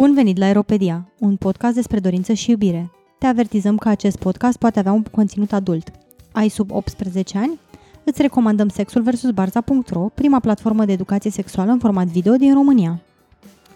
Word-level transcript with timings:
Bun 0.00 0.14
venit 0.14 0.38
la 0.38 0.44
Aeropedia, 0.44 1.08
un 1.18 1.36
podcast 1.36 1.74
despre 1.74 1.98
dorință 1.98 2.32
și 2.32 2.50
iubire. 2.50 2.90
Te 3.18 3.26
avertizăm 3.26 3.76
că 3.76 3.88
acest 3.88 4.18
podcast 4.18 4.58
poate 4.58 4.78
avea 4.78 4.92
un 4.92 5.02
conținut 5.02 5.52
adult. 5.52 5.90
Ai 6.32 6.48
sub 6.48 6.70
18 6.70 7.38
ani? 7.38 7.58
Îți 8.04 8.22
recomandăm 8.22 8.68
Sexul 8.68 9.02
vs. 9.02 9.30
Barza.ro, 9.30 10.08
prima 10.14 10.40
platformă 10.40 10.84
de 10.84 10.92
educație 10.92 11.30
sexuală 11.30 11.70
în 11.70 11.78
format 11.78 12.06
video 12.06 12.34
din 12.34 12.54
România. 12.54 13.00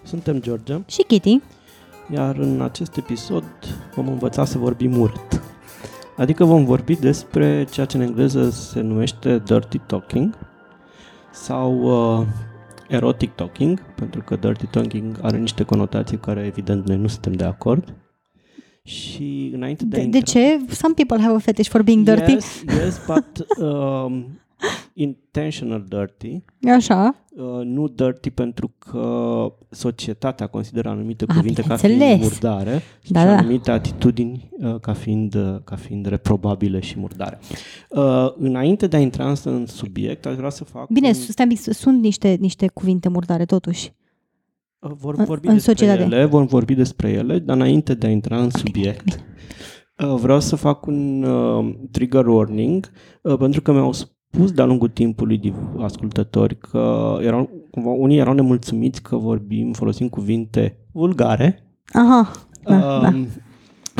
Suntem 0.02 0.40
George, 0.40 0.78
Și 0.86 1.02
Kitty, 1.06 1.40
iar 2.12 2.36
în 2.36 2.60
acest 2.60 2.96
episod 2.96 3.44
vom 3.94 4.08
învăța 4.08 4.44
să 4.44 4.58
vorbim 4.58 5.00
urât. 5.00 5.42
Adică 6.16 6.44
vom 6.44 6.64
vorbi 6.64 6.96
despre 6.96 7.66
ceea 7.70 7.86
ce 7.86 7.96
în 7.96 8.02
engleză 8.02 8.50
se 8.50 8.80
numește 8.80 9.42
dirty 9.44 9.78
talking 9.78 10.38
sau 11.32 11.80
uh, 12.20 12.26
erotic 12.88 13.34
talking, 13.34 13.82
pentru 13.94 14.20
că 14.20 14.36
dirty 14.36 14.66
talking 14.66 15.18
are 15.22 15.38
niște 15.38 15.62
conotații 15.62 16.16
cu 16.16 16.24
care 16.24 16.44
evident 16.46 16.86
noi 16.86 16.96
nu 16.96 17.06
suntem 17.06 17.32
de 17.32 17.44
acord. 17.44 17.94
Și 18.84 19.50
înainte 19.54 19.84
de, 19.84 19.96
a 19.96 19.98
de, 19.98 20.04
intra... 20.04 20.20
de 20.20 20.26
ce? 20.26 20.74
Some 20.74 20.94
people 20.94 21.20
have 21.20 21.34
a 21.34 21.38
fetish 21.38 21.68
for 21.68 21.82
being 21.82 22.04
dirty. 22.04 22.32
Yes, 22.32 22.62
yes, 22.66 23.00
but 23.06 23.46
um, 23.68 24.38
intentional 24.92 25.84
dirty, 25.88 26.42
Așa. 26.76 27.14
uh, 27.36 27.64
nu 27.64 27.88
dirty 27.88 28.30
pentru 28.30 28.72
că 28.78 29.06
societatea 29.70 30.46
consideră 30.46 30.88
anumite 30.88 31.24
Ah, 31.28 31.34
cuvinte 31.36 31.62
ca 31.62 31.76
fiind 31.76 31.94
bineînțeles. 31.98 32.30
murdare 32.32 32.82
și 33.02 33.12
Da, 33.12 33.24
da. 33.24 33.36
anumite 33.36 33.70
atitudini 33.70 34.50
uh, 34.58 34.80
ca 34.80 34.92
fiind, 34.92 35.34
uh, 35.34 35.56
ca 35.64 35.76
fiind 35.76 36.06
reprobabile 36.06 36.80
și 36.80 36.98
murdare. 36.98 37.38
Uh, 37.88 38.32
înainte 38.36 38.86
de 38.86 38.96
a 38.96 39.00
intra 39.00 39.28
însă 39.28 39.50
în 39.50 39.66
subiect, 39.66 40.26
aș 40.26 40.34
vrea 40.34 40.50
să 40.50 40.64
fac... 40.64 40.88
Bine, 40.90 41.06
un, 41.08 41.14
stai 41.14 41.46
un 41.46 41.52
pic, 41.54 41.60
sunt 41.74 42.02
niște, 42.02 42.36
niște 42.40 42.68
cuvinte 42.68 43.08
murdare 43.08 43.44
totuși. 43.44 43.92
uh, 44.78 44.90
vor 44.94 45.14
în- 45.18 45.24
vorbi 45.24 45.46
în 45.46 45.54
despre 45.54 45.72
societate. 45.74 46.02
ele, 46.02 46.24
vom 46.24 46.46
vorbi 46.46 46.74
despre 46.74 47.10
ele, 47.10 47.38
dar 47.38 47.56
înainte 47.56 47.94
de 47.94 48.06
a 48.06 48.10
intra 48.10 48.40
în 48.42 48.50
subiect, 48.50 49.24
Uh, 50.04 50.14
Vreau 50.20 50.40
să 50.40 50.56
fac 50.56 50.86
un 50.86 51.22
uh, 51.22 51.74
trigger 51.90 52.26
warning 52.26 52.90
uh, 53.22 53.36
pentru 53.38 53.62
că 53.62 53.72
mi-au 53.72 53.92
spus 54.34 54.52
de-a 54.52 54.64
lungul 54.64 54.88
timpului 54.88 55.38
div- 55.38 55.78
ascultători 55.78 56.58
că 56.58 57.16
erau, 57.20 57.50
cumva, 57.70 57.90
unii 57.90 58.18
erau 58.18 58.32
nemulțumiți 58.32 59.02
că 59.02 59.16
vorbim, 59.16 59.72
folosim 59.72 60.08
cuvinte 60.08 60.76
vulgare 60.92 61.62
Aha, 61.92 62.30
da, 62.62 62.78
da. 62.78 63.08
um, 63.08 63.26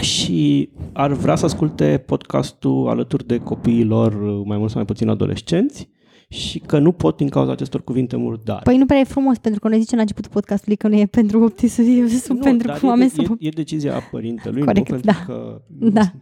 și 0.01 0.69
ar 0.93 1.13
vrea 1.13 1.35
să 1.35 1.45
asculte 1.45 2.03
podcastul 2.07 2.89
alături 2.89 3.27
de 3.27 3.39
copiilor 3.39 4.13
uh, 4.13 4.43
mai 4.45 4.57
mult 4.57 4.69
sau 4.71 4.77
mai 4.79 4.85
puțin 4.85 5.09
adolescenți 5.09 5.89
și 6.35 6.59
că 6.59 6.79
nu 6.79 6.93
pot 6.93 7.17
din 7.17 7.29
cauza 7.29 7.53
acestor 7.53 7.83
cuvinte 7.85 8.17
murdare. 8.17 8.61
Păi 8.65 8.77
nu 8.77 8.87
prea 8.87 8.99
e 8.99 9.05
frumos, 9.05 9.39
pentru 9.39 9.61
că 9.61 9.69
noi 9.69 9.79
zicem 9.81 9.97
la 9.97 10.03
începutul 10.03 10.31
podcastului 10.31 10.77
că 10.77 10.89
nu 10.89 10.97
e 10.97 11.07
pentru 11.07 11.43
18, 11.43 12.17
sunt 12.19 12.41
pentru 12.41 12.67
dar 12.67 12.81
oameni 12.83 13.11
e, 13.11 13.15
să... 13.15 13.23
e, 13.39 13.47
e 13.47 13.49
decizia 13.49 13.93
părintelui, 14.11 14.63
Corect, 14.65 14.91
nu 14.91 14.99
da. 14.99 15.13
pentru 15.13 15.33
că 15.35 15.61
Da. 15.69 16.13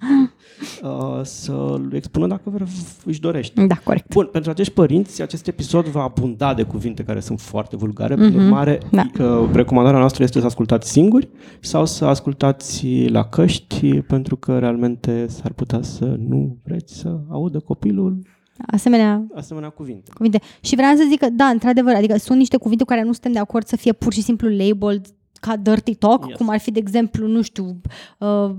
uh, 0.83 1.21
să-l 1.23 1.91
expună 1.95 2.27
dacă 2.27 2.51
vre- 2.51 2.65
își 3.05 3.21
dorește. 3.21 3.67
Da, 3.67 3.75
corect. 3.85 4.09
Bun, 4.09 4.29
pentru 4.33 4.51
acești 4.51 4.73
părinți, 4.73 5.23
acest 5.23 5.47
episod 5.47 5.85
va 5.87 6.03
abunda 6.03 6.55
de 6.55 6.63
cuvinte 6.63 7.03
care 7.03 7.21
sunt 7.21 7.41
foarte 7.41 7.77
vulgare. 7.77 8.15
Prin 8.15 8.27
Mhm, 8.29 8.37
urmare, 8.45 8.79
da. 8.91 9.07
uh, 9.25 9.49
recomandarea 9.53 9.99
noastră 9.99 10.23
este 10.23 10.41
să 10.41 10.47
ascultați 10.47 10.91
singuri 10.91 11.29
sau 11.61 11.87
să 11.87 12.05
ascultați 12.05 12.87
la 13.09 13.23
căști, 13.25 14.01
pentru 14.01 14.37
că 14.37 14.59
realmente 14.59 15.27
s-ar 15.29 15.53
putea 15.53 15.83
să 15.83 16.05
nu 16.29 16.57
vreți 16.65 16.95
să 16.99 17.19
audă 17.29 17.59
copilul 17.59 18.19
Asemenea 18.67 19.27
asemenea 19.35 19.69
cuvinte. 19.69 20.11
cuvinte. 20.15 20.41
Și 20.61 20.75
vreau 20.75 20.97
să 20.97 21.05
zic 21.09 21.19
că, 21.19 21.29
da, 21.31 21.45
într-adevăr, 21.45 21.95
adică 21.95 22.17
sunt 22.19 22.39
niște 22.39 22.57
cuvinte 22.57 22.85
cu 22.85 22.89
care 22.91 23.03
nu 23.03 23.13
suntem 23.13 23.33
de 23.33 23.39
acord 23.39 23.67
să 23.67 23.77
fie 23.77 23.93
pur 23.93 24.13
și 24.13 24.23
simplu 24.23 24.49
labeled 24.49 25.07
ca 25.41 25.57
dirty 25.57 25.95
talk, 25.95 26.27
Yes. 26.29 26.37
cum 26.37 26.49
ar 26.49 26.59
fi, 26.59 26.71
de 26.71 26.79
exemplu, 26.79 27.27
nu 27.27 27.43
știu, 27.43 27.81
uh, 28.19 28.51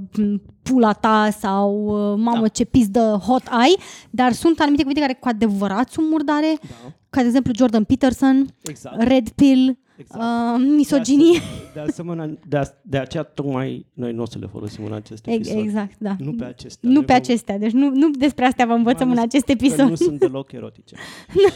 pula 0.63 0.93
ta 0.93 1.29
sau 1.39 1.83
uh, 1.85 2.17
mamă 2.23 2.41
Da. 2.41 2.47
ce 2.47 2.63
pizdă 2.65 3.21
hot 3.25 3.43
ai, 3.49 3.75
dar 4.09 4.31
sunt 4.31 4.59
anumite 4.59 4.81
cuvinte 4.81 5.01
care 5.01 5.17
cu 5.19 5.27
adevărat 5.27 5.89
sunt 5.89 6.09
murdare, 6.09 6.57
Da, 6.61 6.91
ca 7.09 7.21
de 7.21 7.27
exemplu 7.27 7.51
Jordan 7.55 7.83
Peterson, 7.83 8.47
exact. 8.63 9.01
red 9.03 9.29
pill, 9.29 9.77
exact. 9.97 10.23
uh, 10.23 10.65
misoginie. 10.75 11.39
De 11.73 11.79
asemenea, 11.79 12.29
de, 12.47 12.57
a, 12.57 12.63
de 12.81 12.97
aceea 12.97 13.23
tocmai 13.23 13.85
noi 13.93 14.13
nu 14.13 14.21
o 14.21 14.25
să 14.25 14.37
le 14.39 14.47
folosim 14.51 14.85
în 14.85 14.93
acest 14.93 15.27
Ex- 15.27 15.47
episod. 15.47 15.65
Exact, 15.65 15.93
da. 15.97 16.15
Nu 16.19 16.33
pe 16.33 16.43
acestea. 16.45 16.89
Nu 16.89 16.93
Noi 16.95 17.03
pe 17.05 17.13
vom- 17.13 17.21
acestea, 17.21 17.57
deci 17.57 17.71
nu, 17.71 17.89
nu 17.89 18.09
despre 18.09 18.45
astea 18.45 18.65
vă 18.65 18.73
învățăm 18.73 19.07
în 19.09 19.13
Mai 19.13 19.17
ales 19.17 19.33
acest 19.33 19.45
Că 19.45 19.51
episod. 19.51 19.89
nu 19.89 19.95
sunt 19.95 20.19
deloc 20.27 20.51
erotice. 20.51 20.95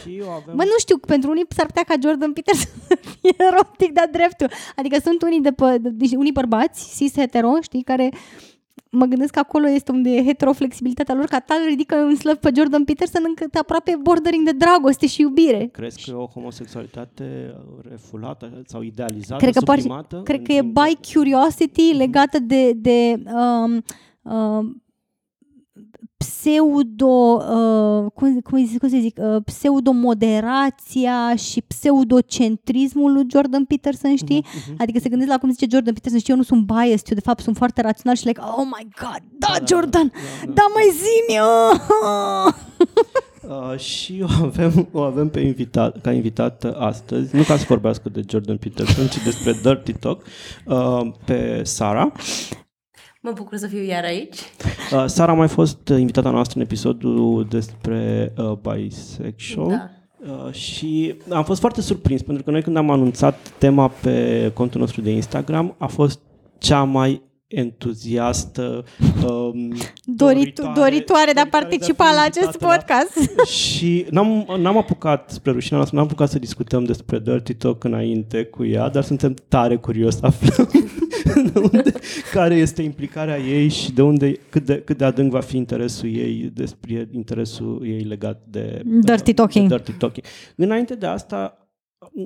și 0.02 0.16
eu 0.16 0.30
avem... 0.30 0.54
Mă, 0.56 0.62
nu 0.62 0.78
știu, 0.78 0.98
pentru 0.98 1.30
unii 1.30 1.44
s-ar 1.48 1.66
putea 1.66 1.82
ca 1.82 1.94
Jordan 2.02 2.32
Peterson 2.32 2.70
să 2.88 2.98
fie 3.00 3.34
erotic, 3.52 3.92
dar 3.92 4.08
dreptul. 4.12 4.50
Adică 4.76 4.96
sunt 5.04 5.22
unii, 5.22 5.40
de 5.40 5.52
pe, 5.52 5.78
de, 5.80 6.16
unii 6.16 6.32
bărbați, 6.32 6.96
cis 6.96 7.14
hetero, 7.16 7.50
știi, 7.60 7.82
care 7.82 8.10
mă 8.90 9.04
gândesc 9.06 9.32
că 9.32 9.38
acolo 9.38 9.68
este 9.68 9.92
unde 9.92 10.10
e 10.10 10.24
heteroflexibilitatea 10.24 11.14
lor, 11.14 11.24
ca 11.24 11.40
tal 11.40 11.58
ridică 11.66 11.96
în 11.96 12.16
slăv 12.16 12.36
pe 12.36 12.50
Jordan 12.56 12.84
Peterson 12.84 13.22
încât 13.26 13.54
aproape 13.54 13.96
bordering 14.02 14.44
de 14.44 14.52
dragoste 14.52 15.06
și 15.06 15.20
iubire. 15.20 15.68
Crezi 15.72 16.04
că 16.04 16.10
e 16.10 16.14
o 16.14 16.26
homosexualitate 16.26 17.54
refulată 17.90 18.62
sau 18.66 18.82
idealizată, 18.82 19.42
Cred 19.42 19.54
că, 19.54 19.60
par, 19.60 19.78
sublimată? 19.78 20.20
cred 20.24 20.38
în- 20.38 20.44
că 20.44 20.52
e 20.52 20.58
în- 20.58 20.72
by 20.72 21.12
curiosity 21.12 21.92
legată 21.96 22.38
de, 22.38 22.72
de 22.72 23.22
um, 23.32 23.82
um, 24.32 24.82
pseudo, 26.16 27.06
uh, 27.06 28.10
cum, 28.14 28.40
cum, 28.40 28.58
îi- 28.58 28.78
cum 28.78 28.88
să 28.88 28.96
zic, 29.00 29.18
uh, 29.20 29.36
pseudo-moderația 29.44 31.36
și 31.36 31.60
pseudocentrismul 31.60 33.12
lui 33.12 33.26
Jordan 33.30 33.64
Peterson, 33.64 34.16
știi? 34.16 34.44
Mhm, 34.46 34.58
mhm. 34.70 34.76
Adică 34.82 34.98
se 34.98 35.08
gândesc 35.08 35.30
la 35.30 35.38
cum 35.38 35.50
zice 35.50 35.66
Jordan 35.70 35.92
Peterson, 35.94 36.18
știi, 36.18 36.32
eu 36.32 36.38
nu 36.38 36.44
sunt 36.44 36.64
biased, 36.66 37.06
eu 37.08 37.16
de 37.16 37.20
fapt 37.20 37.42
sunt 37.42 37.56
foarte 37.56 37.80
rațional 37.82 38.16
și 38.16 38.26
like, 38.26 38.40
oh 38.40 38.64
my 38.64 38.88
god, 39.00 39.22
da, 39.38 39.46
da, 39.58 39.64
Jordan, 39.66 40.12
da, 40.14 40.46
da. 40.46 40.52
da, 40.52 40.62
mai 40.74 40.84
zi-mi! 41.00 41.38
Uh, 43.72 43.78
și 43.78 44.22
o 44.22 44.44
avem, 44.44 44.88
o 44.92 45.00
avem 45.02 45.28
pe 45.28 45.40
invitat, 45.40 46.00
ca 46.00 46.12
invitată 46.12 46.76
astăzi, 46.78 47.36
nu 47.36 47.42
ca 47.42 47.56
să 47.56 47.64
vorbească 47.68 48.08
de 48.08 48.22
Jordan 48.28 48.56
Peterson, 48.56 49.06
ci 49.06 49.24
despre 49.24 49.52
Dirty 49.62 49.92
Talk, 49.92 50.22
uh, 50.66 51.00
pe 51.24 51.60
Sara. 51.64 52.12
Mă 53.28 53.34
bucur 53.34 53.56
să 53.56 53.66
fiu 53.66 53.82
iar 53.82 54.04
aici. 54.04 54.36
Uh, 54.92 55.04
Sara 55.06 55.32
a 55.32 55.34
mai 55.34 55.48
fost 55.48 55.88
uh, 55.88 55.98
invitata 55.98 56.30
noastră 56.30 56.58
în 56.58 56.64
episodul 56.64 57.46
despre 57.50 58.32
uh, 58.38 58.52
bisexual. 58.72 59.68
Da. 59.68 59.90
Uh, 60.46 60.52
și 60.52 61.14
am 61.30 61.44
fost 61.44 61.60
foarte 61.60 61.80
surprins 61.80 62.22
pentru 62.22 62.44
că 62.44 62.50
noi 62.50 62.62
când 62.62 62.76
am 62.76 62.90
anunțat 62.90 63.38
tema 63.58 63.88
pe 63.88 64.50
contul 64.54 64.80
nostru 64.80 65.00
de 65.00 65.10
Instagram 65.10 65.74
a 65.78 65.86
fost 65.86 66.20
cea 66.58 66.82
mai 66.82 67.22
entuziastă 67.46 68.84
um, 69.26 69.72
Doritu- 70.04 70.72
doritoare 70.74 71.32
de 71.32 71.40
a 71.40 71.46
participa 71.46 72.04
fi 72.04 72.14
la 72.14 72.20
acest 72.20 72.44
invitată 72.44 72.64
la- 72.64 72.70
podcast. 72.76 73.40
și 73.64 74.06
n-am, 74.10 74.46
n-am 74.58 74.76
apucat, 74.76 75.30
spre 75.30 75.50
rușinea 75.52 75.76
noastră, 75.76 75.96
n-am 75.98 76.06
apucat 76.06 76.28
să 76.30 76.38
discutăm 76.38 76.84
despre 76.84 77.18
Dirty 77.18 77.54
Talk 77.54 77.84
înainte 77.84 78.44
cu 78.44 78.64
ea, 78.64 78.88
dar 78.88 79.02
suntem 79.02 79.34
tare 79.48 79.76
curios 79.76 80.16
să 80.16 80.26
aflăm 80.26 80.68
de 81.52 81.58
unde, 81.58 81.92
care 82.32 82.54
este 82.54 82.82
implicarea 82.82 83.38
ei 83.38 83.68
și 83.68 83.92
de 83.92 84.02
unde, 84.02 84.32
cât 84.32 84.64
de, 84.64 84.80
cât 84.80 84.98
de 84.98 85.04
adânc 85.04 85.30
va 85.30 85.40
fi 85.40 85.56
interesul 85.56 86.08
ei 86.08 86.50
despre 86.54 87.08
interesul 87.10 87.82
ei 87.84 88.00
legat 88.00 88.42
de 88.50 88.82
Dirty 88.84 89.34
talking. 89.34 89.68
De 89.68 89.74
dirty 89.74 89.92
talking. 89.92 90.26
Înainte 90.56 90.94
de 90.94 91.06
asta, 91.06 91.68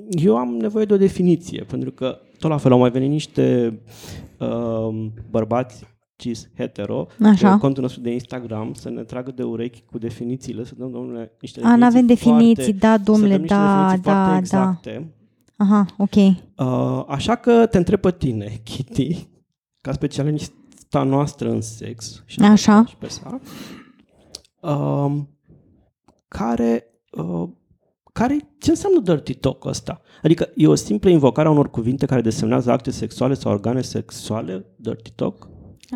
eu 0.08 0.36
am 0.36 0.48
nevoie 0.48 0.84
de 0.84 0.94
o 0.94 0.96
definiție, 0.96 1.64
pentru 1.64 1.90
că 1.90 2.18
tot 2.38 2.50
la 2.50 2.56
fel 2.56 2.72
au 2.72 2.78
mai 2.78 2.90
venit 2.90 3.10
niște 3.10 3.78
uh, 4.38 5.06
bărbați 5.30 5.84
cis 6.16 6.48
hetero 6.54 7.06
Așa. 7.22 7.52
pe 7.52 7.58
contul 7.58 7.82
nostru 7.82 8.00
de 8.00 8.10
Instagram 8.12 8.72
să 8.74 8.90
ne 8.90 9.02
tragă 9.02 9.30
de 9.30 9.43
urechi 9.43 9.82
cu 9.90 9.98
definițiile, 9.98 10.64
să 10.64 10.75
dăm 10.76 10.90
domnule 10.90 11.37
niște 11.40 11.60
A, 11.62 11.76
n-avem 11.76 12.06
definiții, 12.06 12.55
foarte, 12.55 12.87
da, 12.87 12.98
domnule, 12.98 13.32
să 13.32 13.37
dăm 13.37 13.40
niște 13.40 13.56
da, 13.56 14.25
definiții 14.25 14.56
da, 14.56 14.62
foarte 14.62 14.90
da. 14.94 15.21
Exacte. 15.62 15.73
Aha, 15.73 15.87
ok. 15.99 16.14
Uh, 16.17 17.05
așa 17.09 17.35
că 17.35 17.67
te 17.67 17.79
întreb 17.79 18.00
pe 18.00 18.11
tine, 18.11 18.61
Kitty, 18.64 19.29
ca 19.81 19.93
specialista 19.93 21.03
noastră 21.03 21.50
în 21.50 21.61
sex 21.61 22.23
și, 22.26 22.41
Așa. 22.41 22.85
și 22.88 22.97
pe 22.97 23.09
Sara, 23.09 23.41
uh, 24.61 25.12
care, 26.29 26.85
uh, 27.11 27.49
care, 28.12 28.37
ce 28.59 28.70
înseamnă 28.70 29.00
dirty 29.00 29.35
talk 29.35 29.64
ăsta? 29.64 30.00
Adică 30.23 30.49
e 30.55 30.67
o 30.67 30.75
simplă 30.75 31.11
invocare 31.11 31.49
a 31.49 31.50
unor 31.50 31.70
cuvinte 31.70 32.06
care 32.06 32.20
desemnează 32.20 32.70
acte 32.70 32.91
sexuale 32.91 33.35
sau 33.35 33.53
organe 33.53 33.81
sexuale, 33.81 34.67
dirty 34.76 35.11
talk? 35.11 35.49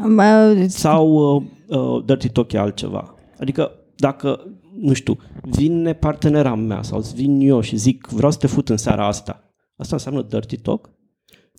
Uh, 0.05 0.65
Sau 0.69 1.35
uh, 1.37 1.43
uh, 1.67 2.05
dirty 2.05 2.29
talk 2.29 2.53
e 2.53 2.59
altceva? 2.59 3.15
Adică 3.41 3.71
dacă, 3.97 4.47
nu 4.81 4.93
știu, 4.93 5.17
vine 5.43 5.93
partenera 5.93 6.55
mea 6.55 6.83
sau 6.83 6.99
îți 6.99 7.15
vin 7.15 7.41
eu 7.41 7.61
și 7.61 7.77
zic 7.77 8.07
vreau 8.07 8.31
să 8.31 8.39
te 8.39 8.47
fut 8.47 8.69
în 8.69 8.77
seara 8.77 9.07
asta, 9.07 9.46
asta 9.77 9.95
înseamnă 9.95 10.23
dirty 10.23 10.57
talk? 10.57 10.91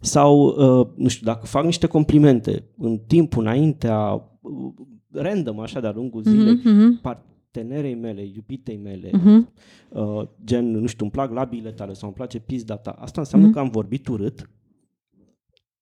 Sau, 0.01 0.45
uh, 0.45 0.87
nu 0.95 1.07
știu, 1.07 1.25
dacă 1.25 1.45
fac 1.45 1.63
niște 1.63 1.87
complimente 1.87 2.63
în 2.77 2.97
timpul 3.07 3.41
înaintea, 3.43 4.13
uh, 4.41 4.73
random 5.11 5.59
așa 5.59 5.79
de-a 5.79 5.91
lungul 5.91 6.21
zilei, 6.21 6.53
Mhm, 6.53 6.69
mhm. 6.69 7.01
partenerei 7.01 7.95
mele, 7.95 8.21
iubitei 8.35 8.77
mele, 8.77 9.09
Mhm. 9.13 9.53
uh, 9.89 10.27
gen, 10.43 10.71
nu 10.71 10.85
știu, 10.85 11.03
îmi 11.03 11.11
plac 11.13 11.31
labiile 11.31 11.71
tale 11.71 11.93
sau 11.93 12.07
îmi 12.07 12.17
place 12.17 12.39
pizda 12.39 12.75
ta, 12.77 12.91
asta 12.91 13.21
înseamnă 13.21 13.47
Mhm. 13.47 13.55
că 13.55 13.61
am 13.61 13.69
vorbit 13.69 14.07
urât 14.07 14.49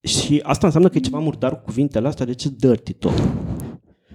Și 0.01 0.39
asta 0.43 0.65
înseamnă 0.65 0.89
că 0.89 0.97
e 0.97 1.01
ceva 1.01 1.19
murdar 1.19 1.55
cu 1.57 1.63
cuvintele 1.63 2.07
astea, 2.07 2.25
de 2.25 2.33
ce 2.33 2.49
dirty 2.57 2.93
talk? 2.93 3.15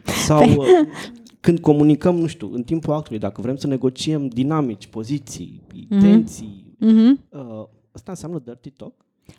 Sau 0.04 0.50
uh, 0.50 0.66
când 1.40 1.58
comunicăm, 1.58 2.16
nu 2.16 2.26
știu, 2.26 2.52
în 2.52 2.62
timpul 2.62 2.92
actului, 2.92 3.18
dacă 3.18 3.40
vrem 3.40 3.56
să 3.56 3.66
negociem 3.66 4.26
dinamici, 4.28 4.86
poziții, 4.86 5.62
intenții, 5.74 6.74
Mhm. 6.78 7.20
uh, 7.30 7.64
asta 7.92 8.10
înseamnă 8.10 8.38
dirty 8.44 8.70
talk? 8.70 8.94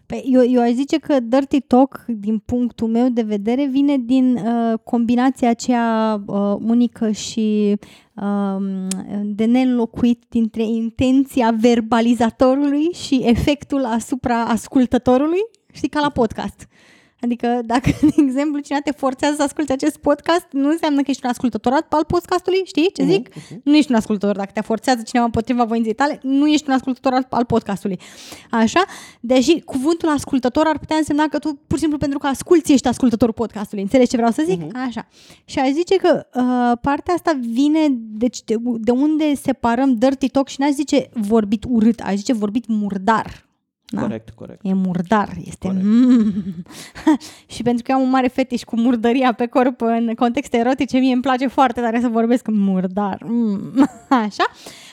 Păi 0.05 0.23
eu, 0.25 0.43
eu 0.49 0.61
aș 0.61 0.71
zice 0.71 0.97
că 0.97 1.19
dirty 1.19 1.59
talk, 1.59 2.05
din 2.07 2.37
punctul 2.37 2.87
meu 2.87 3.09
de 3.09 3.21
vedere, 3.21 3.65
vine 3.65 3.97
din 3.97 4.35
uh, 4.35 4.79
combinația 4.83 5.49
aceea 5.49 6.21
uh, 6.25 6.55
unică 6.59 7.11
și 7.11 7.75
uh, 8.15 8.87
de 9.23 9.45
neînlocuit 9.45 10.23
dintre 10.29 10.63
intenția 10.63 11.55
verbalizatorului 11.59 12.83
și 12.93 13.21
efectul 13.23 13.85
asupra 13.85 14.43
ascultătorului, 14.43 15.41
știi, 15.71 15.89
ca 15.89 15.99
la 15.99 16.09
podcast. 16.09 16.67
Adică 17.21 17.61
dacă, 17.65 17.89
de 18.09 18.13
exemplu, 18.17 18.59
cineva 18.59 18.83
te 18.83 18.91
forțează 18.91 19.35
să 19.35 19.43
asculti 19.43 19.71
acest 19.71 19.97
podcast, 19.97 20.45
nu 20.51 20.69
înseamnă 20.69 21.01
că 21.01 21.09
ești 21.09 21.21
un 21.23 21.29
ascultător 21.29 21.73
al 21.89 22.05
podcastului, 22.07 22.61
știi 22.65 22.91
ce 22.93 23.03
zic? 23.03 23.29
Nu 23.63 23.75
ești 23.75 23.91
un 23.91 23.97
ascultător. 23.97 24.35
Dacă 24.35 24.51
te 24.53 24.61
forțează 24.61 25.01
cineva 25.01 25.25
împotriva 25.25 25.63
voinței 25.63 25.93
tale, 25.93 26.19
nu 26.23 26.47
ești 26.47 26.65
un 26.67 26.73
ascultător 26.73 27.13
al, 27.13 27.27
al 27.29 27.45
podcastului. 27.45 27.99
Așa? 28.51 28.83
Deși 29.19 29.59
cuvântul 29.59 30.09
ascultător 30.09 30.65
ar 30.67 30.79
putea 30.79 30.97
însemna 30.97 31.27
că 31.27 31.39
tu, 31.39 31.59
pur 31.67 31.75
și 31.75 31.79
simplu, 31.79 31.97
pentru 31.97 32.19
că 32.19 32.27
asculti, 32.27 32.73
ești 32.73 32.87
ascultătorul 32.87 33.33
podcastului. 33.33 33.83
Înțelegi 33.83 34.09
ce 34.09 34.15
vreau 34.15 34.31
să 34.31 34.43
zic? 34.45 34.61
Așa. 34.87 35.07
Și 35.45 35.59
aș 35.59 35.69
zice 35.69 35.95
că 35.95 36.25
uh, 36.33 36.77
partea 36.81 37.13
asta 37.13 37.39
vine, 37.39 37.87
deci 37.91 38.43
de, 38.43 38.55
de 38.79 38.91
unde 38.91 39.35
separăm 39.35 39.95
dirty 39.95 40.29
talk 40.29 40.47
și 40.47 40.59
n-aș 40.59 40.71
zice 40.71 41.09
vorbit 41.13 41.63
urât, 41.67 41.99
aș 41.99 42.15
zice 42.15 42.33
vorbit 42.33 42.67
murdar. 42.67 43.49
Da? 43.93 44.01
Corect, 44.01 44.29
corect. 44.29 44.59
E 44.63 44.73
murdar, 44.73 45.33
este 45.45 45.67
Corect. 45.67 45.83
mm. 45.85 46.33
Și 47.53 47.63
pentru 47.63 47.83
că 47.83 47.91
eu 47.91 47.97
am 47.97 48.03
un 48.03 48.09
mare 48.09 48.27
fetiș 48.27 48.61
cu 48.63 48.75
murdăria 48.75 49.33
pe 49.33 49.45
corp 49.47 49.81
în 49.81 50.13
contexte 50.15 50.57
erotice, 50.57 50.97
mie 50.97 51.13
îmi 51.13 51.21
place 51.21 51.47
foarte 51.47 51.81
tare 51.81 51.99
să 52.01 52.07
vorbesc 52.07 52.47
murdar. 52.47 53.23
Mm. 53.25 53.89
Așa? 54.09 54.43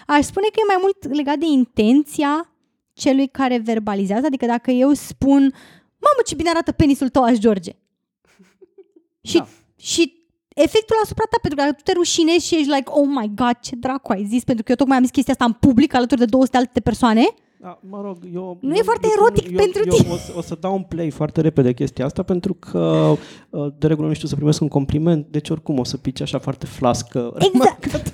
Aș 0.06 0.24
spune 0.24 0.46
că 0.46 0.58
e 0.60 0.66
mai 0.66 0.78
mult 0.80 1.16
legat 1.16 1.36
de 1.38 1.46
intenția 1.46 2.52
celui 2.92 3.28
care 3.28 3.58
verbalizează, 3.58 4.26
adică 4.26 4.46
dacă 4.46 4.70
eu 4.70 4.92
spun 4.92 5.52
Mamă, 6.00 6.22
ce 6.26 6.34
bine 6.34 6.48
arată 6.48 6.72
penisul 6.72 7.08
tău, 7.08 7.22
azi, 7.22 7.40
George. 7.40 7.72
Și, 9.30 9.36
Da. 9.38 9.48
și 9.76 10.12
efectul 10.54 10.96
asupra 11.02 11.24
ta, 11.30 11.38
pentru 11.40 11.58
că 11.58 11.64
dacă 11.64 11.76
tu 11.76 11.82
te 11.82 11.92
rușinezi 11.92 12.46
și 12.46 12.54
ești 12.54 12.68
like, 12.68 12.90
oh 12.90 13.06
my 13.06 13.30
god, 13.34 13.56
ce 13.60 13.76
dracu 13.76 14.12
ai 14.12 14.24
zis, 14.24 14.44
pentru 14.44 14.64
că 14.64 14.70
eu 14.70 14.76
tocmai 14.76 14.96
am 14.96 15.02
zis 15.02 15.12
chestia 15.12 15.32
asta 15.32 15.44
în 15.44 15.52
public 15.52 15.94
alături 15.94 16.20
de 16.20 16.26
200 16.26 16.56
alte 16.56 16.80
persoane, 16.80 17.24
Da, 17.60 17.80
mă 17.88 18.00
rog, 18.00 18.16
eu... 18.34 18.58
Nu 18.60 18.72
e 18.72 18.76
eu- 18.76 18.84
foarte 18.84 19.06
eu- 19.06 19.12
erotic 19.16 19.50
eu, 19.50 19.56
pentru 19.56 19.82
eu, 19.86 19.94
tine. 19.96 20.12
O 20.12 20.16
să, 20.16 20.32
o 20.36 20.40
să 20.42 20.56
dau 20.60 20.74
un 20.74 20.82
play 20.82 21.10
foarte 21.10 21.40
repede 21.40 21.72
chestia 21.72 22.04
asta 22.04 22.22
pentru 22.22 22.54
că 22.54 23.12
uh, 23.50 23.66
de 23.78 23.86
regulă 23.86 24.06
nu 24.08 24.14
știu 24.14 24.28
să 24.28 24.34
primesc 24.34 24.60
un 24.60 24.68
compliment, 24.68 25.26
deci 25.30 25.50
oricum 25.50 25.78
o 25.78 25.84
să 25.84 25.96
pice 25.96 26.22
așa 26.22 26.38
foarte 26.38 26.66
flască. 26.66 27.34
Exact. 27.52 28.10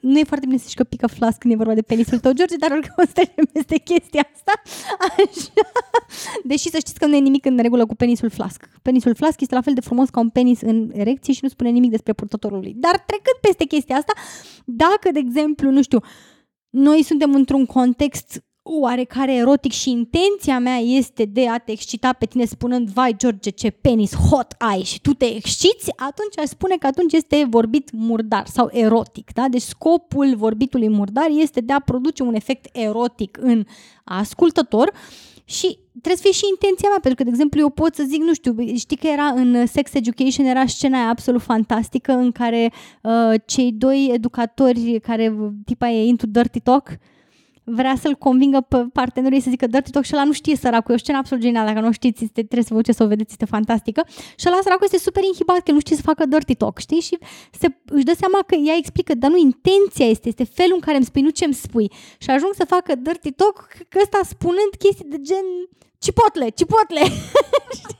nu 0.00 0.18
e 0.18 0.24
foarte 0.24 0.46
bine 0.46 0.58
să 0.58 0.64
zici 0.66 0.74
că 0.76 0.84
pică 0.84 1.06
flas 1.06 1.36
când 1.36 1.52
e 1.54 1.56
vorba 1.56 1.74
de 1.74 1.82
penisul 1.82 2.18
tău, 2.18 2.32
George, 2.32 2.56
dar 2.56 2.70
oricum 2.70 2.94
o 2.96 3.02
să 3.06 3.12
trecem 3.12 3.48
peste 3.52 3.76
chestia 3.76 4.28
asta. 4.34 4.52
Așa. 4.98 5.68
Deși 6.44 6.70
să 6.70 6.78
știți 6.78 6.98
că 6.98 7.06
nu 7.06 7.14
e 7.16 7.18
nimic 7.20 7.44
în 7.44 7.58
regulă 7.58 7.86
cu 7.86 7.94
penisul 7.94 8.30
flasc. 8.30 8.68
Penisul 8.82 9.14
flasc 9.14 9.40
este 9.40 9.54
la 9.54 9.60
fel 9.60 9.74
de 9.74 9.80
frumos 9.80 10.08
ca 10.08 10.20
un 10.20 10.28
penis 10.28 10.60
în 10.60 10.90
erecție 10.94 11.32
și 11.32 11.40
nu 11.42 11.48
spune 11.48 11.70
nimic 11.70 11.90
despre 11.90 12.12
purtătorul 12.12 12.58
lui. 12.58 12.74
Dar 12.76 12.92
trecând 13.06 13.36
peste 13.40 13.64
chestia 13.64 13.96
asta, 13.96 14.12
dacă, 14.64 15.08
de 15.12 15.18
exemplu, 15.18 15.70
nu 15.70 15.82
știu, 15.82 16.00
noi 16.70 17.02
suntem 17.02 17.34
într-un 17.34 17.66
context 17.66 18.42
oarecare 18.68 19.34
erotic 19.34 19.72
și 19.72 19.90
intenția 19.90 20.58
mea 20.58 20.76
este 20.76 21.24
de 21.24 21.48
a 21.48 21.58
te 21.58 21.72
excita 21.72 22.12
pe 22.12 22.26
tine 22.26 22.44
spunând 22.44 22.88
vai 22.88 23.16
George 23.16 23.50
ce 23.50 23.70
penis 23.70 24.14
hot 24.14 24.54
ai 24.58 24.82
și 24.82 25.00
tu 25.00 25.12
te 25.12 25.24
exciți, 25.24 25.90
atunci 25.96 26.38
aș 26.38 26.48
spune 26.48 26.76
că 26.76 26.86
atunci 26.86 27.12
este 27.12 27.46
vorbit 27.50 27.90
murdar 27.92 28.46
sau 28.46 28.68
erotic. 28.72 29.32
Da? 29.32 29.48
Deci 29.48 29.62
scopul 29.62 30.36
vorbitului 30.36 30.88
murdar 30.88 31.28
este 31.30 31.60
de 31.60 31.72
a 31.72 31.80
produce 31.80 32.22
un 32.22 32.34
efect 32.34 32.76
erotic 32.76 33.38
în 33.40 33.64
ascultător 34.04 34.92
și 35.44 35.78
trebuie 35.90 36.16
să 36.16 36.22
fie 36.22 36.32
și 36.32 36.44
intenția 36.50 36.88
mea, 36.88 36.98
pentru 37.00 37.14
că, 37.14 37.22
de 37.22 37.30
exemplu, 37.30 37.60
eu 37.60 37.68
pot 37.68 37.94
să 37.94 38.04
zic, 38.06 38.20
nu 38.20 38.34
știu, 38.34 38.54
știi 38.76 38.96
că 38.96 39.06
era 39.06 39.26
în 39.26 39.66
Sex 39.66 39.94
Education, 39.94 40.46
era 40.46 40.66
scena 40.66 40.98
aia 40.98 41.08
absolut 41.08 41.42
fantastică 41.42 42.12
în 42.12 42.32
care 42.32 42.72
uh, 43.02 43.34
cei 43.46 43.72
doi 43.72 44.10
educatori 44.12 45.00
care 45.02 45.36
tipa 45.64 45.88
e 45.88 46.06
into 46.06 46.26
dirty 46.26 46.60
talk, 46.60 46.88
vrea 47.70 47.96
să-l 48.00 48.14
convingă 48.14 48.60
pe 48.60 48.76
partenerul 48.92 49.36
ei 49.36 49.42
să 49.42 49.50
zică 49.50 49.66
dirty 49.66 49.90
talk 49.90 50.04
și 50.04 50.14
ăla 50.14 50.24
nu 50.24 50.32
știe 50.32 50.56
săracul. 50.56 50.90
E 50.90 50.94
o 50.94 50.98
scenă 50.98 51.18
absolut 51.18 51.42
genială, 51.42 51.66
dacă 51.68 51.80
nu 51.80 51.86
o 51.86 51.90
știți, 51.90 52.24
este, 52.24 52.42
trebuie 52.42 52.62
să 52.62 52.74
vă 52.74 52.80
duceți 52.80 52.96
să 52.96 53.04
o 53.04 53.06
vedeți, 53.06 53.30
este 53.30 53.44
fantastică. 53.44 54.06
Și 54.36 54.44
ăla 54.48 54.58
săracul 54.62 54.84
este 54.84 54.98
super 54.98 55.22
inhibat, 55.24 55.60
că 55.60 55.72
nu 55.72 55.80
știe 55.80 55.96
să 55.96 56.02
facă 56.02 56.26
dirty 56.26 56.54
talk, 56.54 56.78
știi? 56.78 57.00
Și 57.00 57.18
se, 57.60 57.68
își 57.84 58.04
dă 58.04 58.14
seama 58.18 58.38
că 58.46 58.54
ea 58.54 58.74
explică, 58.76 59.14
dar 59.14 59.30
nu 59.30 59.36
intenția 59.36 60.06
este, 60.06 60.28
este 60.28 60.44
felul 60.44 60.74
în 60.74 60.80
care 60.80 60.96
îmi 60.96 61.06
spui, 61.06 61.22
nu 61.22 61.30
ce 61.30 61.44
îmi 61.44 61.54
spui. 61.54 61.92
Și 62.18 62.30
ajung 62.30 62.54
să 62.54 62.64
facă 62.64 62.94
dirty 62.94 63.30
talk, 63.30 63.68
că 63.88 63.98
ăsta 64.02 64.20
spunând 64.24 64.72
chestii 64.78 65.08
de 65.08 65.20
gen 65.20 65.46
cipotle, 65.98 66.48
cipotle, 66.48 67.02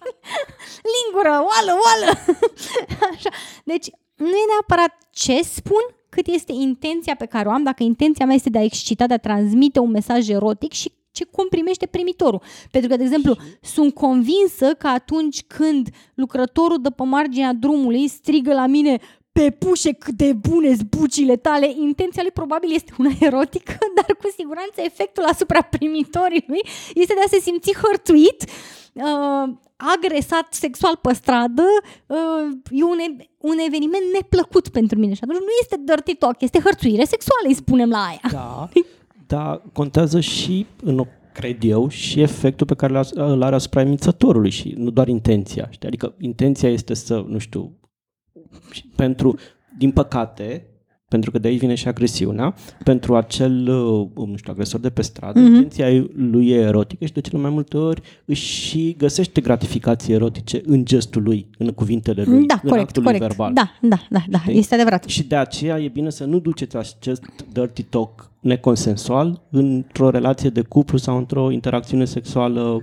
lingură, 0.95 1.35
oală, 1.51 1.73
oală. 1.85 2.11
Așa. 3.13 3.31
Deci 3.65 3.87
nu 4.15 4.27
e 4.43 4.51
neapărat 4.53 4.93
ce 5.11 5.43
spun, 5.43 5.85
cât 6.09 6.27
este 6.27 6.53
intenția 6.53 7.15
pe 7.15 7.27
care 7.27 7.49
o 7.49 7.51
am, 7.51 7.63
dacă 7.63 7.83
intenția 7.83 8.27
mea 8.27 8.35
este 8.35 8.51
de 8.51 8.59
a 8.59 8.63
excita, 8.63 9.07
de 9.07 9.15
a 9.15 9.19
transmite 9.19 9.79
un 9.79 9.91
mesaj 9.91 10.29
erotic 10.29 10.73
și 10.73 10.93
ce 11.13 11.25
cum 11.25 11.47
primește 11.49 11.87
primitorul. 11.87 12.43
Pentru 12.71 12.91
că, 12.91 12.97
de 12.97 13.03
exemplu, 13.03 13.37
sunt 13.61 13.95
convinsă 13.95 14.75
că 14.79 14.87
atunci 14.87 15.43
când 15.43 15.89
lucrătorul 16.15 16.79
de 16.83 16.91
pe 16.91 17.03
marginea 17.03 17.53
drumului 17.53 18.09
strigă 18.09 18.53
la 18.53 18.67
mine 18.67 18.99
pe 19.33 19.51
pușe 19.51 19.93
cât 19.93 20.15
de 20.15 20.33
bune 20.33 20.77
bucile 20.99 21.37
tale, 21.37 21.73
intenția 21.81 22.23
lui 22.23 22.31
probabil 22.31 22.75
este 22.75 22.93
una 22.99 23.11
erotică, 23.29 23.77
dar 23.95 24.17
cu 24.17 24.29
siguranță 24.37 24.77
efectul 24.77 25.25
asupra 25.25 25.63
primitorului 25.63 26.63
este 26.95 27.15
de 27.15 27.21
a 27.25 27.29
se 27.29 27.41
simți 27.41 27.75
hărțuit, 27.75 28.45
uh, 28.95 29.55
agresat 29.97 30.47
sexual 30.55 30.97
pe 31.03 31.13
stradă, 31.15 31.63
uh, 32.07 32.17
e 32.71 32.83
un, 32.85 32.99
e- 32.99 33.29
un 33.39 33.57
eveniment 33.67 34.03
neplăcut 34.13 34.69
pentru 34.69 34.99
mine 34.99 35.15
și 35.15 35.21
atunci 35.23 35.39
nu 35.39 35.45
este 35.61 35.77
dirty 35.85 36.15
talk, 36.15 36.41
este 36.41 36.61
hărțuire 36.65 37.05
sexuală, 37.05 37.49
îi 37.49 37.55
spunem 37.55 37.89
la 37.91 38.05
aia. 38.07 38.21
Da, 38.33 38.69
dar 39.27 39.63
contează 39.73 40.21
și, 40.21 40.67
în, 40.83 41.05
cred 41.33 41.63
eu, 41.63 41.89
și 41.89 42.21
efectul 42.21 42.67
pe 42.67 42.75
care 42.75 42.93
l- 43.01 43.11
îl 43.15 43.43
are 43.43 43.55
asupra 43.55 43.81
emițătorului 43.81 44.51
și 44.51 44.75
nu 44.77 44.91
doar 44.91 45.09
intenția. 45.09 45.69
Știi? 45.71 45.87
Adică 45.89 46.15
intenția 46.21 46.69
este 46.71 46.95
să, 46.95 47.25
nu 47.29 47.39
știu, 47.39 47.79
și 48.71 48.85
pentru, 48.97 49.39
din 49.79 49.91
păcate, 49.91 50.67
pentru 51.09 51.31
că 51.31 51.39
de 51.39 51.49
aici 51.49 51.59
vine 51.59 51.75
și 51.75 51.89
agresiunea, 51.89 52.55
pentru 52.85 53.17
acel, 53.17 53.69
uh, 53.69 54.27
nu 54.27 54.37
știu, 54.37 54.53
agresor 54.53 54.81
de 54.81 54.91
pe 54.91 55.03
stradă, 55.03 55.39
Mhm. 55.41 55.49
mm-hmm. 55.49 55.55
intenția 55.55 56.05
lui 56.15 56.49
e 56.49 56.55
erotică 56.55 57.05
și 57.05 57.13
de 57.13 57.21
cele 57.21 57.39
mai 57.39 57.51
multe 57.51 57.77
ori 57.77 58.01
își 58.25 58.47
și 58.53 58.95
găsește 58.99 59.41
gratificații 59.41 60.13
erotice 60.15 60.61
în 60.65 60.85
gestul 60.85 61.23
lui, 61.23 61.47
în 61.59 61.69
cuvintele 61.71 62.23
lui, 62.27 62.47
Da, 62.47 62.61
în 62.63 62.69
corect, 62.69 62.87
actul 62.87 63.03
corect. 63.03 63.23
verbal. 63.23 63.53
Da, 63.53 63.71
da, 63.81 63.99
da, 64.11 64.25
da, 64.29 64.39
Știi? 64.39 64.59
este 64.59 64.75
adevărat. 64.75 65.05
Și 65.05 65.23
de 65.25 65.37
aceea 65.37 65.81
e 65.81 65.89
bine 65.89 66.11
să 66.11 66.25
nu 66.25 66.39
duceți 66.39 66.77
acest 66.77 67.23
dirty 67.53 67.83
talk 67.83 68.31
neconsensual 68.41 69.43
într-o 69.51 70.11
relație 70.11 70.51
de 70.51 70.61
cuplu 70.63 70.99
sau 70.99 71.17
într-o 71.17 71.51
interacțiune 71.51 72.05
sexuală. 72.05 72.83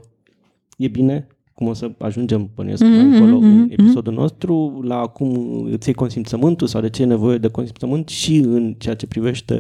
E 0.77 0.87
bine, 0.87 1.27
cum 1.55 1.67
o 1.67 1.73
să 1.73 1.91
ajungem 1.97 2.49
până 2.55 2.71
mm-hmm, 2.73 2.79
mai 2.79 2.99
încolo 2.99 3.35
mhm, 3.35 3.45
în 3.45 3.59
mhm. 3.59 3.71
episodul 3.71 4.13
nostru, 4.13 4.81
la 4.83 5.07
cum 5.07 5.61
îți 5.71 5.87
iei 5.87 5.95
consimțământul 5.95 6.67
sau 6.67 6.81
de 6.81 6.89
ce 6.89 7.01
e 7.01 7.05
nevoie 7.05 7.37
de 7.37 7.47
consimțământ 7.47 8.07
și 8.07 8.37
în 8.37 8.73
ceea 8.77 8.95
ce 8.95 9.07
privește 9.07 9.59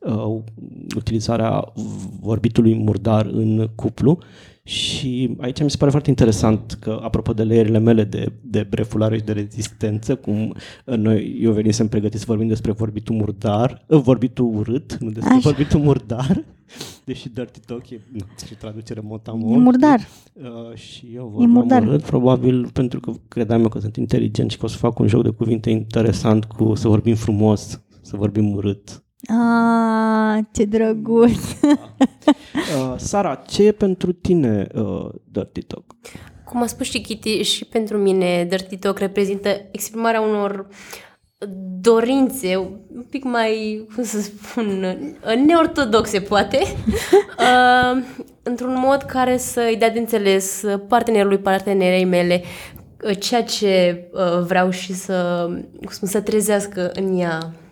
uh, 0.00 0.38
utilizarea 0.96 1.72
vorbitului 2.20 2.74
murdar 2.74 3.26
în 3.26 3.68
cuplu. 3.74 4.18
Și 4.66 5.36
aici 5.40 5.62
mi 5.62 5.70
se 5.70 5.76
pare 5.76 5.90
foarte 5.90 6.10
interesant 6.10 6.76
că, 6.80 7.00
apropo 7.02 7.32
de 7.32 7.42
leierile 7.42 7.78
mele 7.78 8.04
de, 8.04 8.32
de 8.40 8.66
brefulare 8.70 9.16
și 9.16 9.24
de 9.24 9.32
rezistență, 9.32 10.14
cum 10.14 10.54
uh, 10.84 10.96
noi, 10.96 11.38
eu 11.40 11.52
venisem 11.52 11.88
pregătit 11.88 12.18
să 12.18 12.24
vorbim 12.28 12.46
despre 12.46 12.72
vorbitul 12.72 13.14
murdar, 13.14 13.84
uh, 13.88 14.00
vorbitul 14.00 14.54
urât, 14.54 14.96
nu 15.00 15.10
despre 15.10 15.32
Așa. 15.34 15.48
vorbitul 15.48 15.80
murdar, 15.80 16.44
deși 17.04 17.28
dirty 17.28 17.60
talk 17.60 17.90
e 17.90 18.00
nu, 18.12 18.18
și 18.46 18.54
traducere 18.54 19.00
motamol. 19.04 19.52
E 19.54 19.56
murdar. 19.56 19.98
Uh, 20.32 20.74
și 20.74 21.06
eu 21.14 21.24
E 21.24 21.28
vorbeam 21.30 21.50
murdar. 21.50 21.82
urât, 21.82 22.02
probabil 22.02 22.70
pentru 22.72 23.00
că 23.00 23.12
credeam 23.28 23.60
eu 23.62 23.68
că 23.68 23.78
sunt 23.78 23.96
inteligent 23.96 24.50
și 24.50 24.58
că 24.58 24.64
o 24.64 24.68
să 24.68 24.76
fac 24.76 24.98
un 24.98 25.06
joc 25.06 25.22
de 25.22 25.30
cuvinte 25.30 25.70
interesant 25.70 26.44
cu 26.44 26.74
să 26.74 26.88
vorbim 26.88 27.14
frumos, 27.14 27.82
să 28.00 28.16
vorbim 28.16 28.54
urât. 28.54 29.04
Ah, 29.24 30.38
ce 30.52 30.64
drăguț. 30.64 31.30
Uh, 31.62 32.94
Sara, 33.08 33.34
ce 33.34 33.62
e 33.62 33.72
pentru 33.72 34.12
tine 34.12 34.66
uh, 34.74 35.08
dirty 35.32 35.62
talk? 35.62 35.84
Cum 36.44 36.62
a 36.62 36.66
spus 36.66 36.86
și 36.86 37.00
Kitty, 37.00 37.42
și 37.42 37.64
pentru 37.64 37.98
mine 37.98 38.44
Dirty 38.44 38.76
Talk 38.76 38.98
reprezintă 38.98 39.48
exprimarea 39.70 40.20
unor 40.20 40.68
dorințe 41.80 42.56
un 42.56 43.04
pic 43.10 43.24
mai, 43.24 43.86
cum 43.94 44.04
să 44.04 44.20
spun, 44.20 44.96
neortodoxe, 45.46 46.20
poate, 46.20 46.58
uh, 47.38 48.02
într-un 48.50 48.78
mod 48.78 49.02
care 49.02 49.36
să-i 49.36 49.76
dea 49.78 49.90
de 49.90 49.98
înțeles 49.98 50.62
partenerului, 50.88 51.38
partenerei 51.38 52.04
mele, 52.04 52.42
uh, 53.04 53.18
ceea 53.18 53.42
ce 53.42 54.04
uh, 54.12 54.44
vreau 54.46 54.70
și 54.70 54.94
să, 54.94 55.46
cum 55.84 55.90
spun, 55.90 56.08
să 56.08 56.20
trezească 56.20 56.90
în 56.94 57.18
ea, 57.18 57.38
uh, 57.42 57.65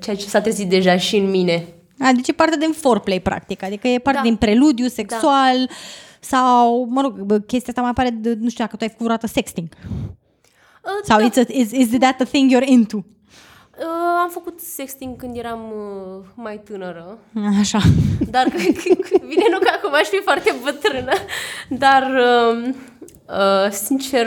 ceea 0.00 0.16
ce 0.16 0.26
s-a 0.28 0.40
trezit 0.40 0.68
deja 0.68 0.96
și 0.96 1.16
în 1.16 1.30
mine. 1.30 1.66
A, 2.00 2.12
deci 2.12 2.28
e 2.28 2.32
parte 2.32 2.56
din 2.56 2.72
foreplay, 2.72 3.20
practic, 3.20 3.62
adică 3.62 3.88
e 3.88 3.98
parte 3.98 4.18
Da. 4.18 4.24
din 4.24 4.36
preludiu 4.36 4.86
sexual 4.86 5.56
da. 5.66 5.72
sau, 6.20 6.86
mă 6.90 7.00
rog, 7.00 7.20
bă, 7.20 7.38
chestia 7.38 7.68
asta 7.68 7.80
mai 7.80 7.90
apare, 7.90 8.10
de, 8.10 8.36
nu 8.40 8.48
știu 8.48 8.64
dacă 8.64 8.76
tu 8.76 8.82
ai 8.82 8.88
făcut 8.88 9.04
vreodată 9.04 9.26
sexting. 9.26 9.68
Uh, 9.84 10.90
Sau 11.04 11.18
da. 11.20 11.28
it's 11.28 11.36
a, 11.36 11.44
is, 11.48 11.70
is 11.70 11.98
that 11.98 12.20
a 12.20 12.24
thing 12.24 12.50
you're 12.56 12.66
into? 12.68 12.96
Uh, 12.96 13.84
am 14.22 14.28
făcut 14.30 14.60
sexting 14.60 15.16
când 15.16 15.36
eram 15.36 15.60
uh, 15.60 16.24
mai 16.34 16.60
tânără, 16.64 17.18
Așa. 17.60 17.78
dar 18.30 18.46
bine 19.30 19.44
nu 19.50 19.58
că 19.58 19.70
acum 19.76 19.94
aș 19.94 20.06
fi 20.06 20.20
foarte 20.22 20.54
bătrână, 20.62 21.12
dar 21.68 22.02
uh, 22.02 22.68
uh, 23.28 23.70
sincer 23.70 24.26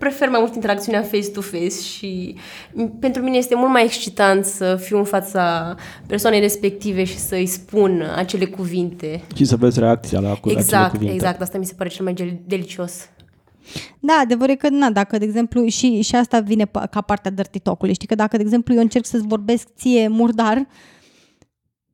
prefer 0.00 0.28
mai 0.28 0.40
mult 0.40 0.54
interacțiunea 0.54 1.02
face-to-face 1.02 1.68
și 1.94 2.34
m- 2.72 2.90
pentru 3.00 3.22
mine 3.22 3.36
este 3.36 3.54
mult 3.54 3.70
mai 3.70 3.84
excitant 3.84 4.44
să 4.44 4.76
fiu 4.80 4.98
în 4.98 5.04
fața 5.04 5.74
persoanei 6.06 6.40
respective 6.40 7.04
și 7.04 7.16
să-i 7.18 7.46
spun 7.46 8.02
acele 8.16 8.44
cuvinte. 8.44 9.22
Și 9.36 9.44
să 9.44 9.56
vezi 9.56 9.78
reacția 9.78 10.20
la 10.20 10.28
cu 10.30 10.38
acele 10.44 10.58
Exact, 10.60 10.90
cuvinte. 10.90 11.14
exact, 11.14 11.40
asta 11.40 11.58
mi 11.58 11.64
se 11.66 11.74
pare 11.76 11.88
cel 11.88 12.04
mai 12.04 12.14
gel- 12.14 12.38
delicios. 12.46 13.08
Da, 14.00 14.12
adevărul 14.22 14.52
e 14.54 14.56
că, 14.56 14.68
na, 14.68 14.90
dacă, 14.90 15.18
de 15.18 15.24
exemplu, 15.24 15.66
și, 15.66 16.00
și 16.00 16.14
asta 16.16 16.40
vine 16.40 16.64
pa- 16.66 16.90
ca 16.90 17.00
partea 17.00 17.30
dirty 17.30 17.58
talk-ului, 17.58 17.94
știi 17.94 18.06
că 18.06 18.14
dacă, 18.14 18.36
de 18.36 18.42
exemplu, 18.42 18.74
eu 18.74 18.80
încerc 18.80 19.06
să-ți 19.06 19.26
vorbesc 19.26 19.66
ție 19.76 20.08
murdar 20.08 20.66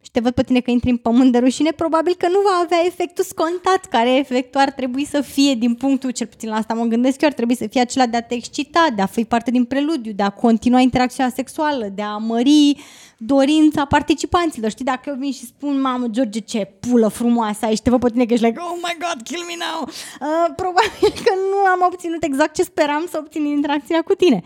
și 0.07 0.13
te 0.13 0.21
văd 0.21 0.33
pe 0.33 0.43
tine 0.43 0.61
că 0.61 0.71
intri 0.71 0.91
în 0.91 0.97
pământ 0.97 1.33
de 1.33 1.39
rușine, 1.39 1.71
probabil 1.71 2.15
că 2.19 2.29
nu 2.29 2.39
va 2.45 2.61
avea 2.65 2.79
efectul 2.87 3.25
scontat, 3.25 3.85
care 3.85 4.17
efectul 4.17 4.61
ar 4.61 4.71
trebui 4.71 5.05
să 5.05 5.21
fie, 5.21 5.55
din 5.55 5.75
punctul, 5.75 6.11
cel 6.11 6.27
puțin 6.27 6.49
la 6.49 6.55
asta 6.55 6.75
mă 6.75 6.85
gândesc 6.85 7.21
eu, 7.21 7.29
ar 7.29 7.35
trebui 7.35 7.57
să 7.57 7.67
fie 7.67 7.81
acela 7.81 8.07
de 8.07 8.17
a 8.17 8.23
te 8.23 8.35
excita, 8.35 8.87
de 8.97 9.03
a 9.03 9.07
fi 9.07 9.25
parte 9.25 9.51
din 9.51 9.65
preludiu, 9.65 10.13
de 10.13 10.23
a 10.23 10.31
continua 10.31 10.81
interacțiunea 10.81 11.33
sexuală, 11.35 11.89
de 11.95 12.03
a 12.03 12.17
mări 12.17 12.77
dorința 13.19 13.85
participanților. 13.85 14.71
Știi, 14.71 14.85
dacă 14.85 15.03
eu 15.11 15.17
vin 15.19 15.33
și 15.33 15.47
spun, 15.47 15.81
mamă, 15.81 16.07
George, 16.07 16.39
ce 16.39 16.73
pulă 16.81 17.09
frumoasă 17.09 17.65
ai 17.65 17.75
și 17.75 17.83
te 17.83 17.91
văd 17.91 18.01
pe 18.01 18.11
tine 18.11 18.27
că 18.27 18.33
ești 18.33 18.45
like, 18.45 18.61
oh 18.61 18.77
my 18.83 18.97
god, 18.99 19.23
kill 19.23 19.45
me 19.47 19.55
now, 19.67 19.89
uh, 19.89 20.53
probabil 20.57 21.23
că 21.25 21.33
nu 21.51 21.57
am 21.57 21.91
obținut 21.93 22.23
exact 22.23 22.55
ce 22.55 22.63
speram 22.63 23.07
să 23.11 23.19
obțin 23.21 23.43
din 23.43 23.53
interacțiunea 23.53 24.03
cu 24.03 24.15
tine. 24.15 24.43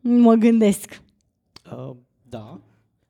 Mă 0.00 0.34
gândesc. 0.34 1.00
Uh, 1.72 1.96
da. 2.28 2.60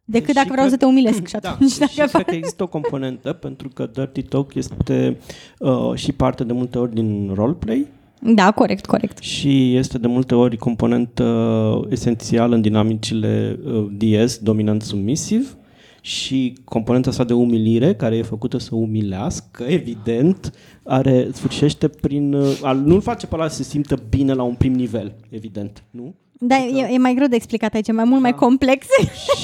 Decât 0.08 0.28
Și 0.28 0.34
dacă 0.34 0.48
vreau 0.50 0.66
cred- 0.66 0.78
să 0.78 0.84
te 0.84 0.84
umilesc 0.90 1.26
și 1.26 1.36
Da, 1.40 1.50
atunci. 1.50 1.70
și 1.70 1.78
dacă 1.78 2.10
cred 2.12 2.24
că 2.26 2.34
există 2.34 2.62
o 2.62 2.66
componentă, 2.66 3.32
pentru 3.46 3.68
că 3.68 3.90
Dirty 3.94 4.22
Talk 4.22 4.54
este 4.54 5.16
uh, 5.58 5.92
și 5.94 6.12
parte 6.12 6.44
de 6.44 6.52
multe 6.52 6.78
ori 6.78 6.94
din 6.94 7.30
roleplay 7.34 7.86
Da, 8.34 8.50
corect, 8.50 8.86
corect. 8.86 9.18
și 9.18 9.76
este 9.76 9.98
de 9.98 10.06
multe 10.06 10.34
ori 10.34 10.56
componentă 10.56 11.24
uh, 11.24 11.86
esențială 11.90 12.54
în 12.54 12.60
dinamicile 12.60 13.58
uh, 13.66 13.86
DS, 13.98 14.38
dominant-submisiv, 14.38 15.56
și 16.00 16.54
componenta 16.64 17.10
asta 17.10 17.24
de 17.24 17.32
umilire, 17.32 17.94
care 17.94 18.16
e 18.16 18.22
făcută 18.22 18.58
să 18.58 18.74
umilească, 18.74 19.62
evident, 19.64 20.52
are, 20.82 21.28
sfârșește 21.32 21.88
prin... 21.88 22.32
uh, 22.32 22.58
a- 22.62 22.72
Nu-l 22.72 23.00
face 23.00 23.26
pe 23.26 23.34
ăla 23.34 23.48
să 23.48 23.56
se 23.56 23.62
simtă 23.62 24.02
bine 24.08 24.32
la 24.32 24.42
un 24.42 24.54
prim 24.54 24.72
nivel, 24.72 25.14
evident, 25.28 25.82
nu? 25.90 26.14
Da, 26.38 26.54
e, 26.56 26.92
e 26.94 26.98
mai 26.98 27.14
greu 27.14 27.26
de 27.26 27.36
explicat 27.36 27.74
aici, 27.74 27.88
e 27.88 27.92
mai 27.92 28.04
mult 28.04 28.20
mai 28.20 28.30
Da. 28.30 28.36
complex. 28.36 28.86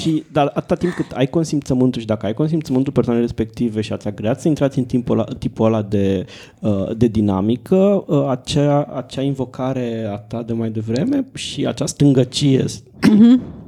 Și, 0.01 0.23
dar 0.31 0.51
atâta 0.53 0.75
timp 0.75 0.93
cât 0.93 1.11
ai 1.11 1.27
consimțământul 1.27 2.01
și 2.01 2.07
dacă 2.07 2.25
ai 2.25 2.33
consimțământul 2.33 2.93
persoanei 2.93 3.21
respective 3.21 3.81
și 3.81 3.93
ați 3.93 4.07
agreat 4.07 4.41
să 4.41 4.47
intrați 4.47 4.77
în 4.77 4.85
timpul 4.85 5.19
ăla, 5.19 5.27
tipul 5.39 5.65
ăla 5.65 5.81
de, 5.81 6.25
uh, 6.59 6.97
de 6.97 7.07
dinamică, 7.07 8.03
uh, 8.07 8.27
acea, 8.29 8.83
acea 8.83 9.21
invocare 9.21 10.07
a 10.11 10.15
ta 10.17 10.43
de 10.43 10.53
mai 10.53 10.69
devreme 10.69 11.25
și 11.33 11.65
acea 11.65 11.85
stângăcie 11.85 12.65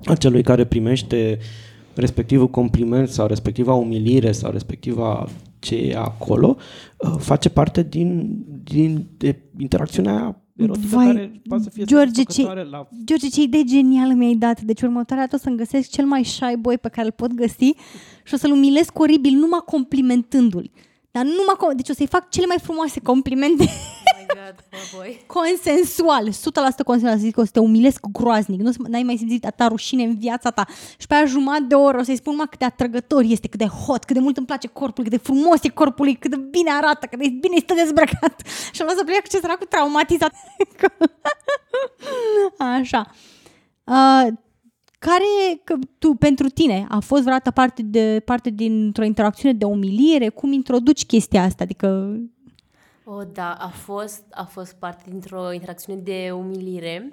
a 0.06 0.16
celui 0.16 0.44
care 0.44 0.66
primește 0.66 1.38
respectivul 1.96 2.48
compliment 2.50 3.10
sau 3.10 3.28
respectiva 3.28 3.74
umilire 3.74 4.32
sau 4.32 4.52
respectiva 4.52 5.28
ce 5.60 5.76
e 5.76 5.96
acolo, 5.98 6.56
uh, 6.98 7.16
face 7.18 7.50
parte 7.50 7.84
din, 7.84 8.38
din 8.64 9.06
de 9.18 9.40
interacțiunea 9.58 10.40
erotică 10.56 10.88
Vai, 10.88 11.06
care 11.06 11.42
poate 11.48 11.64
să 11.64 11.70
fie 11.70 11.84
George, 11.84 12.12
ce- 12.12 12.22
satisfăcătoare 12.22 12.70
la 12.70 12.88
George, 13.04 13.28
ce 13.28 13.42
idee 13.42 13.64
genială 13.64 14.14
mi-ai 14.14 14.36
dat. 14.36 14.62
Deci 14.62 14.82
următoarea 14.82 15.26
dată 15.26 15.36
o 15.36 15.44
să-mi 15.44 15.58
găsesc 15.58 15.90
cel 15.90 16.06
mai 16.06 16.24
shy 16.26 16.56
boy 16.60 16.78
pe 16.78 16.90
care 16.90 17.06
îl 17.08 17.14
pot 17.14 17.34
găsi 17.34 17.74
și 18.24 18.34
o 18.34 18.38
să-l 18.38 18.52
umilesc 18.52 19.00
oribil 19.00 19.34
numai 19.34 19.60
complimentându-l. 19.66 20.72
Dar 21.12 21.24
numai, 21.24 21.56
com- 21.58 21.76
deci 21.76 21.90
o 21.90 21.94
să-i 21.94 22.08
fac 22.08 22.30
cele 22.30 22.46
mai 22.46 22.58
frumoase 22.62 23.00
complimente 23.00 23.64
Oh 23.64 23.70
my 24.28 24.34
God, 24.46 24.56
oh 24.74 24.98
boy. 24.98 25.24
consensual, 25.28 26.30
100% 26.32 26.84
consensual, 26.86 27.18
să 27.18 27.24
zic 27.26 27.34
că 27.34 27.42
o 27.42 27.46
să 27.46 27.52
te 27.52 27.60
umilesc 27.60 28.06
groaznic, 28.12 28.62
nu 28.62 28.70
o 28.70 28.72
să- 28.72 28.78
n-ai 28.88 29.04
mai 29.04 29.18
simțit 29.18 29.46
atâta 29.46 29.68
rușine 29.68 30.04
în 30.04 30.18
viața 30.18 30.50
ta 30.50 30.66
și 30.98 31.08
pe 31.08 31.14
aia 31.14 31.26
jumătate 31.26 31.64
de 31.68 31.76
oră 31.76 31.98
o 32.00 32.04
să-i 32.04 32.16
spun, 32.16 32.36
mă, 32.36 32.46
cât 32.50 32.60
de 32.60 32.66
atrăgător 32.66 33.24
este, 33.24 33.48
cât 33.48 33.60
de 33.60 33.66
hot, 33.66 34.04
cât 34.04 34.16
de 34.16 34.22
mult 34.22 34.38
îmi 34.38 34.46
place 34.46 34.68
corpul, 34.68 35.04
cât 35.04 35.12
de 35.14 35.20
frumos 35.24 35.64
e 35.64 35.70
corpul 35.70 36.06
lui, 36.06 36.16
cât 36.16 36.32
de 36.32 36.38
bine 36.38 36.72
arată, 36.72 37.06
cât 37.06 37.20
de 37.20 37.30
bine 37.30 37.56
stă 37.60 37.74
dezbrăcat 37.74 38.42
și 38.74 38.82
o 38.82 38.90
să 38.90 39.04
plec 39.06 39.22
cu 39.22 39.28
ce 39.28 39.38
săracul 39.40 39.68
traumatizat. 39.68 40.34
Așa. 42.80 43.08
Uh, 43.84 44.28
care, 45.00 45.62
că 45.64 45.76
tu, 46.00 46.14
pentru 46.14 46.48
tine, 46.48 46.86
a 46.90 47.00
fost 47.00 47.22
vreodată 47.22 47.52
parte, 47.52 47.82
de, 47.82 48.22
parte 48.26 48.50
dintr-o 48.50 49.04
interacțiune 49.04 49.54
de 49.54 49.66
umilire? 49.66 50.30
Cum 50.30 50.52
introduci 50.52 51.06
chestia 51.06 51.44
asta? 51.44 51.64
Adică 51.64 52.18
Oh, 53.08 53.24
da, 53.34 53.58
a 53.60 53.68
fost, 53.68 54.24
a 54.32 54.44
fost 54.44 54.76
parte 54.80 55.04
dintr-o 55.10 55.54
interacțiune 55.54 56.00
de 56.04 56.32
umilire 56.34 57.10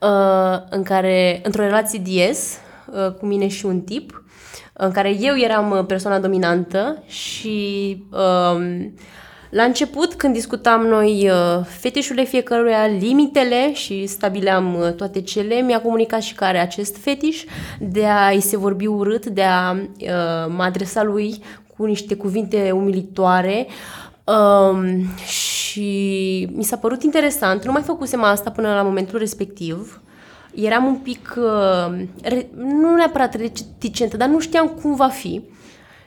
uh, 0.00 0.58
în 0.70 0.82
care, 0.82 1.40
într-o 1.42 1.62
relație 1.62 2.02
DS 2.04 2.58
uh, 2.86 3.12
cu 3.12 3.26
mine 3.26 3.48
și 3.48 3.66
un 3.66 3.80
tip, 3.80 4.24
în 4.72 4.90
care 4.90 5.16
eu 5.20 5.36
eram 5.36 5.70
uh, 5.70 5.84
persoana 5.86 6.18
dominantă 6.18 7.02
și 7.06 7.96
um, 8.10 8.94
la 9.50 9.62
început, 9.62 10.14
când 10.14 10.34
discutam 10.34 10.86
noi 10.86 11.30
uh, 11.30 11.64
fetișurile 11.64 12.24
fiecăruia, 12.24 12.86
limitele 12.86 13.72
și 13.72 14.06
stabileam 14.06 14.74
uh, 14.74 14.92
toate 14.92 15.20
cele, 15.20 15.60
mi-a 15.60 15.80
comunicat 15.80 16.22
și 16.22 16.34
care 16.34 16.58
acest 16.58 16.96
fetiș 16.96 17.44
de 17.80 18.06
a-i 18.06 18.40
se 18.40 18.56
vorbi 18.56 18.86
urât, 18.86 19.26
de 19.26 19.42
a 19.42 19.72
uh, 19.72 20.46
mă 20.48 20.62
adresa 20.62 21.02
lui 21.02 21.42
cu 21.76 21.84
niște 21.84 22.14
cuvinte 22.14 22.70
umilitoare 22.70 23.66
um, 24.24 25.08
și 25.26 26.48
mi 26.52 26.64
s-a 26.64 26.76
părut 26.76 27.02
interesant. 27.02 27.64
Nu 27.64 27.72
mai 27.72 27.82
făcusem 27.82 28.22
asta 28.22 28.50
până 28.50 28.74
la 28.74 28.82
momentul 28.82 29.18
respectiv. 29.18 30.00
Eram 30.54 30.84
un 30.84 30.96
pic, 30.96 31.34
uh, 31.36 32.04
re, 32.22 32.48
nu 32.56 32.94
neapărat 32.94 33.34
reticentă, 33.34 34.16
dar 34.16 34.28
nu 34.28 34.40
știam 34.40 34.68
cum 34.68 34.94
va 34.94 35.08
fi. 35.08 35.42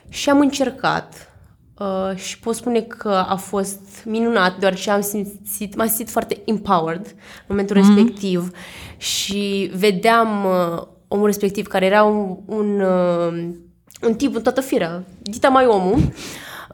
Și 0.09 0.29
am 0.29 0.39
încercat 0.39 1.33
uh, 1.77 2.15
și 2.15 2.39
pot 2.39 2.55
spune 2.55 2.81
că 2.81 3.25
a 3.27 3.35
fost 3.35 3.79
minunat, 4.05 4.59
deoarece 4.59 4.91
am 4.91 5.01
simțit, 5.01 5.75
m-am 5.75 5.87
simțit 5.87 6.09
foarte 6.09 6.41
empowered 6.45 7.05
în 7.05 7.15
momentul 7.47 7.75
mm-hmm. 7.75 7.95
respectiv 7.95 8.51
și 8.97 9.71
vedeam 9.75 10.45
uh, 10.45 10.81
omul 11.07 11.25
respectiv 11.25 11.67
care 11.67 11.85
era 11.85 12.03
un, 12.03 12.37
un, 12.45 12.79
uh, 12.79 13.49
un 14.01 14.13
tip 14.15 14.35
în 14.35 14.41
toată 14.41 14.61
firea, 14.61 15.03
dita 15.21 15.49
mai 15.49 15.65
omul, 15.65 15.97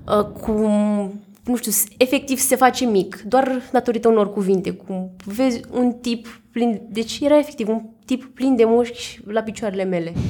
uh, 0.05 0.23
cum, 0.41 1.21
nu 1.43 1.55
știu, 1.55 1.71
s- 1.71 1.83
efectiv 1.97 2.37
se 2.39 2.55
face 2.55 2.85
mic, 2.85 3.21
doar 3.21 3.61
datorită 3.71 4.07
unor 4.07 4.29
cuvinte, 4.33 4.71
cum 4.71 5.11
vezi 5.25 5.61
un 5.71 5.91
tip 5.93 6.41
plin, 6.51 6.81
deci 6.89 7.19
era 7.19 7.37
efectiv 7.37 7.67
un 7.69 7.81
tip 8.05 8.23
plin 8.25 8.55
de 8.55 8.63
mușchi 8.65 9.19
la 9.25 9.41
picioarele 9.41 9.83
mele. 9.83 10.13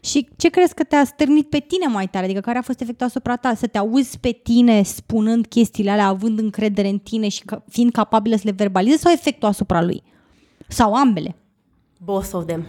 Și 0.00 0.28
ce 0.36 0.48
crezi 0.48 0.74
că 0.74 0.84
te-a 0.84 1.04
stârnit 1.04 1.48
pe 1.48 1.58
tine 1.58 1.86
mai 1.86 2.06
tare? 2.08 2.24
Adică 2.24 2.40
care 2.40 2.58
a 2.58 2.62
fost 2.62 2.80
efectul 2.80 3.06
asupra 3.06 3.36
ta? 3.36 3.54
Să 3.54 3.66
te 3.66 3.78
auzi 3.78 4.18
pe 4.18 4.30
tine 4.42 4.82
spunând 4.82 5.46
chestiile 5.46 5.90
alea, 5.90 6.06
având 6.06 6.38
încredere 6.38 6.88
în 6.88 6.98
tine 6.98 7.28
și 7.28 7.42
ca, 7.44 7.64
fiind 7.68 7.92
capabilă 7.92 8.36
să 8.36 8.42
le 8.44 8.50
verbalizezi 8.50 9.02
sau 9.02 9.12
efectul 9.12 9.48
asupra 9.48 9.82
lui? 9.82 10.02
Sau 10.68 10.94
ambele? 10.94 11.36
Both 12.00 12.28
of 12.32 12.46
them. 12.46 12.66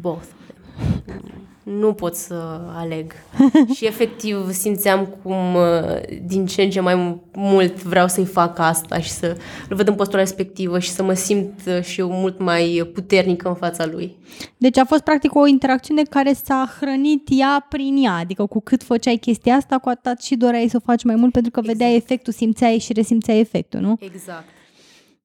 Both 0.00 0.16
of 0.16 1.04
them. 1.06 1.39
Nu 1.78 1.92
pot 1.92 2.14
să 2.14 2.60
aleg. 2.74 3.12
și 3.76 3.86
efectiv 3.86 4.50
simțeam 4.50 5.06
cum 5.22 5.54
uh, 5.54 6.18
din 6.22 6.46
ce 6.46 6.62
în 6.62 6.70
ce 6.70 6.80
mai 6.80 7.20
mult 7.32 7.82
vreau 7.82 8.08
să-i 8.08 8.24
fac 8.24 8.58
asta 8.58 8.98
și 8.98 9.10
să 9.10 9.36
îl 9.68 9.76
văd 9.76 9.88
în 9.88 9.94
postura 9.94 10.20
respectivă 10.20 10.78
și 10.78 10.90
să 10.90 11.02
mă 11.02 11.12
simt 11.12 11.60
uh, 11.66 11.82
și 11.82 12.00
eu 12.00 12.10
mult 12.10 12.40
mai 12.40 12.90
puternică 12.94 13.48
în 13.48 13.54
fața 13.54 13.86
lui. 13.86 14.16
Deci 14.56 14.78
a 14.78 14.84
fost 14.84 15.02
practic 15.02 15.34
o 15.34 15.46
interacțiune 15.46 16.02
care 16.02 16.32
s-a 16.32 16.74
hrănit 16.80 17.28
ea 17.30 17.66
prin 17.68 17.96
ea. 18.04 18.12
Adică 18.12 18.46
cu 18.46 18.60
cât 18.60 18.82
făceai 18.82 19.16
chestia 19.16 19.54
asta, 19.54 19.78
cu 19.78 19.88
atât 19.88 20.20
și 20.20 20.36
doreai 20.36 20.68
să 20.68 20.76
o 20.76 20.84
faci 20.84 21.04
mai 21.04 21.14
mult 21.14 21.32
pentru 21.32 21.50
că 21.50 21.60
vedeai 21.60 21.96
efectul, 21.96 22.32
simțeai 22.32 22.78
și 22.78 22.92
resimțeai 22.92 23.40
efectul, 23.40 23.80
nu? 23.80 23.96
Exact. 24.00 24.44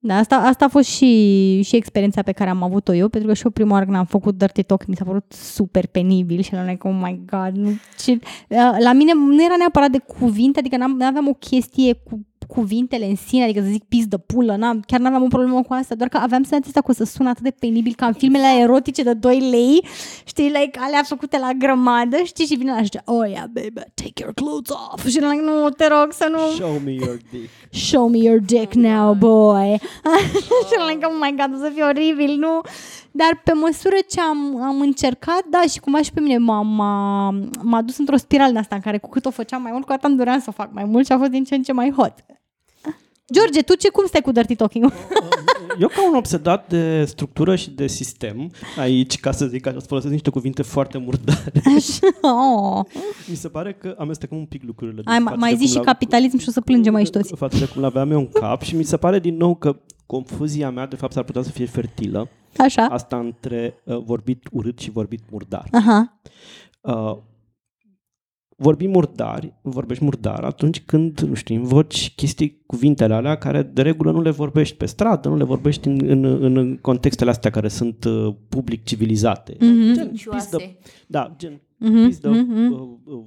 Da, 0.08 0.16
asta, 0.16 0.36
asta 0.36 0.66
a 0.66 0.68
fost 0.68 0.90
și, 0.90 1.62
și 1.62 1.76
experiența 1.76 2.22
pe 2.22 2.32
care 2.32 2.50
am 2.50 2.64
avut-o 2.64 2.94
eu, 2.94 3.08
pentru 3.08 3.30
că 3.30 3.36
și 3.36 3.46
eu 3.46 3.52
prima 3.52 3.72
oară 3.72 3.86
când 3.86 3.98
am 3.98 4.06
făcut 4.06 4.38
Dirty 4.38 4.64
Talk 4.64 4.86
mi 4.86 4.96
s-a 4.96 5.04
părut 5.04 5.32
super 5.32 5.88
penibil 5.88 6.42
și 6.42 6.54
eram 6.54 6.66
like, 6.68 6.88
oh 6.88 6.96
my 7.02 7.22
god. 7.26 7.56
Nu, 7.56 7.70
ce... 7.98 8.20
La 8.80 8.94
mine 8.94 9.12
nu 9.14 9.44
era 9.44 9.56
neapărat 9.58 9.90
de 9.90 9.98
cuvinte, 9.98 10.60
adică 10.60 10.78
nu 10.78 11.06
aveam 11.06 11.28
o 11.28 11.34
chestie 11.34 11.94
cu 11.94 12.26
cuvintele 12.48 13.06
în 13.06 13.16
sine, 13.16 13.44
adică 13.44 13.60
să 13.60 13.68
zic 13.70 13.84
pis 13.84 14.06
de 14.06 14.18
pulă, 14.18 14.56
n-am, 14.56 14.84
chiar 14.88 15.00
n-aveam 15.00 15.24
o 15.24 15.28
problemă 15.28 15.62
cu 15.62 15.74
asta, 15.74 15.96
doar 15.96 16.10
că 16.10 16.18
aveam 16.18 16.44
senzația 16.44 16.68
asta 16.68 16.82
că 16.82 16.92
o 16.92 16.94
să 16.94 17.04
sună 17.04 17.30
atât 17.30 17.44
de 17.44 17.56
penibil 17.60 17.94
ca 17.96 18.06
în 18.06 18.14
filmele 18.14 18.62
erotice 18.62 19.04
de 19.04 19.14
2 19.14 19.40
lei, 19.40 19.86
știi, 20.26 20.46
like, 20.46 20.80
alea 20.80 21.04
făcute 21.04 21.38
la 21.38 21.52
grămadă, 21.58 22.18
știi, 22.24 22.46
și 22.46 22.56
vine 22.56 22.72
la 22.72 22.84
și 22.84 22.90
oh 23.06 23.30
yeah, 23.30 23.44
baby, 23.54 23.82
take 23.94 24.14
your 24.22 24.34
clothes 24.34 24.76
off. 24.92 25.08
Și 25.08 25.18
like, 25.18 25.42
nu, 25.44 25.70
te 25.70 25.88
rog 25.88 26.12
să 26.12 26.28
nu... 26.32 26.40
Show 26.56 26.82
me 26.84 26.92
your 26.92 27.18
dick. 27.32 27.50
Show 27.70 28.08
me 28.08 28.18
your 28.18 28.40
dick 28.40 28.74
now, 28.74 29.14
boy. 29.14 29.80
și 30.68 30.76
like, 30.90 31.06
oh 31.06 31.18
my 31.22 31.36
god, 31.38 31.54
o 31.54 31.64
să 31.64 31.72
fie 31.74 31.84
oribil, 31.84 32.38
nu? 32.38 32.62
Dar 33.22 33.42
pe 33.44 33.54
măsură 33.54 33.96
ce 34.10 34.22
am, 34.22 34.62
am 34.62 34.82
încercat, 34.82 35.44
da, 35.50 35.62
și 35.70 35.80
cumva 35.80 36.02
și 36.02 36.12
pe 36.12 36.20
mine 36.20 36.38
m-a, 36.38 36.62
m-a, 36.62 37.30
m-a 37.62 37.82
dus 37.82 37.98
într-o 37.98 38.18
spirală 38.18 38.52
de 38.52 38.60
asta 38.60 38.76
în 38.76 38.82
care 38.82 38.98
cu 38.98 39.10
cât 39.10 39.26
o 39.26 39.30
făceam 39.30 39.62
mai 39.62 39.72
mult, 39.72 39.86
cu 39.86 39.92
atât 39.92 40.04
îmi 40.04 40.18
doream 40.18 40.40
să 40.40 40.46
o 40.48 40.52
fac 40.52 40.70
mai 40.74 40.84
mult 40.84 41.06
și 41.06 41.12
a 41.12 41.18
fost 41.18 41.30
din 41.30 41.44
ce 41.44 41.56
în 41.56 41.64
ce 41.64 41.72
mai 41.72 41.92
hot. 41.92 42.14
George, 43.34 43.62
tu 43.62 43.76
ce 43.76 43.90
cum 43.90 44.06
stai 44.06 44.22
cu 44.22 44.32
Dirty 44.32 44.56
Talking? 44.56 44.94
Eu 45.80 45.88
ca 45.88 46.10
un 46.10 46.16
obsedat 46.16 46.70
de 46.70 47.06
structură 47.06 47.56
și 47.56 47.70
de 47.70 47.88
sistem, 47.88 48.52
aici, 48.80 49.20
ca 49.20 49.32
să 49.32 49.46
zic 49.46 49.62
că 49.62 49.76
să 49.80 49.86
folosesc 49.88 50.12
niște 50.12 50.30
cuvinte 50.30 50.62
foarte 50.62 50.98
murdare. 50.98 51.62
Așa. 51.76 52.08
Oh. 52.22 52.86
Mi 53.30 53.36
se 53.36 53.48
pare 53.48 53.74
că 53.74 53.96
amestecăm 53.98 54.38
un 54.38 54.46
pic 54.46 54.64
lucrurile. 54.64 55.02
Ai, 55.06 55.20
mai 55.20 55.56
zi 55.56 55.66
și 55.66 55.80
capitalism 55.80 56.38
și 56.38 56.50
o 56.50 56.52
să 56.52 56.62
plângem 56.62 56.96
aici 56.96 57.10
toți. 57.10 57.36
Față 57.36 57.58
de 57.58 57.66
cum 57.66 57.82
l-aveam 57.82 58.12
eu 58.12 58.20
în 58.20 58.28
cap 58.28 58.62
și 58.62 58.76
mi 58.76 58.84
se 58.84 58.98
pare 58.98 59.20
din 59.20 59.38
nou 59.38 59.56
că 59.56 59.80
confuzia 60.06 60.70
mea 60.70 60.86
de 60.88 60.96
fapt 60.96 61.14
s-ar 61.14 61.24
putea 61.24 61.42
să 61.42 61.52
fie 61.52 61.66
fertilă. 61.66 62.30
Așa. 62.58 62.86
Asta 62.86 63.18
între 63.20 63.74
uh, 63.84 63.98
vorbit 63.98 64.48
urât 64.52 64.80
și 64.80 64.92
vorbit 64.92 65.22
murdar. 65.32 65.68
Aha. 65.72 66.20
Uh, 66.82 67.18
vorbi 68.58 68.88
murdari, 68.88 69.54
vorbești 69.62 70.04
murdar 70.04 70.44
atunci 70.44 70.82
când, 70.82 71.20
nu 71.20 71.34
știu, 71.34 71.56
invoci 71.56 72.14
chestii, 72.16 72.64
cuvintele 72.66 73.14
alea 73.14 73.38
care 73.38 73.64
de 73.64 73.82
regulă 73.82 74.12
nu 74.12 74.22
le 74.22 74.30
vorbești 74.30 74.76
pe 74.78 74.86
stradă, 74.86 75.30
nu 75.30 75.36
le 75.36 75.44
vorbești 75.44 75.88
în, 75.88 76.00
în, 76.10 76.24
în 76.56 76.78
contextele 76.78 77.30
astea 77.30 77.52
care 77.52 77.68
sunt 77.68 78.04
uh, 78.04 78.36
public 78.50 78.84
civilizate. 78.84 79.56
Mhm. 79.60 79.94
Gen, 79.94 80.12
pizdă, 80.30 80.58
da, 81.08 81.34
gen, 81.38 81.60
Mhm, 81.78 82.06
pizdă, 82.06 82.30
mhm. 82.30 82.72
uh, 82.72 82.80
uh, 83.06 83.24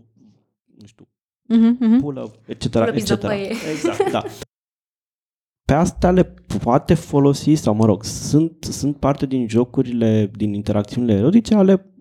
nu 0.78 0.86
știu, 0.86 1.08
Mhm, 1.48 1.76
mhm. 1.80 2.00
pulă, 2.00 2.30
etc. 2.46 2.68
Pulă, 2.68 2.90
pizdă, 2.92 3.12
etc. 3.12 3.20
păie. 3.24 3.52
Exact, 3.72 4.10
da. 4.10 4.22
Pe 5.68 5.74
asta 5.74 6.10
le 6.10 6.34
poate 6.62 6.94
folosi, 6.94 7.54
sau 7.54 7.74
mă 7.74 7.84
rog, 7.84 8.04
sunt, 8.04 8.64
sunt 8.64 8.96
parte 8.96 9.26
din 9.26 9.48
jocurile, 9.48 10.30
din 10.36 10.54
interacțiunile 10.54 11.12
erotice 11.14 11.54
ale 11.54 11.92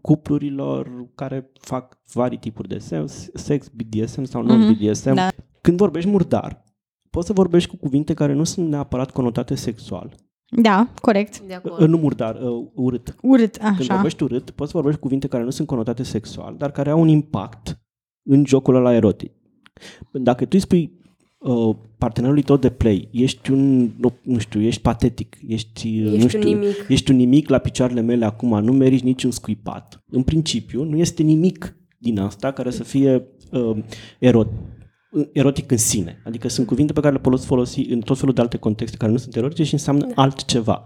cuplurilor 0.00 1.08
care 1.14 1.50
fac 1.60 1.98
vari 2.12 2.36
tipuri 2.38 2.68
de 2.68 2.78
sex, 2.78 3.30
sex 3.34 3.68
BDSM 3.68 4.22
sau 4.22 4.42
non-BDSM. 4.42 5.14
Da. 5.14 5.28
Când 5.60 5.76
vorbești 5.76 6.08
murdar, 6.08 6.64
poți 7.10 7.26
să 7.26 7.32
vorbești 7.32 7.70
cu 7.70 7.76
cuvinte 7.76 8.14
care 8.14 8.32
nu 8.32 8.44
sunt 8.44 8.68
neapărat 8.68 9.10
conotate 9.10 9.54
sexual. 9.54 10.14
Da, 10.62 10.88
corect. 11.00 11.40
De 11.40 11.60
Uh, 11.64 11.70
acord. 11.72 11.88
Nu 11.88 11.96
murdar, 11.96 12.34
uh, 12.42 12.66
urât. 12.74 13.14
Urât, 13.22 13.56
Când 13.56 13.78
așa. 13.80 13.94
vorbești 13.94 14.22
urât, 14.22 14.50
poți 14.50 14.70
să 14.70 14.76
vorbești 14.76 15.00
cuvinte 15.00 15.26
care 15.26 15.42
nu 15.42 15.50
sunt 15.50 15.66
conotate 15.66 16.02
sexual, 16.02 16.54
dar 16.58 16.70
care 16.70 16.90
au 16.90 17.00
un 17.00 17.08
impact 17.08 17.80
în 18.22 18.44
jocul 18.46 18.74
ăla 18.74 18.94
erotic. 18.94 19.32
Dacă 20.12 20.42
tu 20.44 20.50
îi 20.52 20.60
spui 20.60 21.00
uh, 21.42 21.76
partenerului 21.98 22.42
tău 22.42 22.56
de 22.56 22.70
play, 22.70 23.08
ești 23.12 23.50
un, 23.50 23.90
nu, 23.96 24.12
nu 24.22 24.38
știu, 24.38 24.60
ești 24.60 24.80
patetic, 24.80 25.36
ești, 25.46 26.00
uh, 26.00 26.10
nu 26.10 26.14
Ești 26.14 26.28
știu, 26.28 26.50
un 26.50 26.58
nimic. 26.58 26.86
ești 26.88 27.10
un 27.10 27.16
nimic 27.16 27.48
la 27.48 27.58
picioarele 27.58 28.00
mele 28.00 28.24
acum, 28.24 28.64
nu 28.64 28.72
meriți 28.72 29.04
niciun 29.04 29.30
scuipat. 29.30 30.04
În 30.10 30.22
principiu, 30.22 30.84
nu 30.84 30.96
este 30.96 31.22
nimic 31.22 31.76
din 31.98 32.18
asta 32.18 32.52
care 32.52 32.70
să 32.70 32.84
fie 32.84 33.26
uh, 33.50 33.76
erot, 34.18 34.48
erotic 35.32 35.70
în 35.70 35.76
sine. 35.76 36.22
Adică 36.24 36.48
sunt 36.48 36.66
cuvinte 36.66 36.92
pe 36.92 37.00
care 37.00 37.14
le 37.14 37.20
poți 37.20 37.46
folosi 37.46 37.80
în 37.80 38.00
tot 38.00 38.18
felul 38.18 38.34
de 38.34 38.40
alte 38.40 38.56
contexte 38.56 38.96
care 38.96 39.12
nu 39.12 39.18
sunt 39.18 39.36
erotice 39.36 39.62
și 39.64 39.72
înseamnă 39.72 40.06
altceva. 40.14 40.82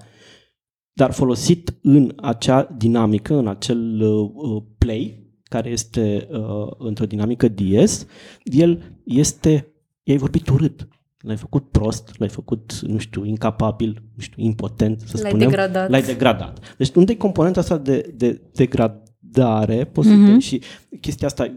Dar 0.93 1.13
folosit 1.13 1.79
în 1.83 2.13
acea 2.17 2.75
dinamică, 2.79 3.35
în 3.35 3.47
acel 3.47 4.01
uh, 4.01 4.31
uh, 4.35 4.63
play, 4.79 5.25
care 5.43 5.71
este 5.71 6.29
uh, 6.31 6.73
într-o 6.79 7.07
dinamică 7.07 7.49
DS, 7.49 8.07
el 8.45 9.01
este, 9.05 9.67
i-ai 10.07 10.17
vorbit 10.19 10.49
urât. 10.49 10.89
L-ai 11.19 11.37
făcut 11.37 11.71
prost, 11.71 12.15
l-ai 12.19 12.29
făcut, 12.29 12.79
nu 12.83 12.99
știu, 12.99 13.25
incapabil, 13.25 14.03
nu 14.15 14.23
știu, 14.23 14.43
impotent, 14.43 15.01
să 15.01 15.19
L-ai 15.21 15.31
spunem. 15.31 15.49
degradat. 15.49 15.91
L-ai 15.91 16.03
degradat. 16.03 16.75
Deci 16.79 16.95
unde 16.95 17.13
e 17.13 17.17
componenta 17.17 17.61
asta 17.61 17.79
de, 17.79 18.13
de 18.17 18.41
degradare 18.55 19.85
poți 19.85 20.09
Mhm. 20.09 20.33
să 20.33 20.39
și 20.39 20.61
chestia 21.01 21.27
asta 21.27 21.53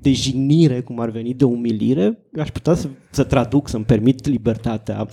de 0.00 0.12
jignire, 0.12 0.80
cum 0.80 1.00
ar 1.00 1.10
veni, 1.10 1.34
de 1.34 1.44
umilire, 1.44 2.18
aș 2.38 2.50
putea 2.50 2.74
să, 2.74 2.88
să 3.10 3.22
traduc, 3.24 3.68
să-mi 3.68 3.84
permit 3.84 4.26
libertatea 4.26 5.06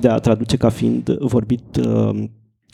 de 0.00 0.08
a 0.08 0.18
traduce 0.18 0.56
ca 0.56 0.68
fiind 0.68 1.08
vorbit 1.18 1.76
uh, 1.76 2.24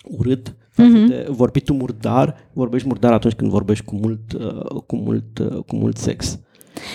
urât, 0.03 0.57
față 0.71 0.89
Mhm. 0.97 1.07
de 1.07 1.27
vorbitul 1.29 1.75
murdar, 1.75 2.37
vorbești 2.53 2.87
murdar 2.87 3.13
atunci 3.13 3.35
când 3.35 3.51
vorbești 3.51 3.85
cu 3.85 3.95
mult, 3.95 4.33
uh, 4.33 4.65
cu 4.87 4.97
mult, 4.97 5.39
uh, 5.39 5.63
cu 5.67 5.77
mult 5.77 5.97
sex. 5.97 6.41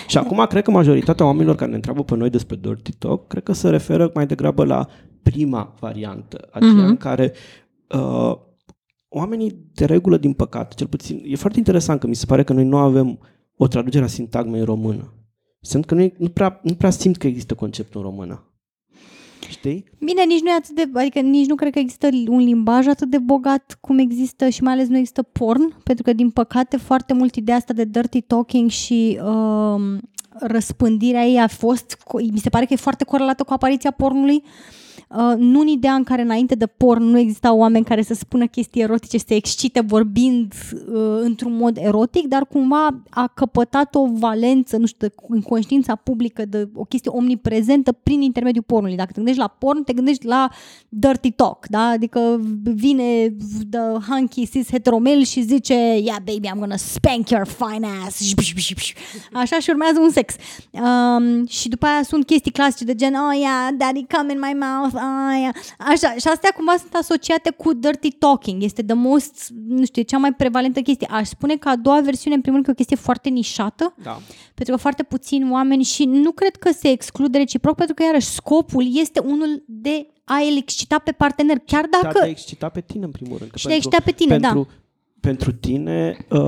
Și 0.06 0.18
acum 0.18 0.46
cred 0.48 0.62
că 0.62 0.70
majoritatea 0.70 1.26
oamenilor 1.26 1.54
care 1.54 1.70
ne 1.70 1.76
întreabă 1.76 2.04
pe 2.04 2.16
noi 2.16 2.30
despre 2.30 2.56
Dirty 2.60 2.92
Talk, 2.92 3.26
cred 3.26 3.42
că 3.42 3.52
se 3.52 3.68
referă 3.68 4.10
mai 4.14 4.26
degrabă 4.26 4.64
la 4.64 4.86
prima 5.22 5.74
variantă, 5.80 6.48
aceea 6.52 6.72
Mhm. 6.72 6.84
în 6.84 6.96
care 6.96 7.32
uh, 7.94 8.36
oamenii 9.08 9.58
de 9.74 9.84
regulă, 9.84 10.16
din 10.16 10.32
păcate, 10.32 10.74
cel 10.74 10.86
puțin, 10.86 11.22
e 11.24 11.36
foarte 11.36 11.58
interesant 11.58 12.00
că 12.00 12.06
mi 12.06 12.14
se 12.14 12.26
pare 12.26 12.44
că 12.44 12.52
noi 12.52 12.64
nu 12.64 12.76
avem 12.76 13.18
o 13.56 13.66
traducere 13.66 14.04
a 14.04 14.08
sintagmei 14.08 14.60
în 14.60 14.66
română. 14.66 15.12
Sunt 15.60 15.84
că 15.84 15.94
noi 15.94 16.14
nu 16.18 16.28
prea, 16.28 16.60
nu 16.62 16.74
prea 16.74 16.90
simt 16.90 17.16
că 17.16 17.26
există 17.26 17.54
conceptul 17.54 18.00
în 18.00 18.06
română. 18.06 18.50
Știi? 19.48 19.84
Bine, 19.98 20.24
nici 20.24 20.40
nu 20.40 20.48
e 20.48 20.52
atât 20.52 20.74
de, 20.74 20.90
adică 20.94 21.20
nici 21.20 21.46
nu 21.46 21.54
cred 21.54 21.72
că 21.72 21.78
există 21.78 22.08
un 22.28 22.38
limbaj 22.38 22.86
atât 22.86 23.10
de 23.10 23.18
bogat 23.18 23.78
cum 23.80 23.98
există 23.98 24.48
și 24.48 24.62
mai 24.62 24.72
ales 24.72 24.88
nu 24.88 24.96
există 24.96 25.22
porn, 25.22 25.76
pentru 25.82 26.04
că 26.04 26.12
din 26.12 26.30
păcate 26.30 26.76
foarte 26.76 27.12
mult 27.12 27.34
ideea 27.34 27.56
asta 27.56 27.72
de 27.72 27.84
dirty 27.84 28.20
talking 28.20 28.70
și 28.70 29.20
um, 29.24 30.00
răspândirea 30.38 31.24
ei 31.24 31.38
a 31.38 31.46
fost, 31.46 31.96
mi 32.32 32.38
se 32.38 32.48
pare 32.48 32.64
că 32.64 32.72
e 32.72 32.76
foarte 32.76 33.04
corelată 33.04 33.42
cu 33.44 33.52
apariția 33.52 33.90
pornului. 33.90 34.42
Uh, 34.44 34.50
nu 35.36 35.60
în 35.60 35.66
ideea 35.66 35.92
în 35.94 36.04
care 36.04 36.22
înainte 36.22 36.54
de 36.54 36.66
porn 36.66 37.02
nu 37.02 37.18
existau 37.18 37.58
oameni 37.58 37.84
care 37.84 38.02
să 38.02 38.14
spună 38.14 38.46
chestii 38.46 38.82
erotice, 38.82 39.18
să 39.18 39.24
se 39.28 39.34
excite 39.34 39.80
vorbind 39.80 40.52
uh, 40.72 41.18
într-un 41.20 41.56
mod 41.56 41.76
erotic, 41.76 42.26
dar 42.26 42.46
cumva 42.46 43.02
a 43.10 43.26
căpătat 43.34 43.94
o 43.94 44.06
valență, 44.12 44.76
nu 44.76 44.86
știu, 44.86 45.06
de- 45.06 45.14
în 45.28 45.42
conștiința 45.42 45.94
publică 45.94 46.44
de 46.44 46.68
o 46.74 46.84
chestie 46.84 47.10
omniprezentă 47.10 47.92
prin 47.92 48.20
intermediul 48.20 48.64
pornului. 48.66 48.96
Dacă 48.96 49.08
te 49.08 49.14
gândești 49.16 49.40
la 49.40 49.48
porn, 49.48 49.82
te 49.82 49.92
gândești 49.92 50.26
la 50.26 50.48
dirty 50.88 51.30
talk, 51.30 51.66
da? 51.68 51.86
Adică 51.86 52.40
vine 52.62 53.34
the 53.70 53.80
hunky 54.08 54.48
cis 54.50 54.70
heteromel 54.70 55.22
și 55.22 55.40
zice 55.42 55.74
yeah 55.74 56.18
baby, 56.24 56.48
I'm 56.48 56.58
gonna 56.58 56.76
spank 56.76 57.30
your 57.30 57.46
fine 57.46 57.86
ass. 58.06 58.20
Așa 59.32 59.58
și 59.58 59.70
urmează 59.70 60.00
un 60.00 60.10
sex. 60.10 60.34
Um, 60.72 61.46
și 61.46 61.68
după 61.68 61.86
aia 61.86 62.02
sunt 62.02 62.24
chestii 62.26 62.50
clasice 62.50 62.84
de 62.84 62.94
gen 62.94 63.14
oh 63.14 63.38
yeah, 63.40 63.68
daddy 63.76 64.06
come 64.16 64.32
in 64.32 64.38
my 64.38 64.56
mouth, 64.60 64.94
oh 64.96 65.38
yeah. 65.40 65.54
Așa, 65.78 66.10
și 66.12 66.28
astea 66.28 66.50
cumva 66.56 66.74
sunt 66.78 66.94
asociate 66.94 67.50
cu 67.50 67.72
dirty 67.72 68.10
talking. 68.10 68.62
Este 68.62 68.82
the 68.82 68.94
most, 68.94 69.52
nu 69.68 69.84
știu, 69.84 70.02
cea 70.02 70.18
mai 70.18 70.32
prevalentă 70.32 70.80
chestie. 70.80 71.08
Aș 71.10 71.28
spune 71.28 71.56
că 71.56 71.68
a 71.68 71.76
doua 71.76 72.00
versiune, 72.00 72.34
în 72.34 72.40
primul 72.40 72.62
rând, 72.62 72.64
că 72.64 72.70
e 72.70 72.82
o 72.82 72.84
chestie 72.86 73.06
foarte 73.06 73.28
nișată, 73.28 73.94
Da. 74.02 74.20
pentru 74.54 74.74
că 74.74 74.80
foarte 74.80 75.02
puțini 75.02 75.50
oameni 75.50 75.82
și 75.82 76.04
nu 76.04 76.30
cred 76.30 76.56
că 76.56 76.70
se 76.72 76.88
exclude 76.88 77.38
reciproc, 77.38 77.76
pentru 77.76 77.94
că 77.94 78.02
iarăși 78.02 78.26
scopul 78.26 78.84
este 78.92 79.20
unul 79.20 79.64
de 79.66 80.06
a 80.24 80.40
el 80.50 80.56
excita 80.56 80.98
pe 80.98 81.12
partener, 81.12 81.58
chiar 81.64 81.84
Dar 81.90 82.00
dacă... 82.02 82.18
te-a 82.18 82.28
excitat 82.28 82.72
pe 82.72 82.80
tine, 82.80 83.04
în 83.04 83.10
primul 83.10 83.38
rând. 83.38 83.50
că 83.50 83.58
Și 83.58 83.66
te-a 83.66 83.74
excitat 83.74 84.02
pe 84.02 84.10
tine, 84.10 84.38
da. 84.38 84.48
pentru, 84.48 84.68
Pentru 85.20 85.52
tine, 85.52 86.16
uh, 86.30 86.38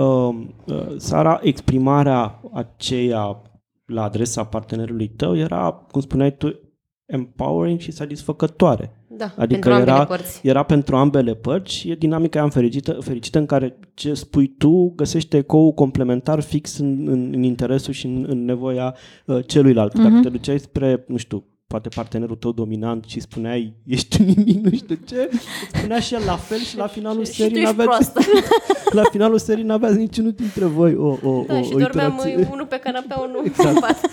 uh, 0.64 0.86
Sara, 0.96 1.40
exprimarea 1.42 2.40
aceea 2.52 3.42
la 3.84 4.02
adresa 4.02 4.44
partenerului 4.44 5.08
tău 5.08 5.36
era, 5.36 5.70
cum 5.90 6.00
spuneai 6.00 6.36
tu, 6.36 6.60
empowering 7.08 7.80
și 7.80 7.90
satisfăcătoare. 7.90 8.92
Da, 9.08 9.32
Adică 9.36 9.44
pentru 9.68 9.72
ambele 9.72 9.90
era, 9.96 10.04
părți. 10.04 10.40
era 10.46 10.62
pentru 10.62 10.96
ambele 10.96 11.34
părți 11.34 11.74
și 11.74 11.90
e 11.90 11.94
dinamica 11.94 12.40
aia 12.40 12.48
fericită, 12.48 12.92
fericită 12.92 13.38
în 13.38 13.46
care 13.46 13.78
ce 13.94 14.14
spui 14.14 14.54
tu 14.58 14.92
găsește 14.96 15.36
ecou 15.36 15.72
complementar 15.72 16.40
fix 16.40 16.78
în, 16.78 17.08
în, 17.08 17.30
în 17.34 17.42
interesul 17.42 17.92
și 17.92 18.06
în, 18.06 18.26
în 18.28 18.44
nevoia 18.44 18.94
uh, 19.26 19.38
celuilalt. 19.46 19.92
Uh-huh. 19.92 20.02
Dacă 20.02 20.08
Mhm. 20.08 20.22
te 20.22 20.28
duceai 20.28 20.58
spre, 20.58 21.04
nu 21.06 21.16
știu, 21.16 21.44
poate 21.66 21.88
partenerul 21.94 22.36
tău 22.36 22.52
dominant 22.52 23.04
și 23.04 23.20
spuneai 23.20 23.74
ești 23.86 24.20
un 24.20 24.26
nimic, 24.26 24.64
nu 24.64 24.70
știu 24.76 24.98
ce, 25.06 25.28
îți 25.32 25.78
spunea 25.78 26.00
și 26.00 26.14
el 26.14 26.22
la 26.26 26.36
fel 26.36 26.58
și 26.58 26.76
la 26.76 26.86
finalul 26.96 27.24
Și 27.24 27.30
tu 27.30 27.36
serii 27.36 27.56
ești 27.62 27.76
n-aveați, 27.76 28.12
proastă. 28.12 28.20
la 28.98 29.02
finalul 29.10 29.38
serii 29.38 29.64
n-aveați 29.64 29.96
niciunul 29.96 30.32
dintre 30.32 30.64
voi 30.64 30.94
o, 30.94 31.06
o, 31.06 31.44
Da, 31.46 31.58
o, 31.58 31.62
și 31.62 31.70
o 31.74 31.78
dormeam 31.78 32.10
interacție. 32.12 32.48
unul 32.52 32.66
pe 32.66 32.76
canapea, 32.78 33.16
unul 33.28 33.42
Exact. 33.44 33.74
în 33.74 33.80
pat. 33.80 34.00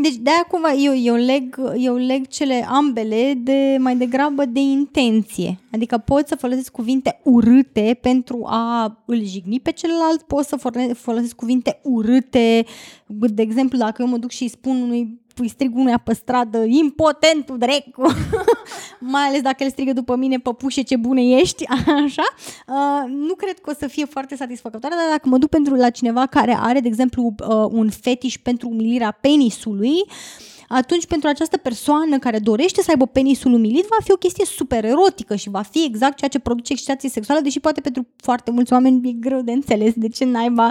Deci 0.00 0.16
de-aia 0.16 0.46
cumva 0.50 0.72
eu, 0.72 0.96
eu, 0.96 1.14
leg, 1.14 1.60
eu 1.76 1.96
leg 1.96 2.26
cele 2.26 2.66
ambele 2.68 3.34
de 3.36 3.76
mai 3.78 3.96
degrabă 3.96 4.44
de 4.44 4.60
intenție. 4.60 5.58
Adică 5.72 5.98
poți 5.98 6.28
să 6.28 6.36
folosesc 6.36 6.72
cuvinte 6.72 7.20
urâte 7.22 7.98
pentru 8.00 8.42
a 8.46 8.96
îl 9.04 9.24
jigni 9.24 9.60
pe 9.60 9.72
celălalt, 9.72 10.22
poți 10.22 10.48
să 10.48 10.56
folosesc 10.94 11.34
cuvinte 11.34 11.80
urâte. 11.82 12.64
De 13.06 13.42
exemplu, 13.42 13.78
dacă 13.78 14.02
eu 14.02 14.08
mă 14.08 14.16
duc 14.16 14.30
și 14.30 14.42
îi 14.42 14.48
spun 14.48 14.82
unui 14.82 15.20
îi 15.42 15.48
strig 15.48 15.76
unuia 15.76 15.98
pe 15.98 16.14
stradă, 16.14 16.64
impotentul 16.64 17.58
drecu, 17.58 18.02
mai 19.12 19.22
ales 19.22 19.40
dacă 19.40 19.62
el 19.62 19.70
strigă 19.70 19.92
după 19.92 20.16
mine, 20.16 20.38
păpușe, 20.38 20.82
ce 20.82 20.96
bune 20.96 21.22
ești, 21.22 21.64
așa, 22.04 22.24
uh, 22.66 23.08
nu 23.08 23.34
cred 23.34 23.58
că 23.58 23.70
o 23.70 23.74
să 23.78 23.86
fie 23.86 24.04
foarte 24.04 24.36
satisfăcătoare, 24.36 24.94
dar 24.94 25.08
dacă 25.10 25.28
mă 25.28 25.38
duc 25.38 25.48
pentru 25.48 25.74
la 25.74 25.90
cineva 25.90 26.26
care 26.26 26.58
are, 26.60 26.80
de 26.80 26.88
exemplu, 26.88 27.34
uh, 27.38 27.46
un 27.70 27.90
fetiș 27.90 28.38
pentru 28.38 28.68
umilirea 28.68 29.18
penisului, 29.20 29.94
uh, 30.06 30.51
atunci 30.74 31.06
pentru 31.06 31.28
această 31.28 31.56
persoană 31.56 32.18
care 32.18 32.38
dorește 32.38 32.82
să 32.82 32.90
aibă 32.90 33.06
penisul 33.06 33.52
umilit 33.52 33.86
va 33.88 33.96
fi 34.04 34.12
o 34.12 34.16
chestie 34.16 34.44
super 34.44 34.84
erotică 34.84 35.36
și 35.36 35.50
va 35.50 35.62
fi 35.62 35.84
exact 35.84 36.16
ceea 36.16 36.30
ce 36.30 36.38
produce 36.38 36.72
excitație 36.72 37.08
sexuală, 37.08 37.40
deși 37.40 37.60
poate 37.60 37.80
pentru 37.80 38.06
foarte 38.16 38.50
mulți 38.50 38.72
oameni 38.72 39.08
e 39.08 39.12
greu 39.12 39.40
de 39.40 39.52
înțeles 39.52 39.92
de 39.96 40.08
ce 40.08 40.24
naiba. 40.24 40.70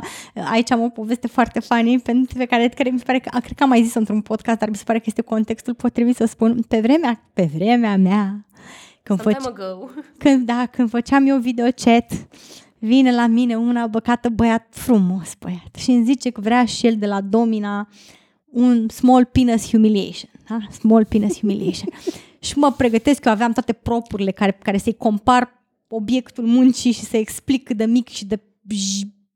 Aici 0.51 0.71
am 0.71 0.81
o 0.81 0.89
poveste 0.89 1.27
foarte 1.27 1.59
funny 1.59 1.99
pentru 1.99 2.37
pe 2.37 2.45
care, 2.45 2.67
care 2.67 2.89
mi 2.89 2.97
se 2.97 3.03
pare 3.03 3.19
că, 3.19 3.39
cred 3.39 3.57
că 3.57 3.63
am 3.63 3.69
mai 3.69 3.83
zis 3.83 3.93
într-un 3.93 4.21
podcast, 4.21 4.59
dar 4.59 4.69
mi 4.69 4.75
se 4.75 4.83
pare 4.85 4.97
că 4.97 5.05
este 5.07 5.21
contextul 5.21 5.73
potrivit 5.73 6.15
să 6.15 6.25
spun. 6.25 6.63
Pe 6.67 6.79
vremea, 6.79 7.23
pe 7.33 7.49
vremea 7.55 7.97
mea, 7.97 8.45
când, 9.03 9.21
făce, 9.21 9.37
când, 10.17 10.45
da, 10.45 10.65
când 10.71 10.89
făceam 10.89 11.27
eu 11.27 11.37
videochat, 11.37 12.27
vine 12.79 13.11
la 13.11 13.27
mine 13.27 13.55
una 13.55 13.87
băcată 13.87 14.29
băiat 14.29 14.67
frumos 14.69 15.33
băiat 15.39 15.75
și 15.77 15.91
îmi 15.91 16.05
zice 16.05 16.29
că 16.29 16.41
vrea 16.41 16.65
și 16.65 16.87
el 16.87 16.95
de 16.97 17.05
la 17.05 17.21
Domina 17.21 17.87
un 18.51 18.89
small 18.89 19.25
penis 19.25 19.69
humiliation. 19.69 20.29
Da? 20.47 20.57
Small 20.71 21.05
penis 21.05 21.39
humiliation. 21.39 21.89
și 22.39 22.57
mă 22.57 22.71
pregătesc, 22.71 23.25
eu 23.25 23.31
aveam 23.31 23.51
toate 23.51 23.73
propurile 23.73 24.31
care, 24.31 24.57
care 24.63 24.77
să-i 24.77 24.95
compar 24.95 25.63
obiectul 25.87 26.45
muncii 26.45 26.91
și 26.91 27.03
să 27.03 27.17
explic 27.17 27.63
cât 27.63 27.77
de 27.77 27.85
mic 27.85 28.07
și 28.07 28.25
de 28.25 28.39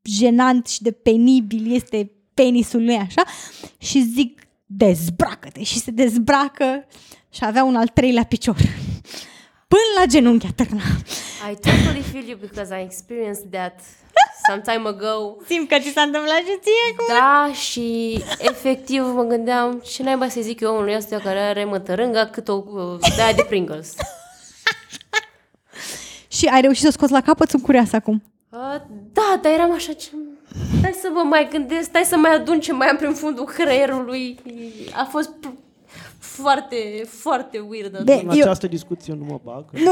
jenant 0.04 0.68
și 0.68 0.82
de 0.82 0.92
penibil 0.92 1.74
este 1.74 2.12
penisul 2.34 2.84
lui 2.84 2.96
așa 2.96 3.24
și 3.78 4.02
zic 4.02 4.42
dezbracă-te 4.66 5.64
și 5.64 5.80
se 5.80 5.92
dezbracă 5.92 6.86
și 7.30 7.46
avea 7.46 7.64
un 7.64 7.76
al 7.76 7.88
treilea 7.88 8.24
picior 8.24 8.56
până 9.68 10.00
la 10.00 10.06
genunchi 10.06 10.46
atârna. 10.46 10.82
I 11.52 11.56
totally 11.56 12.02
feel 12.02 12.28
you 12.28 12.38
because 12.38 12.80
I 12.80 12.84
experienced 12.84 13.52
that 13.52 13.80
some 14.48 14.62
time 14.62 14.88
ago. 14.88 15.38
Simt 15.46 15.70
că 15.70 15.76
ți 15.80 15.90
s-a 15.90 16.02
întâmplat 16.02 16.38
și 16.38 16.60
ție 16.62 16.96
cum? 16.98 17.06
Da, 17.08 17.52
și 17.54 18.18
efectiv 18.40 19.04
mă 19.04 19.24
gândeam 19.24 19.82
ce 19.94 20.04
naiba 20.04 20.28
să 20.28 20.42
zic 20.42 20.60
eu 20.60 20.74
omului 20.74 20.96
ăsta 20.96 21.18
care 21.18 21.40
are 21.40 21.64
mătărânga 21.64 22.26
cât 22.26 22.48
o 22.48 22.64
uh, 22.66 22.98
de 23.00 23.34
de 23.36 23.44
Pringles. 23.48 23.94
și 26.38 26.46
ai 26.46 26.62
reușit 26.62 26.84
să 26.84 26.92
scoți 26.92 27.12
la 27.12 27.22
capăt, 27.22 27.50
sunt 27.50 27.64
curioasă 27.64 27.96
acum. 27.96 28.24
Uh, 28.50 28.82
da, 29.14 29.40
dar 29.42 29.52
eram 29.52 29.74
așa 29.74 29.94
ce... 29.94 30.08
Stai 30.80 30.96
să 31.02 31.10
vă 31.14 31.24
mai 31.24 31.48
gândesc, 31.52 31.84
stai 31.84 32.04
să 32.04 32.18
mai 32.18 32.34
adun 32.34 32.60
ce 32.60 32.74
mai 32.74 32.88
am 32.88 32.98
prin 32.98 33.14
fundul 33.14 33.46
creierului. 33.46 34.40
A 34.94 35.04
fost 35.04 35.32
foarte, 36.42 37.06
foarte 37.08 37.66
weird. 37.70 37.98
De, 37.98 38.14
în 38.14 38.30
eu... 38.30 38.42
această 38.42 38.68
discuție 38.68 39.14
nu 39.14 39.26
mă 39.30 39.40
bag. 39.44 39.66
Nu, 39.72 39.92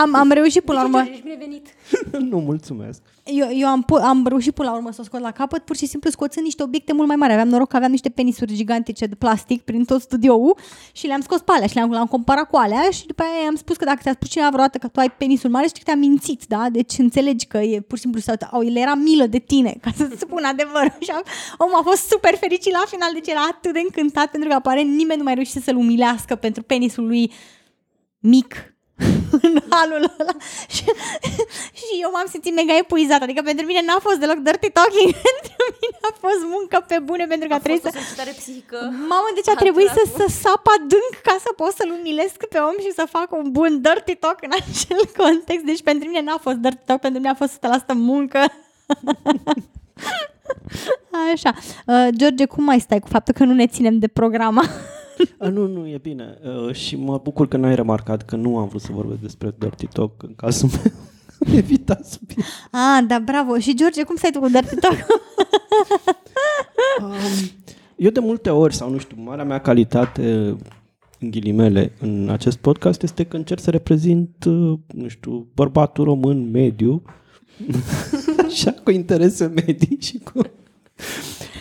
am, 0.00 0.14
am 0.14 0.30
reușit 0.30 0.64
până 0.64 0.78
la 0.78 0.84
urmă. 0.84 1.04
Ești 1.10 1.22
binevenit. 1.22 1.66
nu, 2.30 2.38
mulțumesc. 2.38 3.00
Eu, 3.24 3.48
eu 3.52 3.68
am, 3.68 3.84
am 4.02 4.26
reușit 4.26 4.54
până 4.54 4.68
la 4.68 4.74
urmă 4.74 4.92
să 4.92 5.00
o 5.00 5.04
scot 5.04 5.20
la 5.20 5.30
capăt, 5.30 5.64
pur 5.64 5.76
și 5.76 5.86
simplu 5.86 6.10
scoțând 6.10 6.44
niște 6.44 6.62
obiecte 6.62 6.92
mult 6.92 7.06
mai 7.06 7.16
mari. 7.16 7.32
Aveam 7.32 7.48
noroc 7.48 7.68
că 7.68 7.76
aveam 7.76 7.90
niște 7.90 8.08
penisuri 8.08 8.54
gigantice 8.54 9.06
de 9.06 9.14
plastic 9.14 9.62
prin 9.62 9.84
tot 9.84 10.00
studioul 10.00 10.56
și 10.92 11.06
le-am 11.06 11.20
scos 11.20 11.40
pe 11.40 11.52
alea 11.54 11.66
și 11.66 11.74
le-am, 11.74 11.90
le-am 11.90 12.06
comparat 12.06 12.48
cu 12.50 12.56
alea 12.56 12.90
și 12.90 13.06
după 13.06 13.22
aia 13.22 13.48
am 13.48 13.54
spus 13.54 13.76
că 13.76 13.84
dacă 13.84 13.98
ți-a 14.02 14.12
spus 14.12 14.28
cineva 14.28 14.48
vreodată 14.48 14.78
că 14.78 14.88
tu 14.88 15.00
ai 15.00 15.10
penisul 15.10 15.50
mare, 15.50 15.66
știi 15.66 15.82
că 15.82 15.90
te-a 15.90 16.00
mințit, 16.00 16.42
da? 16.48 16.66
Deci 16.70 16.98
înțelegi 16.98 17.46
că 17.46 17.58
e 17.58 17.80
pur 17.80 17.96
și 17.96 18.02
simplu 18.02 18.20
să 18.20 18.36
au, 18.50 18.60
le 18.60 18.80
era 18.80 18.94
milă 18.94 19.26
de 19.26 19.38
tine, 19.38 19.76
ca 19.80 19.90
să 19.96 20.08
spun 20.24 20.44
adevărul. 20.44 20.96
Și 21.00 21.10
omul 21.58 21.78
a 21.80 21.82
fost 21.82 22.08
super 22.08 22.34
fericit 22.34 22.72
la 22.72 22.84
final, 22.86 23.10
deci 23.12 23.28
era 23.28 23.44
atât 23.50 23.72
de 23.72 23.80
încântat 23.80 24.30
pentru 24.30 24.48
că 24.48 24.54
apare 24.54 24.80
nimeni 24.80 25.18
nu 25.18 25.24
mai 25.24 25.34
reușit 25.34 25.62
să-l 25.62 25.75
umilească 25.76 26.34
pentru 26.34 26.62
penisul 26.62 27.06
lui 27.06 27.32
mic 28.18 28.76
în 29.46 29.54
halul 29.70 30.02
ăla 30.18 30.36
și, 30.76 30.84
și 31.80 31.86
eu 32.02 32.10
m-am 32.12 32.28
simțit 32.32 32.54
mega 32.54 32.76
epuizat, 32.76 33.22
adică 33.22 33.42
pentru 33.50 33.66
mine 33.66 33.82
n-a 33.86 33.98
fost 34.06 34.18
deloc 34.22 34.38
dirty 34.48 34.70
talking, 34.78 35.10
pentru 35.36 35.64
mine 35.82 35.98
a 36.10 36.12
fost 36.24 36.42
muncă 36.54 36.76
pe 36.90 36.98
bune, 37.08 37.24
pentru 37.32 37.46
că 37.48 37.54
a, 37.54 37.56
a 37.56 37.60
trebuit 37.60 37.82
să... 37.82 37.90
psihică. 38.40 38.78
Mamă, 39.12 39.28
deci 39.34 39.48
a 39.48 39.54
trebuit 39.64 39.90
să, 39.98 40.02
să 40.18 40.26
sap 40.42 40.64
adânc 40.76 41.14
ca 41.22 41.36
să 41.44 41.50
pot 41.60 41.72
să-l 41.78 41.90
umilesc 41.98 42.38
pe 42.52 42.58
om 42.58 42.76
și 42.84 42.92
să 42.98 43.14
fac 43.16 43.28
un 43.40 43.46
bun 43.56 43.72
dirty 43.86 44.14
talk 44.14 44.38
în 44.48 44.52
acel 44.60 45.02
context, 45.22 45.64
deci 45.64 45.82
pentru 45.82 46.08
mine 46.08 46.22
n-a 46.22 46.38
fost 46.46 46.56
dirty 46.56 46.84
talk, 46.88 47.00
pentru 47.00 47.20
mine 47.20 47.32
a 47.32 47.40
fost 47.42 47.54
100% 47.92 47.94
muncă. 48.12 48.40
Așa. 51.32 51.52
Uh, 51.86 52.08
George, 52.16 52.44
cum 52.44 52.64
mai 52.64 52.80
stai 52.80 53.00
cu 53.00 53.08
faptul 53.08 53.34
că 53.34 53.44
nu 53.44 53.52
ne 53.52 53.66
ținem 53.66 53.98
de 53.98 54.08
programa? 54.08 54.64
A, 55.38 55.48
nu, 55.48 55.66
nu, 55.66 55.86
e 55.86 55.98
bine. 56.02 56.38
Uh, 56.66 56.74
și 56.74 56.96
mă 56.96 57.20
bucur 57.22 57.48
că 57.48 57.56
n-ai 57.56 57.74
remarcat 57.74 58.22
că 58.22 58.36
nu 58.36 58.58
am 58.58 58.68
vrut 58.68 58.80
să 58.80 58.92
vorbesc 58.92 59.20
despre 59.20 59.54
Dirty 59.58 59.86
Talk 59.86 60.22
în 60.22 60.34
cazul 60.34 60.68
meu. 60.68 60.92
Evita 61.58 62.00
subiect. 62.04 62.42
Ah, 62.70 63.04
da, 63.08 63.18
bravo. 63.18 63.58
Și 63.58 63.74
George, 63.74 64.02
cum 64.02 64.16
stai 64.16 64.30
tu 64.30 64.40
cu 64.40 64.48
Dirty 64.48 64.74
Talk? 64.74 64.96
um, 67.02 67.50
eu 67.96 68.10
de 68.10 68.20
multe 68.20 68.50
ori, 68.50 68.74
sau 68.74 68.90
nu 68.90 68.98
știu, 68.98 69.16
marea 69.22 69.44
mea 69.44 69.60
calitate 69.60 70.56
în 71.20 71.30
ghilimele 71.30 71.92
în 72.00 72.28
acest 72.30 72.56
podcast 72.56 73.02
este 73.02 73.24
că 73.24 73.36
încerc 73.36 73.60
să 73.60 73.70
reprezint, 73.70 74.44
uh, 74.44 74.78
nu 74.86 75.08
știu, 75.08 75.46
bărbatul 75.54 76.04
român 76.04 76.50
mediu, 76.50 77.02
așa 78.46 78.70
cu 78.84 78.90
interese 78.90 79.46
medii 79.46 79.98
și 80.00 80.18
cu 80.18 80.40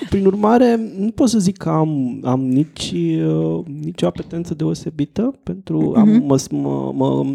prin 0.09 0.25
urmare, 0.25 0.93
nu 0.97 1.11
pot 1.11 1.29
să 1.29 1.39
zic 1.39 1.57
că 1.57 1.69
am, 1.69 2.19
am 2.23 2.47
nici, 2.47 2.93
uh, 3.27 3.65
nici 3.83 4.01
o 4.01 4.07
apetență 4.07 4.53
deosebită 4.53 5.39
pentru 5.43 5.91
uh-huh. 5.91 5.99
am, 5.99 6.09
mhm. 6.09 6.25
mă, 6.25 6.37
mă, 6.51 6.91
mă 6.95 7.25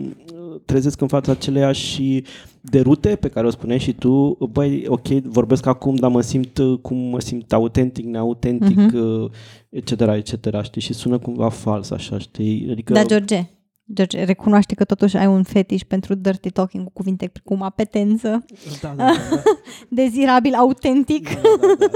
trezesc 0.65 1.01
în 1.01 1.09
fața 1.09 1.33
aceleiași 1.33 2.23
derute 2.61 3.17
pe 3.17 3.29
care 3.29 3.47
o 3.47 3.51
spuneai 3.51 3.79
și 3.79 3.93
tu, 3.93 4.39
băi, 4.53 4.85
ok, 4.89 5.09
vorbesc 5.09 5.67
acum, 5.67 5.95
dar 5.95 6.11
mă 6.11 6.21
simt 6.21 6.59
uh, 6.59 6.79
cum 6.83 6.97
mă 6.97 7.21
simt 7.21 7.53
autentic, 7.53 8.05
neautentic, 8.05 8.79
uh-huh. 8.79 9.31
etc., 9.69 9.91
etc., 10.01 10.63
știi, 10.63 10.81
și 10.81 10.93
sună 10.93 11.19
cumva 11.19 11.49
fals, 11.49 11.91
așa, 11.91 12.19
știi? 12.19 12.69
Adică... 12.71 12.93
Da, 12.93 13.05
George, 13.05 13.51
George, 13.95 14.25
recunoaște 14.25 14.75
că 14.75 14.85
totuși 14.85 15.17
ai 15.17 15.27
un 15.27 15.43
fetiș 15.43 15.83
pentru 15.83 16.15
dirty 16.15 16.51
talking 16.51 16.85
cu 16.85 16.91
cuvinte 16.93 17.27
precum 17.27 17.63
apetență, 17.63 18.45
da, 18.81 18.95
da, 18.97 19.05
da, 19.05 19.13
da. 19.31 19.43
dezirabil, 19.89 20.55
autentic. 20.55 21.29
Da, 21.29 21.41
da, 21.61 21.75
da, 21.79 21.87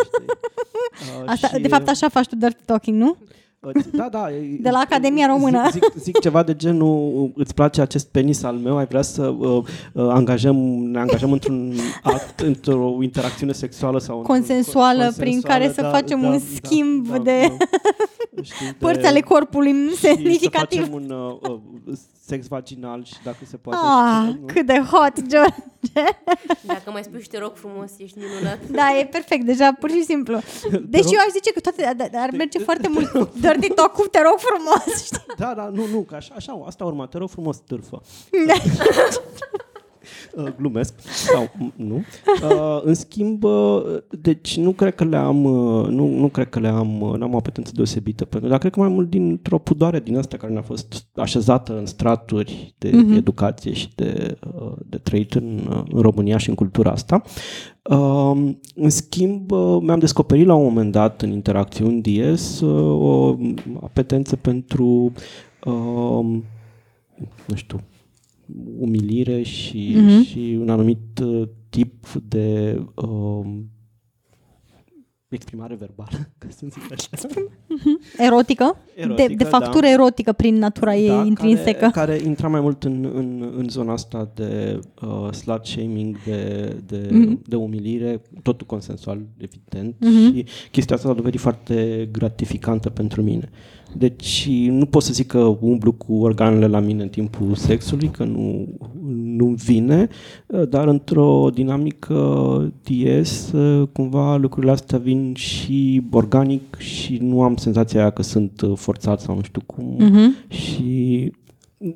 uh, 1.21 1.29
Asta, 1.33 1.49
și... 1.49 1.61
De 1.61 1.69
fapt, 1.69 1.89
așa 1.89 2.09
faci 2.09 2.27
tu 2.27 2.37
dirty 2.37 2.63
talking, 2.65 3.01
nu? 3.01 3.17
Da, 3.93 4.09
da. 4.11 4.29
De 4.61 4.71
la 4.71 4.79
Academia 4.79 5.27
Română. 5.27 5.69
Zic, 5.71 5.83
zic, 5.93 6.03
zic 6.03 6.19
ceva 6.19 6.43
de 6.43 6.55
genul, 6.55 7.33
îți 7.35 7.55
place 7.55 7.81
acest 7.81 8.09
penis 8.09 8.43
al 8.43 8.55
meu, 8.55 8.77
ai 8.77 8.87
vrea 8.87 9.03
să 9.03 9.23
uh, 9.23 9.65
uh, 9.93 10.09
angajăm, 10.09 10.57
ne 10.91 10.99
angajăm 10.99 11.33
într-un 11.33 11.75
act, 12.03 12.41
într-o 12.51 12.99
interacțiune 13.03 13.53
sexuală 13.53 13.99
sau 13.99 14.19
consensuală, 14.19 15.03
consensuală 15.03 15.13
prin 15.17 15.41
care 15.41 15.73
să 15.73 15.81
da, 15.83 15.91
facem 15.91 16.21
da, 16.21 16.27
un 16.27 16.33
da, 16.33 16.45
schimb 16.55 17.09
da, 17.09 17.19
de 17.19 17.47
da, 17.49 17.65
știi, 18.43 18.75
părți 18.79 19.07
ale 19.07 19.21
corpului 19.21 19.91
semnificativ. 19.95 20.79
să 20.79 20.87
facem 20.87 20.93
un 20.93 21.11
uh, 21.11 21.51
uh, 21.51 21.97
sex 22.27 22.47
vaginal 22.47 23.05
și 23.05 23.15
dacă 23.25 23.39
se 23.47 23.57
poate. 23.57 23.79
Ah, 23.83 24.29
știi, 24.29 24.47
cât 24.47 24.67
de 24.67 24.79
hot, 24.79 25.27
George! 25.29 25.55
Dacă 26.61 26.91
mai 26.91 27.03
spui 27.03 27.23
și 27.23 27.29
te 27.29 27.39
rog 27.39 27.53
frumos, 27.55 27.91
ești 27.99 28.19
minunat. 28.19 28.59
Da, 28.71 28.99
e 28.99 29.07
perfect, 29.07 29.45
deja, 29.45 29.73
pur 29.73 29.91
și 29.91 30.03
simplu. 30.03 30.39
Deci 30.95 31.13
eu 31.13 31.19
aș 31.27 31.33
zice 31.33 31.53
că 31.53 31.61
toate, 31.61 31.97
ar 32.15 32.31
merge 32.31 32.59
foarte 32.59 32.89
mult 32.89 33.35
dirty 33.35 33.69
talk 33.69 33.93
cu 33.93 34.07
te 34.07 34.23
rog 34.23 34.39
frumos, 34.39 35.05
știi? 35.05 35.25
Da, 35.37 35.55
da, 35.55 35.69
nu, 35.73 35.87
nu, 35.87 36.01
că 36.01 36.15
așa, 36.15 36.35
așa 36.37 36.63
asta 36.67 36.85
urma, 36.85 37.07
te 37.07 37.19
rog 37.19 37.29
frumos, 37.29 37.57
târfă. 37.59 38.03
Da. 40.35 40.43
Uh, 40.45 40.53
glumesc. 40.59 40.95
Sau, 41.01 41.51
nu. 41.77 41.95
Uh, 41.95 42.81
în 42.83 42.95
schimb, 42.95 43.45
uh, 43.45 43.83
deci 44.21 44.57
nu 44.57 44.73
cred 44.73 44.95
că 44.95 45.05
le-am, 45.05 45.45
uh, 45.45 45.89
nu, 45.89 46.07
nu 46.07 46.29
cred 46.29 46.49
că 46.49 46.59
le-am, 46.59 47.01
uh, 47.01 47.19
n-am 47.19 47.35
o 47.35 47.37
apetență 47.37 47.73
deosebită 47.75 48.25
pentru, 48.25 48.49
dar 48.49 48.59
cred 48.59 48.73
că 48.73 48.81
mai 48.81 48.89
mult 48.89 49.11
dintr-o 49.11 49.59
pudoare 49.59 50.01
din 50.01 50.17
asta 50.17 50.37
care 50.37 50.53
ne-a 50.53 50.63
fost 50.63 51.07
așezată 51.15 51.79
în 51.79 51.87
straturi 51.87 52.75
de 52.79 52.91
uh-huh. 52.91 53.17
educație 53.17 53.73
și 53.73 53.89
de, 53.95 54.39
uh, 54.55 54.73
de 54.87 54.97
trăit 54.97 55.33
în, 55.33 55.61
în 55.93 56.01
România 56.01 56.37
și 56.37 56.49
în 56.49 56.55
cultura 56.55 56.91
asta. 56.91 57.23
Uh, 57.91 58.55
în 58.75 58.91
schimb, 58.91 59.51
uh, 59.51 59.79
mi-am 59.81 59.99
descoperit 59.99 60.47
la 60.47 60.55
un 60.55 60.65
moment 60.65 60.93
dat 60.93 61.23
în 61.23 61.31
interacțiuni 61.31 62.01
DS 62.01 62.61
uh, 62.61 63.01
o 63.03 63.37
apetență 63.83 64.37
pentru 64.37 65.13
uh, 65.65 66.43
nu 67.47 67.55
știu, 67.55 67.81
umilire 68.79 69.43
și, 69.43 69.97
uh-huh. 69.97 70.27
și 70.29 70.57
un 70.61 70.69
anumit 70.71 71.19
uh, 71.23 71.49
tip 71.69 72.09
de 72.29 72.79
uh, 72.95 73.47
exprimare 75.29 75.75
verbală, 75.75 76.11
ca 76.39 76.47
să 76.51 76.67
zic 76.71 76.93
așa. 76.93 77.29
Erotică? 78.19 78.77
Erotică, 78.95 79.27
de, 79.29 79.35
de 79.35 79.45
factură 79.45 79.87
da. 79.87 79.93
erotică 79.93 80.33
prin 80.33 80.55
natura 80.55 80.97
ei 80.97 81.09
Da, 81.09 81.25
intrinsecă. 81.25 81.79
Care, 81.79 81.91
care 81.93 82.21
intra 82.27 82.49
mai 82.49 82.61
mult 82.61 82.85
în, 82.85 83.11
în, 83.15 83.53
în 83.57 83.69
zona 83.69 83.93
asta 83.93 84.31
de 84.35 84.79
uh, 85.03 85.33
slut 85.33 85.65
shaming, 85.67 86.17
de, 86.25 86.73
de, 86.87 87.09
Mhm. 87.13 87.43
de 87.47 87.57
umilire, 87.57 88.23
totul 88.43 88.67
consensual, 88.67 89.21
evident, 89.37 89.95
Mhm. 90.01 90.35
și 90.35 90.45
chestia 90.71 90.97
asta 90.97 91.09
s-a 91.09 91.15
dovedit 91.15 91.41
foarte 91.41 92.09
gratificantă 92.13 92.91
pentru 92.91 93.23
mine. 93.23 93.51
Deci 93.97 94.49
nu 94.69 94.87
pot 94.87 95.03
să 95.03 95.13
zic 95.13 95.27
că 95.27 95.57
umblu 95.61 95.93
cu 95.93 96.15
organele 96.15 96.67
la 96.67 96.81
mine 96.81 97.03
în 97.03 97.09
timpul 97.09 97.55
sexului, 97.55 98.09
că 98.09 98.25
nu 98.25 98.69
nu 99.37 99.47
vine, 99.47 100.09
uh, 100.47 100.69
dar 100.69 100.87
într-o 100.89 101.51
dinamică 101.55 102.73
DS, 102.83 103.53
uh, 103.53 103.89
cumva 103.93 104.37
lucrurile 104.37 104.73
astea 104.73 104.99
vin 104.99 105.35
și 105.35 106.03
organic 106.11 106.77
și 106.77 107.19
nu 107.23 107.43
am 107.43 107.57
senzația 107.57 108.01
aia 108.01 108.11
că 108.11 108.23
sunt 108.23 108.61
uh, 108.61 108.73
forțat 108.77 109.21
sau 109.21 109.35
nu 109.35 109.43
știu 109.43 109.63
cum. 109.67 109.97
Mhm. 109.99 110.35
Și 110.49 111.33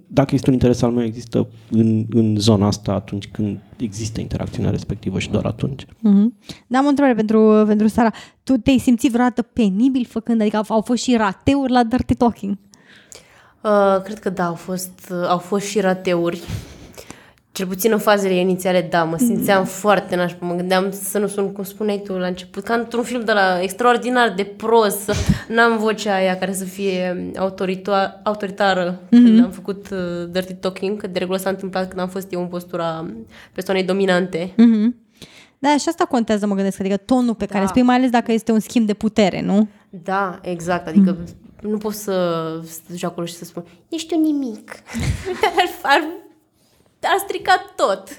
dacă 0.07 0.35
este 0.35 0.49
un 0.49 0.53
interes 0.53 0.83
al 0.83 0.91
meu, 0.91 1.05
există 1.05 1.49
în, 1.71 2.07
în 2.11 2.37
zona 2.39 2.67
asta 2.67 2.93
atunci 2.93 3.29
când 3.29 3.59
există 3.77 4.21
interacțiunea 4.21 4.71
respectivă 4.71 5.19
și 5.19 5.31
doar 5.31 5.45
atunci. 5.45 5.87
Mhm. 6.01 6.35
Da, 6.67 6.79
am 6.79 6.85
o 6.85 6.89
întrebare 6.89 7.15
pentru, 7.17 7.65
pentru 7.67 7.87
Sara. 7.87 8.13
Tu 8.43 8.57
te-ai 8.57 8.79
simțit 8.79 9.11
vreodată 9.11 9.43
penibil 9.43 10.07
făcând, 10.09 10.41
adică 10.41 10.57
au, 10.57 10.65
au 10.69 10.81
fost 10.81 11.03
și 11.03 11.17
rateuri 11.17 11.73
la 11.73 11.85
Dirty 11.85 12.15
Talking? 12.15 12.59
Uh, 13.61 14.03
cred 14.05 14.19
că 14.19 14.31
da, 14.31 14.47
au 14.47 14.55
fost, 14.55 15.11
uh, 15.11 15.29
au 15.29 15.39
fost 15.39 15.67
și 15.67 15.81
rateuri. 15.81 16.41
Cel 17.59 17.67
puțin 17.67 17.93
în 17.93 17.99
fazele 17.99 18.35
inițiale, 18.35 18.87
da, 18.91 19.05
mă 19.05 19.17
simțeam 19.17 19.65
foarte 19.65 20.17
nașpa. 20.17 20.47
Mă 20.47 20.55
gândeam 20.55 20.91
să 20.91 21.19
nu 21.19 21.27
sun, 21.27 21.53
cum 21.53 21.65
spuneai 21.65 22.03
tu 22.05 22.13
la 22.13 22.27
început, 22.27 22.63
ca 22.65 22.75
într-un 22.75 23.03
film 23.03 23.25
de 23.25 23.33
la 23.33 23.63
extraordinar 23.63 24.33
de 24.37 24.45
prost, 24.45 25.01
să 25.01 25.15
n-am 25.49 25.79
vocea 25.79 26.15
aia 26.15 26.37
care 26.37 26.53
să 26.53 26.65
fie 26.65 27.31
autorito- 27.37 28.23
autoritară 28.23 28.99
mm-hmm. 28.99 29.09
când 29.11 29.45
am 29.45 29.51
făcut 29.51 29.89
uh, 29.91 30.31
Dirty 30.31 30.55
Talking, 30.55 31.01
că 31.01 31.07
de 31.07 31.19
regulă 31.19 31.39
s-a 31.39 31.51
întâmplat 31.51 31.89
când 31.89 32.01
am 32.01 32.09
fost 32.09 32.33
eu 32.33 32.41
în 32.41 32.47
postura 32.47 33.07
persoanei 33.53 33.85
dominante. 33.85 34.53
Mhm. 34.57 34.97
Da, 35.59 35.77
și 35.77 35.89
asta 35.89 36.05
contează, 36.05 36.47
mă 36.47 36.55
gândesc, 36.55 36.81
adică 36.81 36.97
tonul 36.97 37.35
pe 37.35 37.47
care 37.47 37.65
Da. 37.65 37.69
spui, 37.69 37.83
mai 37.83 37.97
ales 37.97 38.11
dacă 38.11 38.33
este 38.33 38.53
un 38.53 38.61
schimb 38.61 38.87
de 38.87 38.95
putere, 38.95 39.41
nu? 39.41 39.69
Da, 39.91 40.39
exact, 40.43 40.87
adică 40.87 41.17
nu 41.61 41.77
pot 41.77 41.93
să 41.93 42.13
să 42.65 42.79
duci 42.89 43.05
acolo 43.05 43.27
și 43.27 43.35
să 43.35 43.45
spun 43.45 43.65
ești 43.89 44.15
un 44.15 44.21
nimic. 44.21 44.71
ar, 45.59 45.69
ar, 45.83 46.01
ar 47.03 47.19
strica 47.19 47.73
tot. 47.77 48.09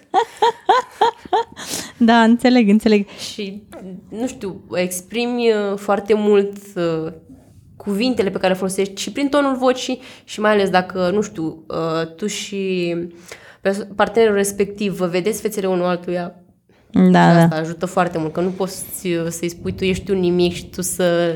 Da, 1.98 2.24
înțeleg, 2.24 2.70
înțeleg. 2.70 3.08
Și, 3.08 3.63
nu 4.10 4.28
știu, 4.28 4.62
exprimi 4.74 5.52
uh, 5.52 5.78
foarte 5.78 6.13
mult 6.13 6.58
uh, 6.76 7.12
cuvintele 7.76 8.30
pe 8.30 8.38
care 8.38 8.52
le 8.54 8.58
folosești 8.60 9.02
și 9.02 9.12
prin 9.12 9.30
tonul 9.30 9.56
vocii 9.56 10.02
și 10.24 10.39
mai 10.39 10.52
ales 10.52 10.70
dacă, 10.70 11.10
nu 11.13 11.22
știu, 11.22 11.63
uh, 11.68 12.15
tu 12.15 12.28
și 12.28 12.96
pers- 13.62 13.88
partenerul 13.96 14.36
respectiv 14.36 14.94
vă 14.94 15.06
vedeți 15.06 15.42
fețele 15.42 15.68
unul 15.68 15.86
altuia, 15.86 16.36
Da, 17.12 17.28
asta 17.28 17.46
da. 17.48 17.56
ajută 17.56 17.86
foarte 17.86 18.18
mult, 18.18 18.34
că 18.34 18.42
nu 18.42 18.50
poți 18.50 19.08
uh, 19.08 19.26
să-i 19.30 19.50
spui 19.50 19.74
tu 19.76 19.84
ești 19.84 20.12
un 20.12 20.20
nimic 20.20 20.54
și 20.54 20.65
tu 20.70 20.82
să 20.82 21.36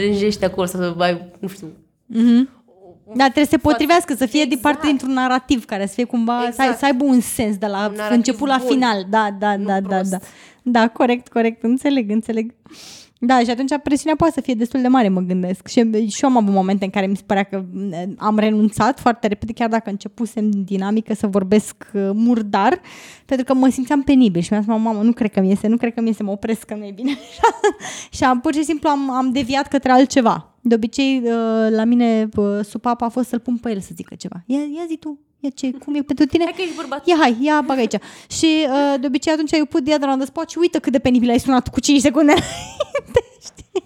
rânjești 0.00 0.44
acolo, 0.44 0.66
să 0.66 0.94
ai, 0.98 1.30
nu 1.38 1.48
știu, 1.48 1.66
Mhm. 2.06 2.63
Da, 3.06 3.24
trebuie 3.24 3.44
să 3.44 3.50
se 3.50 3.56
potrivească, 3.58 4.14
să 4.14 4.26
fie 4.26 4.40
Exact. 4.42 4.62
de 4.62 4.68
parte 4.68 4.86
dintr-un 4.86 5.12
narativ 5.12 5.64
care 5.64 5.86
să 5.86 5.92
fie 5.94 6.04
cumva, 6.04 6.36
exact. 6.36 6.54
să, 6.54 6.60
ai- 6.60 6.66
Exact. 6.68 6.78
să 6.84 6.84
aibă 6.92 7.04
un 7.04 7.20
sens 7.20 7.56
de 7.56 7.66
la 7.66 7.86
Un 7.86 7.94
narativ 7.96 8.16
început 8.16 8.48
la 8.48 8.56
bun, 8.58 8.66
final. 8.68 9.06
Da, 9.10 9.28
da, 9.38 9.56
nu 9.56 9.64
da, 9.64 9.80
da, 9.80 9.88
prost. 9.96 10.10
da. 10.10 10.18
Da, 10.62 10.88
corect, 10.88 11.28
corect, 11.28 11.62
înțeleg, 11.62 12.10
înțeleg. 12.10 12.54
Da, 13.18 13.38
și 13.40 13.50
atunci 13.50 13.70
presiunea 13.82 14.16
poate 14.16 14.32
să 14.34 14.40
fie 14.40 14.54
destul 14.54 14.80
de 14.80 14.88
mare, 14.88 15.08
mă 15.08 15.20
gândesc. 15.20 15.66
Și, 15.66 16.08
și 16.08 16.24
eu 16.24 16.30
am 16.30 16.36
avut 16.36 16.52
momente 16.52 16.84
în 16.84 16.90
care 16.90 17.06
mi 17.06 17.16
se 17.16 17.22
părea 17.26 17.42
că 17.42 17.64
mm, 17.72 18.14
am 18.18 18.38
renunțat 18.38 19.00
foarte 19.00 19.26
repede, 19.26 19.52
chiar 19.52 19.68
dacă 19.68 19.90
începusem 19.90 20.50
dinamică 20.50 21.14
să 21.14 21.26
vorbesc 21.26 21.74
uh, 21.92 22.10
murdar, 22.12 22.80
pentru 23.24 23.46
că 23.46 23.54
mă 23.54 23.68
simțeam 23.68 24.02
penibil 24.02 24.42
și 24.42 24.48
mi-am 24.50 24.62
zis, 24.62 24.72
mamă, 24.72 25.02
nu 25.02 25.12
cred 25.12 25.30
că 25.32 25.40
mi 25.40 25.48
iese, 25.48 25.66
nu 25.66 25.76
cred 25.76 25.94
că 25.94 26.00
mi 26.00 26.06
iese, 26.08 26.22
mă 26.22 26.30
opresc 26.30 26.62
că 26.64 26.74
nu 26.74 26.84
e 26.84 26.92
bine. 26.94 27.18
și 28.16 28.24
am 28.24 28.40
pur 28.40 28.54
și 28.54 28.64
simplu 28.64 28.88
am, 28.88 29.10
am 29.10 29.30
deviat 29.32 29.68
către 29.68 29.90
altceva. 29.92 30.53
De 30.66 30.74
obicei, 30.74 31.22
uh, 31.24 31.70
la 31.70 31.84
mine 31.84 32.28
uh, 32.36 32.60
supapa 32.62 33.06
a 33.06 33.08
fost 33.08 33.28
să-l 33.28 33.38
pun 33.38 33.56
pe 33.56 33.70
el 33.70 33.80
să 33.80 33.90
zică 33.94 34.14
ceva. 34.14 34.42
Ia, 34.46 34.58
ia 34.58 34.84
zi 34.88 34.96
tu, 34.96 35.18
ia 35.40 35.50
ce, 35.54 35.70
cum 35.70 35.94
e 35.94 36.02
pentru 36.02 36.24
tine? 36.24 36.44
hai 36.44 36.52
că 36.56 36.62
ești 36.62 36.76
bărbat. 36.76 37.06
Ia, 37.06 37.16
hai, 37.20 37.36
ia, 37.40 37.62
bagă 37.66 37.80
aici. 37.80 37.94
Și 38.38 38.66
uh, 38.68 39.00
de 39.00 39.06
obicei 39.06 39.32
atunci 39.32 39.52
eu 39.52 39.64
put 39.64 39.84
the 39.84 39.94
other 39.94 40.08
on 40.08 40.18
the 40.18 40.26
spot 40.26 40.50
și 40.50 40.58
uite 40.58 40.78
cât 40.78 40.92
de 40.92 40.98
penibil 40.98 41.30
ai 41.30 41.38
sunat 41.38 41.68
cu 41.68 41.80
5 41.80 42.00
secunde 42.00 42.32
înainte, 42.32 43.20
știi? 43.42 43.82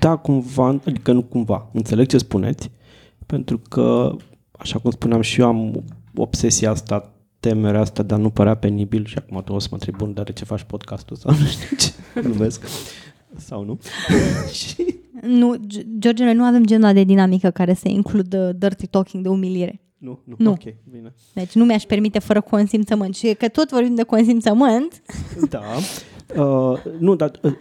Da, 0.00 0.16
cumva, 0.16 0.80
adică 0.86 1.12
nu 1.12 1.22
cumva, 1.22 1.70
înțeleg 1.72 2.06
ce 2.06 2.18
spuneți, 2.18 2.70
pentru 3.26 3.60
că, 3.68 4.16
așa 4.58 4.78
cum 4.78 4.90
spuneam 4.90 5.20
și 5.20 5.40
eu, 5.40 5.46
am 5.46 5.84
obsesia 6.14 6.70
asta, 6.70 7.12
temerea 7.40 7.80
asta 7.80 8.02
de 8.02 8.14
a 8.14 8.16
nu 8.16 8.30
părea 8.30 8.54
penibil 8.54 9.04
și 9.04 9.18
acum 9.18 9.42
tu 9.42 9.52
o 9.52 9.58
să 9.58 9.66
mă 9.70 9.76
întrebi, 9.76 9.96
bun, 9.96 10.12
dar 10.12 10.24
de 10.24 10.32
ce 10.32 10.44
faci 10.44 10.62
podcastul 10.62 11.16
sau 11.16 11.34
nu 11.38 11.46
știu 11.46 11.76
ce, 11.76 11.92
glumesc, 12.28 12.64
sau 13.38 13.64
nu. 13.64 13.78
și 14.52 14.94
Nu, 15.22 15.56
G- 15.56 15.98
George, 15.98 16.24
noi 16.24 16.34
nu 16.34 16.42
avem 16.44 16.64
genul 16.66 16.92
de 16.92 17.04
dinamică 17.04 17.50
care 17.50 17.74
să 17.74 17.88
includă 17.88 18.52
dirty 18.58 18.86
talking 18.86 19.22
de 19.22 19.28
umilire. 19.28 19.80
nu, 19.98 20.20
nu, 20.24 20.34
Nu. 20.38 20.50
ok, 20.50 20.62
bine. 20.90 21.14
Deci 21.34 21.52
nu 21.52 21.64
mi-aș 21.64 21.82
permite 21.82 22.18
fără 22.18 22.40
consimțământ. 22.40 23.14
Și 23.14 23.34
că 23.38 23.48
tot 23.48 23.70
vorbim 23.70 23.94
de 23.94 24.02
consimțământ, 24.02 25.02
Da. 25.50 25.62
Uh, 26.42 26.78
nu, 26.98 27.14
dar 27.14 27.30
uh, 27.42 27.52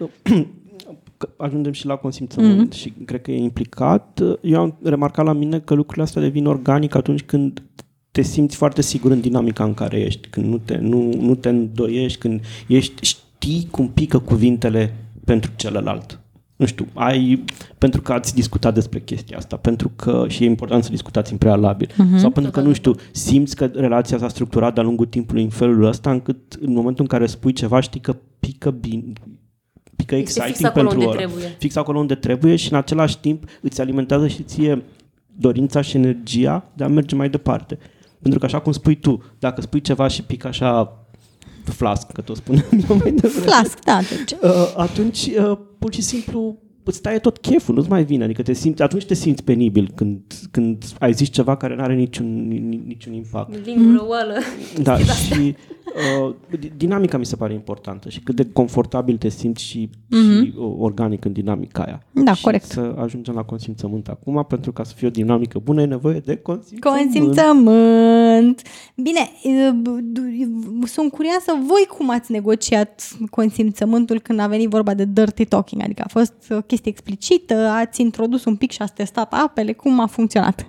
că 1.17 1.29
ajungem 1.37 1.71
și 1.71 1.85
la 1.85 1.95
consimțământ 1.95 2.73
mm-hmm. 2.73 2.77
și 2.77 2.93
cred 3.05 3.21
că 3.21 3.31
e 3.31 3.37
implicat. 3.37 4.21
Eu 4.41 4.59
am 4.59 4.77
remarcat 4.83 5.25
la 5.25 5.33
mine 5.33 5.59
că 5.59 5.73
lucrurile 5.73 6.03
astea 6.03 6.21
devin 6.21 6.45
organic 6.45 6.95
atunci 6.95 7.23
când 7.23 7.63
te 8.11 8.21
simți 8.21 8.55
foarte 8.55 8.81
sigur 8.81 9.11
în 9.11 9.21
dinamica 9.21 9.63
în 9.63 9.73
care 9.73 9.99
ești, 9.99 10.27
când 10.27 10.45
nu 10.45 10.57
te, 10.57 10.77
nu, 10.77 11.13
nu 11.19 11.35
te 11.35 11.49
îndoiești, 11.49 12.19
când 12.19 12.41
ești, 12.67 12.93
știi 13.05 13.67
cum 13.71 13.89
pică 13.89 14.19
cuvintele 14.19 14.95
pentru 15.25 15.51
celălalt. 15.55 16.19
Nu 16.55 16.65
știu, 16.65 16.87
ai, 16.93 17.43
pentru 17.77 18.01
că 18.01 18.13
ați 18.13 18.35
discutat 18.35 18.73
despre 18.73 18.99
chestia 18.99 19.37
asta, 19.37 19.55
pentru 19.55 19.91
că 19.95 20.25
și 20.27 20.43
e 20.43 20.45
important 20.45 20.83
să 20.83 20.89
discutați 20.89 21.31
în 21.31 21.37
prealabil, 21.37 21.87
uh-huh. 21.87 22.17
sau 22.17 22.29
pentru 22.29 22.51
că, 22.51 22.61
nu 22.61 22.73
știu, 22.73 22.95
simți 23.11 23.55
că 23.55 23.65
relația 23.65 24.17
s-a 24.17 24.27
structurat 24.27 24.73
de-a 24.73 24.83
lungul 24.83 25.05
timpului 25.05 25.43
în 25.43 25.49
felul 25.49 25.83
ăsta, 25.83 26.11
încât 26.11 26.53
în 26.53 26.73
momentul 26.73 27.03
în 27.03 27.09
care 27.09 27.25
spui 27.25 27.53
ceva, 27.53 27.79
știi 27.79 27.99
că 27.99 28.15
pică 28.39 28.71
bine, 28.71 29.13
pică 29.95 30.15
Este 30.15 30.39
exciting 30.39 30.55
fix 30.55 30.63
acolo 30.63 30.87
pentru 30.87 30.99
unde 30.99 31.11
ăla. 31.11 31.25
trebuie. 31.25 31.55
Fix 31.59 31.75
acolo 31.75 31.99
unde 31.99 32.15
trebuie 32.15 32.55
și 32.55 32.71
în 32.71 32.77
același 32.77 33.19
timp 33.19 33.43
îți 33.61 33.81
alimentează 33.81 34.27
și 34.27 34.43
ție 34.43 34.83
dorința 35.37 35.81
și 35.81 35.97
energia 35.97 36.71
de 36.73 36.83
a 36.83 36.87
merge 36.87 37.15
mai 37.15 37.29
departe. 37.29 37.77
Pentru 38.21 38.39
că 38.39 38.45
așa 38.45 38.59
cum 38.59 38.71
spui 38.71 38.95
tu, 38.95 39.23
dacă 39.39 39.61
spui 39.61 39.81
ceva 39.81 40.07
și 40.07 40.23
pică 40.23 40.47
așa 40.47 40.99
flask, 41.71 42.11
că 42.11 42.21
tot 42.21 42.35
spuneam 42.35 42.65
eu 42.89 42.95
mai 42.95 43.11
devreme, 43.11 43.45
flasc, 43.45 43.79
da, 43.83 43.99
deci. 44.09 44.31
uh, 44.31 44.73
atunci 44.77 45.29
uh, 45.37 45.57
pur 45.79 45.93
și 45.93 46.01
simplu 46.01 46.57
îți 46.85 47.01
taie 47.01 47.19
tot 47.19 47.37
cheful, 47.37 47.75
nu-ți 47.75 47.89
mai 47.89 48.03
vine. 48.03 48.23
Adică 48.23 48.41
te 48.41 48.53
simți, 48.53 48.81
atunci 48.81 49.05
te 49.05 49.13
simți 49.13 49.43
penibil 49.43 49.91
când, 49.95 50.21
când 50.51 50.83
ai 50.99 51.13
zis 51.13 51.29
ceva 51.29 51.57
care 51.57 51.75
nu 51.75 51.81
are 51.81 51.95
niciun, 51.95 52.47
ni- 52.47 52.81
niciun 52.85 53.13
impact. 53.13 53.65
Lingură 53.65 54.05
oală. 54.07 54.33
Da, 54.81 54.97
și 55.25 55.55
uh, 56.19 56.35
di- 56.59 56.71
dinamica 56.77 57.17
mi 57.17 57.25
se 57.25 57.35
pare 57.35 57.53
importantă 57.53 58.09
și 58.09 58.19
cât 58.19 58.35
de 58.35 58.47
confortabil 58.53 59.17
te 59.17 59.29
simți 59.29 59.63
și, 59.63 59.89
mm-hmm. 59.89 60.43
și 60.43 60.53
uh, 60.57 60.75
organic 60.77 61.25
în 61.25 61.31
dinamica 61.31 61.83
aia. 61.83 62.03
Da, 62.11 62.33
și 62.33 62.43
corect. 62.43 62.65
să 62.65 62.93
ajungem 62.97 63.33
la 63.35 63.43
consimțământ 63.43 64.07
acum, 64.07 64.45
pentru 64.47 64.71
ca 64.71 64.83
să 64.83 64.93
fie 64.95 65.07
o 65.07 65.11
dinamică 65.11 65.59
bună 65.63 65.81
e 65.81 65.85
nevoie 65.85 66.19
de 66.19 66.35
consimțământ. 66.35 67.01
Consimțământ. 67.11 68.61
Bine, 68.95 69.19
e, 69.43 69.71
b- 69.71 70.01
d- 70.19 70.87
sunt 70.87 71.11
curioasă 71.11 71.51
voi 71.67 71.87
cum 71.97 72.09
ați 72.09 72.31
negociat 72.31 73.07
consimțământul 73.29 74.19
când 74.19 74.39
a 74.39 74.47
venit 74.47 74.69
vorba 74.69 74.93
de 74.93 75.05
dirty 75.05 75.45
talking, 75.45 75.81
adică 75.81 76.01
a 76.05 76.09
fost 76.09 76.33
o 76.49 76.61
chestie 76.75 76.91
explicită, 76.91 77.53
ați 77.53 78.01
introdus 78.01 78.45
un 78.45 78.55
pic 78.55 78.71
și 78.71 78.81
ați 78.81 78.93
testat 78.93 79.33
apele, 79.33 79.73
cum 79.73 79.99
a 79.99 80.05
funcționat? 80.05 80.67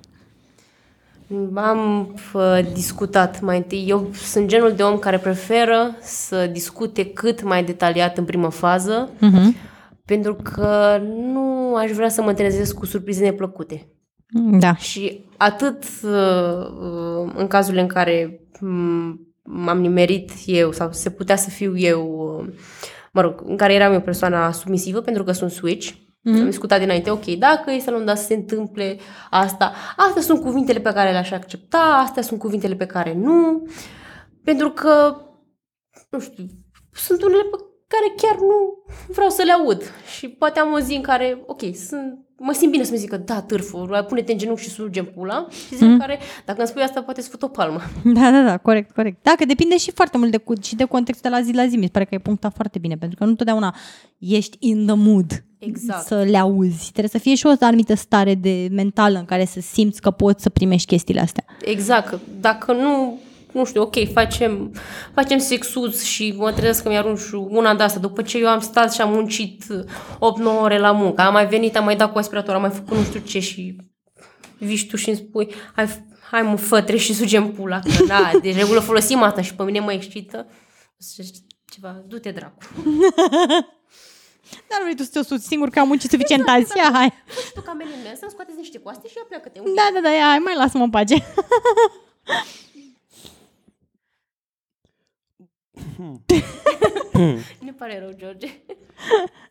Am 1.54 2.14
uh, 2.34 2.60
discutat 2.72 3.40
mai 3.40 3.56
întâi. 3.56 3.84
Eu 3.88 4.08
sunt 4.12 4.46
genul 4.48 4.72
de 4.72 4.82
om 4.82 4.98
care 4.98 5.18
preferă 5.18 5.96
să 6.00 6.46
discute 6.46 7.06
cât 7.06 7.42
mai 7.42 7.64
detaliat 7.64 8.18
în 8.18 8.24
primă 8.24 8.48
fază, 8.50 9.08
Uh-huh. 9.16 9.54
pentru 10.04 10.34
că 10.34 11.00
nu 11.32 11.74
aș 11.74 11.90
vrea 11.90 12.08
să 12.08 12.22
mă 12.22 12.32
trezesc 12.32 12.74
cu 12.74 12.86
surprize 12.86 13.24
neplăcute. 13.24 13.88
Da. 14.58 14.74
Și 14.76 15.24
atât 15.36 15.84
uh, 16.02 16.10
uh, 16.80 17.32
în 17.36 17.46
cazurile 17.46 17.80
în 17.82 17.86
care 17.88 18.40
m- 18.56 19.16
m-am 19.42 19.80
nimerit 19.80 20.30
eu 20.46 20.72
sau 20.72 20.88
se 20.92 21.10
putea 21.10 21.36
să 21.36 21.50
fiu 21.50 21.76
eu, 21.78 22.36
uh, 22.40 22.52
mă 23.16 23.22
rog, 23.22 23.42
în 23.46 23.56
care 23.56 23.74
eram 23.74 23.92
eu 23.92 24.00
persoana 24.00 24.52
submisivă 24.52 25.00
pentru 25.00 25.24
că 25.24 25.32
sunt 25.32 25.50
switch, 25.50 25.90
mm-hmm. 25.90 26.40
am 26.40 26.44
discutat 26.44 26.78
dinainte, 26.80 27.10
ok, 27.10 27.24
dacă 27.24 27.70
este 27.70 27.90
la 27.90 27.96
un 27.96 28.04
dat 28.04 28.18
să 28.18 28.24
se 28.24 28.34
întâmple 28.34 28.98
asta, 29.30 29.72
astea 29.96 30.22
sunt 30.22 30.40
cuvintele 30.40 30.80
pe 30.80 30.92
care 30.92 31.10
le-aș 31.10 31.30
accepta, 31.30 32.02
astea 32.04 32.22
sunt 32.22 32.38
cuvintele 32.38 32.74
pe 32.74 32.86
care 32.86 33.14
nu, 33.14 33.68
pentru 34.44 34.70
că, 34.70 35.16
nu 36.10 36.20
știu, 36.20 36.44
sunt 36.92 37.22
unele 37.22 37.42
pe 37.42 37.56
care 37.86 38.14
chiar 38.16 38.36
nu 38.40 38.84
vreau 39.08 39.30
să 39.30 39.42
le 39.42 39.52
aud. 39.52 39.82
Și 40.16 40.28
poate 40.28 40.58
am 40.58 40.72
o 40.72 40.78
zi 40.78 40.94
în 40.94 41.02
care, 41.02 41.42
ok, 41.46 41.60
sunt, 41.74 42.25
mă 42.38 42.52
simt 42.52 42.70
bine 42.70 42.84
să 42.84 42.92
mi 42.92 42.98
zică, 42.98 43.16
da, 43.16 43.40
târful, 43.40 44.04
pune-te 44.08 44.32
în 44.32 44.38
genunchi 44.38 44.62
și 44.62 44.68
suge 44.68 45.00
în 45.00 45.06
pula. 45.06 45.46
Și 45.50 45.76
zi 45.76 45.84
mm. 45.84 45.90
în 45.92 45.98
care, 45.98 46.18
dacă 46.44 46.58
îmi 46.58 46.68
spui 46.68 46.82
asta, 46.82 47.02
poate 47.02 47.20
să 47.20 47.28
fut 47.28 47.42
o 47.42 47.48
palmă. 47.48 47.80
Da, 48.14 48.30
da, 48.30 48.42
da, 48.42 48.56
corect, 48.56 48.90
corect. 48.94 49.22
Da, 49.22 49.34
că 49.36 49.44
depinde 49.44 49.76
și 49.76 49.90
foarte 49.92 50.18
mult 50.18 50.30
de, 50.30 50.42
și 50.62 50.74
de 50.74 50.84
contextul 50.84 51.30
de 51.30 51.36
la 51.36 51.42
zi 51.42 51.52
la 51.52 51.66
zi. 51.66 51.76
Mi 51.76 51.84
se 51.84 51.90
pare 51.92 52.04
că 52.04 52.14
ai 52.14 52.20
punctat 52.20 52.52
foarte 52.54 52.78
bine, 52.78 52.96
pentru 52.96 53.18
că 53.18 53.24
nu 53.24 53.34
totdeauna 53.34 53.74
ești 54.18 54.56
in 54.60 54.86
the 54.86 54.94
mood 54.96 55.44
Exact. 55.58 56.06
să 56.06 56.22
le 56.22 56.38
auzi. 56.38 56.90
Trebuie 56.90 57.08
să 57.08 57.18
fie 57.18 57.34
și 57.34 57.46
o 57.46 57.52
anumită 57.60 57.94
stare 57.94 58.34
de 58.34 58.68
mentală 58.70 59.18
în 59.18 59.24
care 59.24 59.44
să 59.44 59.60
simți 59.60 60.00
că 60.00 60.10
poți 60.10 60.42
să 60.42 60.50
primești 60.50 60.86
chestiile 60.86 61.20
astea. 61.20 61.44
Exact. 61.60 62.20
Dacă 62.40 62.72
nu 62.72 63.18
nu 63.56 63.64
știu, 63.64 63.82
ok, 63.82 64.12
facem, 64.12 64.74
facem 65.14 65.38
sexuț 65.38 66.02
și 66.02 66.34
mă 66.36 66.52
trezesc 66.52 66.82
că 66.82 66.88
mi-arunci 66.88 67.30
una 67.32 67.74
de 67.74 67.82
asta. 67.82 67.98
După 67.98 68.22
ce 68.22 68.38
eu 68.38 68.48
am 68.48 68.60
stat 68.60 68.92
și 68.92 69.00
am 69.00 69.12
muncit 69.12 69.64
8-9 69.64 70.18
ore 70.60 70.78
la 70.78 70.92
muncă, 70.92 71.22
am 71.22 71.32
mai 71.32 71.46
venit, 71.46 71.76
am 71.76 71.84
mai 71.84 71.96
dat 71.96 72.12
cu 72.12 72.18
aspirator, 72.18 72.54
am 72.54 72.60
mai 72.60 72.70
făcut 72.70 72.96
nu 72.96 73.02
știu 73.02 73.20
ce 73.20 73.38
și 73.38 73.76
vii 74.58 74.86
tu 74.86 74.96
și 74.96 75.08
îmi 75.08 75.18
spui, 75.18 75.54
hai, 75.74 76.04
hai 76.30 76.42
mă, 76.42 76.56
fătre 76.56 76.96
și 76.96 77.14
sugem 77.14 77.52
pula. 77.52 77.78
Că, 77.78 78.04
da, 78.06 78.30
de 78.42 78.50
regulă 78.50 78.80
folosim 78.80 79.22
asta 79.22 79.40
și 79.42 79.54
pe 79.54 79.62
mine 79.62 79.80
mă 79.80 79.92
excită. 79.92 80.46
Ceva, 81.72 82.02
du-te 82.06 82.30
dracu. 82.30 82.58
Dar 84.68 84.78
nu 84.78 84.82
vrei 84.82 84.96
tu 84.96 85.02
să 85.02 85.10
te 85.12 85.22
suți 85.22 85.46
singur 85.46 85.68
că 85.68 85.78
am 85.78 85.86
muncit 85.86 86.10
suficient 86.10 86.48
azi. 86.48 86.76
Ia, 86.76 86.90
hai. 86.92 87.12
Tu 87.54 87.60
ca 87.60 87.72
mele 87.72 88.16
să-mi 88.18 88.30
scoateți 88.30 88.58
niște 88.58 88.78
coaste 88.78 89.08
și 89.08 89.16
ia 89.16 89.24
pleacă-te. 89.28 89.60
Da, 89.64 89.88
da, 89.94 90.00
da, 90.00 90.10
ia, 90.10 90.26
hai, 90.28 90.38
mai 90.38 90.54
lasă-mă 90.56 90.84
în 90.84 90.90
pace. 90.90 91.14
ne 97.66 97.72
pare 97.78 97.98
rău, 97.98 98.10
George. 98.16 98.46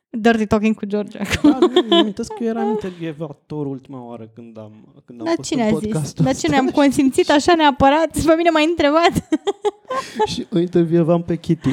Dirty 0.09 0.45
Talking 0.45 0.75
cu 0.75 0.85
George. 0.85 1.17
Da, 1.43 1.57
mi 1.89 1.95
amintesc 1.95 2.33
că 2.33 2.43
eram 2.43 2.69
intervievator 2.69 3.65
ultima 3.65 4.07
oară 4.07 4.31
când 4.33 4.57
am, 4.57 5.03
când 5.05 5.19
am 5.19 5.25
da, 5.25 5.31
fost 5.35 5.49
cine 5.49 5.67
în 5.67 5.75
a 5.75 5.77
zis? 5.77 5.87
podcastul 5.87 6.25
Dar 6.25 6.35
cine 6.35 6.57
am 6.57 6.69
consimțit 6.69 7.29
așa 7.29 7.55
neapărat? 7.55 8.11
Pe 8.25 8.33
mine 8.37 8.49
m-ai 8.49 8.65
întrebat. 8.69 9.29
și 10.31 10.47
o 10.53 10.59
intervievam 10.59 11.23
pe 11.23 11.35
Kitty. 11.35 11.69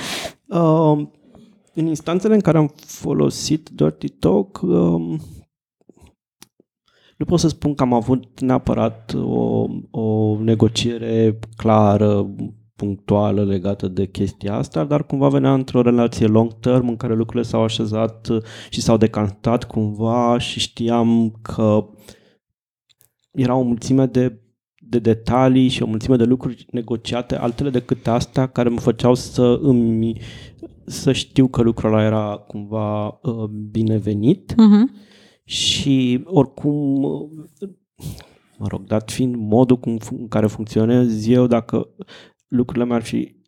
Uh, 0.46 1.06
în 1.74 1.86
instanțele 1.86 2.34
în 2.34 2.40
care 2.40 2.58
am 2.58 2.72
folosit 2.76 3.68
Dirty 3.68 4.08
Talk, 4.08 4.60
um, 4.62 5.20
nu 7.16 7.24
pot 7.24 7.38
să 7.38 7.48
spun 7.48 7.74
că 7.74 7.82
am 7.82 7.92
avut 7.92 8.40
neapărat 8.40 9.14
o, 9.14 9.66
o 9.90 10.36
negociere 10.38 11.38
clară, 11.56 12.30
punctuală 12.82 13.44
legată 13.44 13.88
de 13.88 14.06
chestia 14.06 14.54
asta, 14.54 14.84
dar 14.84 15.06
cumva 15.06 15.28
venea 15.28 15.52
într-o 15.52 15.82
relație 15.82 16.26
long 16.26 16.52
term 16.52 16.88
în 16.88 16.96
care 16.96 17.14
lucrurile 17.14 17.48
s-au 17.48 17.62
așezat 17.62 18.28
și 18.70 18.80
s-au 18.80 18.96
decantat 18.96 19.64
cumva 19.64 20.38
și 20.38 20.60
știam 20.60 21.38
că 21.42 21.86
era 23.30 23.54
o 23.54 23.62
mulțime 23.62 24.06
de, 24.06 24.40
de 24.88 24.98
detalii 24.98 25.68
și 25.68 25.82
o 25.82 25.86
mulțime 25.86 26.16
de 26.16 26.24
lucruri 26.24 26.66
negociate, 26.70 27.36
altele 27.36 27.70
decât 27.70 28.06
astea, 28.06 28.46
care 28.46 28.68
mă 28.68 28.80
făceau 28.80 29.14
să 29.14 29.58
îmi 29.62 30.20
să 30.86 31.12
știu 31.12 31.48
că 31.48 31.62
lucrul 31.62 31.92
ăla 31.92 32.04
era 32.04 32.44
cumva 32.46 33.06
uh, 33.06 33.44
binevenit 33.70 34.52
uh-huh. 34.52 35.04
și 35.44 36.20
oricum 36.24 37.00
mă 38.58 38.66
rog, 38.68 38.86
dat 38.86 39.10
fiind 39.10 39.34
modul 39.36 39.78
cum, 39.78 39.98
în 40.10 40.28
care 40.28 40.46
funcționez 40.46 41.28
eu, 41.28 41.46
dacă 41.46 41.88
lucrurile 42.52 42.84
mi-ar 42.84 43.02
fi 43.02 43.40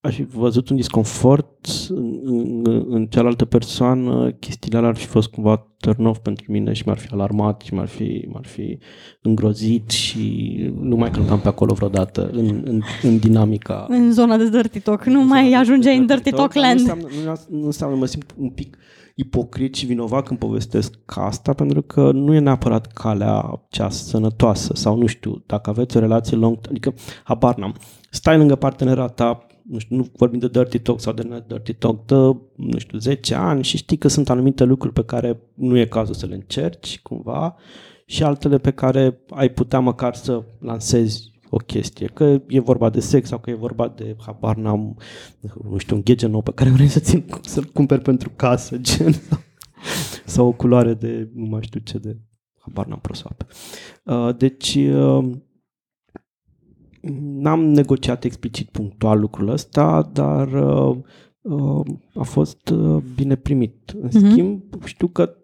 aș 0.00 0.14
fi 0.14 0.22
văzut 0.22 0.68
un 0.68 0.76
disconfort 0.76 1.66
în, 1.88 2.20
în, 2.24 2.84
în 2.88 3.06
cealaltă 3.06 3.44
persoană, 3.44 4.30
chestiile 4.30 4.76
alea 4.76 4.88
ar 4.88 4.96
fi 4.96 5.06
fost 5.06 5.28
cumva 5.28 5.66
turn 5.78 6.04
off 6.04 6.18
pentru 6.18 6.52
mine 6.52 6.72
și 6.72 6.82
m-ar 6.86 6.98
fi 6.98 7.08
alarmat 7.10 7.60
și 7.60 7.74
m-ar 7.74 7.88
fi, 7.88 8.28
m-ar 8.32 8.46
fi 8.46 8.78
îngrozit 9.22 9.90
și 9.90 10.56
nu 10.80 10.96
mai 10.96 11.10
călcam 11.10 11.40
pe 11.40 11.48
acolo 11.48 11.74
vreodată 11.74 12.30
în, 12.32 12.62
în, 12.64 12.80
în 13.02 13.18
dinamica. 13.18 13.86
În 13.88 14.12
zona 14.12 14.36
de 14.36 14.48
dirty 14.48 14.80
talk, 14.80 15.04
nu 15.04 15.24
mai 15.24 15.52
ajunge 15.52 15.90
în 15.90 16.06
dirty 16.06 16.30
talk, 16.30 16.54
land. 16.54 16.80
Nu 16.80 16.94
înseamnă, 16.94 17.06
nu, 17.48 17.58
nu 17.58 17.66
înseamnă, 17.66 17.96
mă 17.96 18.06
simt 18.06 18.34
un 18.36 18.50
pic 18.50 18.76
ipocrit 19.14 19.74
și 19.74 19.86
vinovat 19.86 20.26
când 20.26 20.38
povestesc 20.38 20.98
asta, 21.06 21.52
pentru 21.52 21.82
că 21.82 22.10
nu 22.12 22.34
e 22.34 22.38
neapărat 22.38 22.86
calea 22.86 23.62
cea 23.68 23.88
sănătoasă 23.88 24.72
sau 24.74 24.96
nu 24.96 25.06
știu, 25.06 25.42
dacă 25.46 25.70
aveți 25.70 25.96
o 25.96 26.00
relație 26.00 26.36
long, 26.36 26.58
adică 26.68 26.94
habar 27.24 27.56
n-am, 27.56 27.74
stai 28.10 28.36
lângă 28.36 28.54
partenera 28.54 29.06
ta, 29.06 29.46
nu 29.62 29.78
știu, 29.78 29.96
nu 29.96 30.06
vorbim 30.16 30.38
de 30.38 30.48
dirty 30.48 30.78
talk 30.78 31.00
sau 31.00 31.12
de 31.12 31.42
dirty 31.46 31.74
talk, 31.74 32.04
de, 32.06 32.14
nu 32.56 32.78
știu, 32.78 32.98
10 32.98 33.34
ani 33.34 33.62
și 33.64 33.76
știi 33.76 33.96
că 33.96 34.08
sunt 34.08 34.30
anumite 34.30 34.64
lucruri 34.64 34.94
pe 34.94 35.04
care 35.04 35.40
nu 35.54 35.78
e 35.78 35.86
cazul 35.86 36.14
să 36.14 36.26
le 36.26 36.34
încerci 36.34 37.00
cumva 37.02 37.56
și 38.06 38.22
altele 38.22 38.58
pe 38.58 38.70
care 38.70 39.20
ai 39.30 39.48
putea 39.48 39.78
măcar 39.78 40.14
să 40.14 40.42
lansezi 40.58 41.31
o 41.54 41.56
chestie, 41.56 42.06
că 42.06 42.42
e 42.48 42.60
vorba 42.60 42.90
de 42.90 43.00
sex 43.00 43.28
sau 43.28 43.38
că 43.38 43.50
e 43.50 43.54
vorba 43.54 43.88
de, 43.88 44.16
habar 44.18 44.56
n-am, 44.56 44.96
nu 45.70 45.76
știu, 45.76 45.96
un 45.96 46.02
gadget 46.04 46.30
nou 46.30 46.42
pe 46.42 46.52
care 46.52 46.70
vrei 46.70 46.88
să 46.88 47.00
ți 47.00 47.24
să-l 47.42 47.64
cumperi 47.64 48.02
pentru 48.02 48.30
casă, 48.36 48.76
gen, 48.76 49.12
sau, 49.12 49.38
sau 50.24 50.46
o 50.46 50.52
culoare 50.52 50.94
de, 50.94 51.30
nu 51.34 51.46
mai 51.46 51.62
știu 51.62 51.80
ce, 51.80 51.98
de, 51.98 52.18
habar 52.58 52.86
n-am 52.86 52.98
prosoape. 52.98 53.46
Uh, 54.04 54.36
deci, 54.36 54.74
uh, 54.74 55.30
n-am 57.20 57.64
negociat 57.64 58.24
explicit 58.24 58.68
punctual 58.68 59.20
lucrul 59.20 59.48
ăsta, 59.48 60.10
dar 60.12 60.52
uh, 60.52 60.96
uh, 61.40 61.86
a 62.14 62.22
fost 62.22 62.68
uh, 62.68 63.02
bine 63.14 63.34
primit. 63.34 63.94
În 64.00 64.08
uh-huh. 64.08 64.30
schimb, 64.30 64.62
știu 64.84 65.06
că 65.06 65.36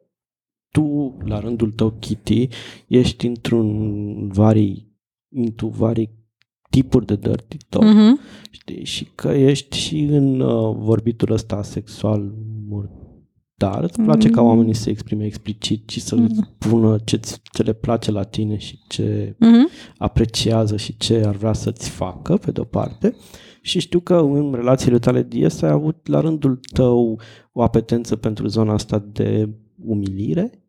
tu, 0.71 1.16
la 1.25 1.38
rândul 1.38 1.73
tău, 1.73 1.90
Kitty, 1.90 2.49
ești 2.87 3.27
într-un 3.27 4.29
vari 4.29 4.88
into 5.29 5.67
vari 5.67 6.11
tipuri 6.71 7.07
de 7.07 7.17
dirty 7.17 7.57
talk, 7.69 7.85
uh-huh. 7.85 8.51
știi? 8.51 8.85
Și 8.85 9.09
că 9.14 9.29
ești 9.29 9.77
și 9.77 9.99
în 10.01 10.41
uh, 10.41 10.77
vorbitul 10.79 11.33
ăsta 11.33 11.62
sexual 11.62 12.35
murdar, 12.69 13.83
îți 13.83 14.03
place 14.03 14.29
uh-huh. 14.29 14.33
ca 14.33 14.43
oamenii 14.43 14.75
să 14.75 14.91
exprime 14.91 15.25
explicit 15.25 15.88
și 15.88 16.01
să 16.01 16.17
uh-huh. 16.17 16.59
spună 16.59 16.99
ce, 17.05 17.21
ce 17.53 17.62
le 17.62 17.73
place 17.73 18.11
la 18.11 18.23
tine 18.23 18.57
și 18.57 18.79
ce 18.88 19.37
uh-huh. 19.37 19.95
apreciază 19.97 20.77
și 20.77 20.97
ce 20.97 21.23
ar 21.27 21.35
vrea 21.37 21.53
să-ți 21.53 21.91
facă, 21.91 22.37
pe 22.37 22.51
de-o 22.51 22.64
parte. 22.64 23.17
Și 23.62 23.81
știu 23.81 24.01
că 24.01 24.14
în 24.14 24.53
relațiile 24.55 24.99
tale 24.99 25.23
DS 25.23 25.62
ai 25.62 25.71
avut 25.71 26.07
la 26.07 26.21
rândul 26.21 26.61
tău 26.73 27.21
o 27.53 27.62
apetență 27.62 28.17
pentru 28.17 28.47
zona 28.47 28.73
asta 28.73 28.99
de 29.12 29.49
umilire 29.85 30.68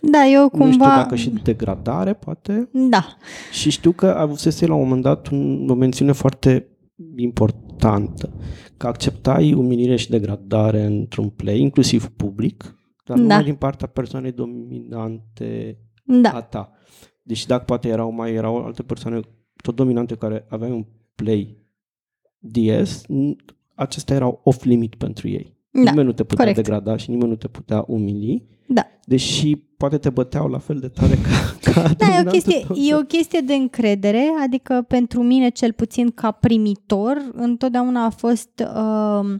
da, 0.00 0.26
eu 0.26 0.48
cumva... 0.48 0.66
Nu 0.66 0.72
știu 0.72 0.84
dacă 0.84 1.14
și 1.14 1.30
degradare, 1.30 2.12
poate. 2.12 2.68
Da. 2.72 3.16
Și 3.52 3.70
știu 3.70 3.92
că 3.92 4.06
avusese 4.06 4.66
la 4.66 4.74
un 4.74 4.82
moment 4.82 5.02
dat 5.02 5.28
un, 5.28 5.68
o 5.68 5.74
mențiune 5.74 6.12
foarte 6.12 6.68
importantă, 7.16 8.32
că 8.76 8.86
acceptai 8.86 9.52
umilire 9.52 9.96
și 9.96 10.10
degradare 10.10 10.84
într-un 10.84 11.28
play, 11.28 11.60
inclusiv 11.60 12.08
public, 12.08 12.76
dar 13.04 13.16
da. 13.16 13.22
numai 13.22 13.44
din 13.44 13.54
partea 13.54 13.86
persoanei 13.86 14.32
dominante 14.32 15.78
da. 16.04 16.30
a 16.30 16.42
ta. 16.42 16.72
Deci 17.22 17.46
dacă 17.46 17.64
poate 17.64 17.88
erau 17.88 18.10
mai 18.10 18.32
erau 18.32 18.64
alte 18.64 18.82
persoane 18.82 19.20
tot 19.62 19.74
dominante 19.74 20.14
care 20.14 20.46
aveau 20.48 20.72
un 20.72 20.86
play 21.14 21.64
DS, 22.38 23.02
acestea 23.74 24.16
erau 24.16 24.40
off-limit 24.44 24.94
pentru 24.94 25.28
ei. 25.28 25.56
Da, 25.70 25.90
nimeni 25.90 26.06
nu 26.06 26.12
te 26.12 26.24
putea 26.24 26.44
corect. 26.44 26.56
degrada 26.56 26.96
și 26.96 27.10
nimeni 27.10 27.30
nu 27.30 27.36
te 27.36 27.48
putea 27.48 27.84
umili. 27.86 28.46
Da. 28.66 28.86
Deși 29.04 29.56
poate 29.56 29.98
te 29.98 30.10
băteau 30.10 30.48
la 30.48 30.58
fel 30.58 30.78
de 30.78 30.88
tare 30.88 31.14
ca, 31.14 31.72
ca 31.72 31.88
Da, 31.96 32.06
e 32.06 32.22
o, 32.26 32.30
chestie, 32.30 32.66
e 32.74 32.94
o 32.94 33.00
chestie 33.02 33.40
de 33.40 33.54
încredere, 33.54 34.32
adică 34.42 34.84
pentru 34.88 35.22
mine, 35.22 35.48
cel 35.48 35.72
puțin 35.72 36.10
ca 36.10 36.30
primitor, 36.30 37.30
întotdeauna 37.32 38.04
a 38.04 38.10
fost... 38.10 38.64
Uh, 38.74 39.34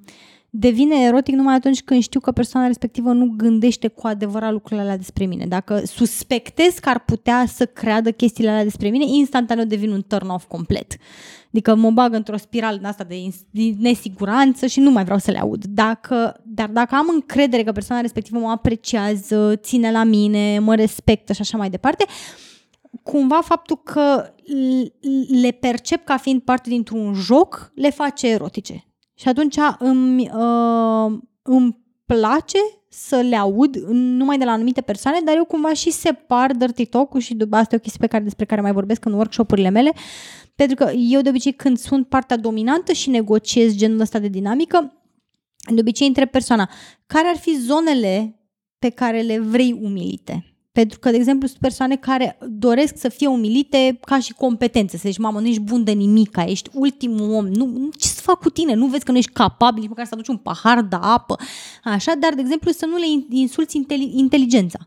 devine 0.59 1.03
erotic 1.03 1.35
numai 1.35 1.55
atunci 1.55 1.83
când 1.83 2.03
știu 2.03 2.21
că 2.21 2.33
persoana 2.33 2.67
respectivă 2.67 3.13
nu 3.13 3.35
gândește 3.37 3.89
cu 3.89 4.07
adevărat 4.07 4.53
lucrurile 4.53 4.81
alea 4.81 4.97
despre 4.97 5.25
mine. 5.25 5.47
Dacă 5.47 5.83
suspectez 5.85 6.75
că 6.79 6.89
ar 6.89 7.05
putea 7.05 7.45
să 7.47 7.67
creadă 7.67 8.11
chestiile 8.11 8.51
alea 8.51 8.63
despre 8.63 8.89
mine, 8.89 9.05
instantaneu 9.09 9.65
devin 9.65 9.91
un 9.91 10.05
turn-off 10.09 10.47
complet. 10.47 10.97
Adică 11.47 11.75
mă 11.75 11.91
bag 11.91 12.15
într-o 12.15 12.37
spirală 12.37 12.77
din 12.77 12.87
asta 12.87 13.05
de 13.05 13.15
nesiguranță 13.79 14.67
și 14.67 14.81
nu 14.81 14.91
mai 14.91 15.05
vreau 15.05 15.19
să 15.19 15.31
le 15.31 15.39
aud. 15.39 15.65
Dacă, 15.65 16.41
dar 16.45 16.69
dacă 16.69 16.95
am 16.95 17.07
încredere 17.15 17.63
că 17.63 17.73
persoana 17.73 18.01
respectivă 18.01 18.39
mă 18.39 18.51
apreciază, 18.51 19.57
ține 19.57 19.91
la 19.91 20.05
mine, 20.05 20.59
mă 20.59 20.75
respectă 20.75 21.33
și 21.33 21.41
așa 21.41 21.57
mai 21.57 21.71
departe, 21.71 22.05
cumva 23.03 23.41
faptul 23.41 23.81
că 23.83 24.35
le 25.41 25.51
percep 25.51 26.05
ca 26.05 26.17
fiind 26.17 26.41
parte 26.41 26.69
dintr-un 26.69 27.15
joc 27.15 27.73
le 27.75 27.91
face 27.91 28.29
erotice. 28.29 28.87
Și 29.19 29.29
atunci 29.29 29.57
îmi, 29.79 30.31
uh, 30.35 31.19
îmi 31.43 31.85
place 32.07 32.59
să 32.89 33.17
le 33.17 33.37
aud 33.37 33.77
numai 33.89 34.39
de 34.39 34.45
la 34.45 34.51
anumite 34.51 34.81
persoane, 34.81 35.21
dar 35.25 35.37
eu 35.37 35.45
cumva 35.45 35.73
și 35.73 35.91
separ 35.91 36.53
dirty 36.53 36.87
talk 36.87 37.19
și 37.19 37.37
asta 37.51 37.75
e 37.75 37.79
o 37.79 37.81
chestie 37.81 38.01
pe 38.01 38.07
care, 38.07 38.23
despre 38.25 38.45
care 38.45 38.61
mai 38.61 38.73
vorbesc 38.73 39.05
în 39.05 39.13
workshop-urile 39.13 39.69
mele, 39.69 39.93
pentru 40.55 40.77
că 40.77 40.91
eu 40.93 41.21
de 41.21 41.29
obicei 41.29 41.53
când 41.53 41.79
sunt 41.79 42.09
partea 42.09 42.37
dominantă 42.37 42.93
și 42.93 43.11
negociez 43.11 43.75
genul 43.75 44.01
ăsta 44.01 44.19
de 44.19 44.29
dinamică, 44.29 44.93
de 45.75 45.81
obicei 45.81 46.07
întreb 46.07 46.29
persoana, 46.29 46.71
care 47.07 47.29
ar 47.29 47.37
fi 47.37 47.59
zonele 47.59 48.41
pe 48.79 48.91
care 48.91 49.21
le 49.21 49.39
vrei 49.39 49.79
umilite? 49.83 50.56
Pentru 50.77 50.99
că, 50.99 51.11
de 51.11 51.17
exemplu, 51.17 51.47
sunt 51.47 51.61
persoane 51.61 51.97
care 51.97 52.39
doresc 52.49 52.95
să 52.99 53.09
fie 53.09 53.27
umilite 53.27 53.99
ca 54.05 54.19
și 54.19 54.33
competență. 54.33 54.97
Să 54.97 55.03
zici, 55.07 55.19
mamă, 55.19 55.41
nu 55.41 55.47
ești 55.47 55.61
bun 55.61 55.85
de 55.85 55.93
nimic, 55.93 56.37
ești 56.47 56.71
ultimul 56.73 57.33
om. 57.33 57.47
Nu, 57.47 57.89
ce 57.99 58.09
să 58.09 58.21
fac 58.21 58.39
cu 58.39 58.51
tine? 58.51 58.75
Nu 58.75 58.87
vezi 58.87 59.05
că 59.05 59.11
nu 59.11 59.17
ești 59.17 59.31
capabil 59.33 59.81
nici 59.81 59.89
măcar 59.89 60.05
să 60.05 60.11
aduci 60.15 60.29
un 60.29 60.37
pahar 60.37 60.83
de 60.83 60.97
apă. 61.01 61.37
Așa, 61.85 62.15
dar, 62.15 62.35
de 62.35 62.41
exemplu, 62.41 62.71
să 62.71 62.87
nu 62.87 62.97
le 62.97 63.07
insulți 63.31 63.77
inteligența 64.13 64.79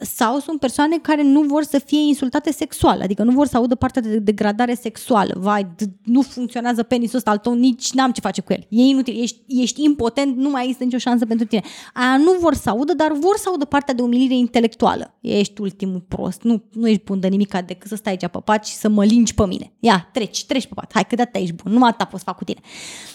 sau 0.00 0.38
sunt 0.38 0.60
persoane 0.60 0.98
care 0.98 1.22
nu 1.22 1.40
vor 1.40 1.62
să 1.62 1.78
fie 1.78 2.00
insultate 2.00 2.52
sexual, 2.52 3.00
adică 3.00 3.22
nu 3.22 3.32
vor 3.32 3.46
să 3.46 3.56
audă 3.56 3.74
partea 3.74 4.02
de 4.02 4.18
degradare 4.18 4.74
sexuală. 4.74 5.34
Vai, 5.36 5.66
nu 6.04 6.22
funcționează 6.22 6.82
penisul 6.82 7.16
ăsta 7.16 7.30
al 7.30 7.38
tău, 7.38 7.54
nici 7.54 7.92
n-am 7.92 8.10
ce 8.10 8.20
face 8.20 8.40
cu 8.40 8.52
el. 8.52 8.66
E 8.68 8.82
inutil, 8.82 9.22
ești, 9.22 9.40
ești 9.46 9.84
impotent, 9.84 10.36
nu 10.36 10.50
mai 10.50 10.62
există 10.62 10.84
nicio 10.84 10.98
șansă 10.98 11.26
pentru 11.26 11.46
tine. 11.46 11.62
Aia 11.94 12.16
nu 12.16 12.32
vor 12.40 12.54
să 12.54 12.70
audă, 12.70 12.94
dar 12.94 13.12
vor 13.12 13.36
să 13.36 13.48
audă 13.48 13.64
partea 13.64 13.94
de 13.94 14.02
umilire 14.02 14.34
intelectuală. 14.34 15.14
Ești 15.20 15.60
ultimul 15.60 16.04
prost, 16.08 16.42
nu, 16.42 16.62
nu 16.72 16.88
ești 16.88 17.02
bun 17.04 17.20
de 17.20 17.28
nimic 17.28 17.58
decât 17.66 17.88
să 17.88 17.96
stai 17.96 18.12
aici 18.12 18.30
pe 18.30 18.38
pat 18.44 18.66
și 18.66 18.74
să 18.74 18.88
mă 18.88 19.04
lingi 19.04 19.34
pe 19.34 19.46
mine. 19.46 19.72
Ia, 19.80 20.08
treci, 20.12 20.44
treci 20.44 20.66
pe 20.66 20.72
pat, 20.74 20.90
hai 20.92 21.06
că 21.06 21.14
de 21.14 21.30
ești 21.32 21.54
bun, 21.54 21.72
numai 21.72 21.88
atâta 21.88 22.04
pot 22.04 22.18
să 22.18 22.24
fac 22.26 22.36
cu 22.36 22.44
tine. 22.44 22.60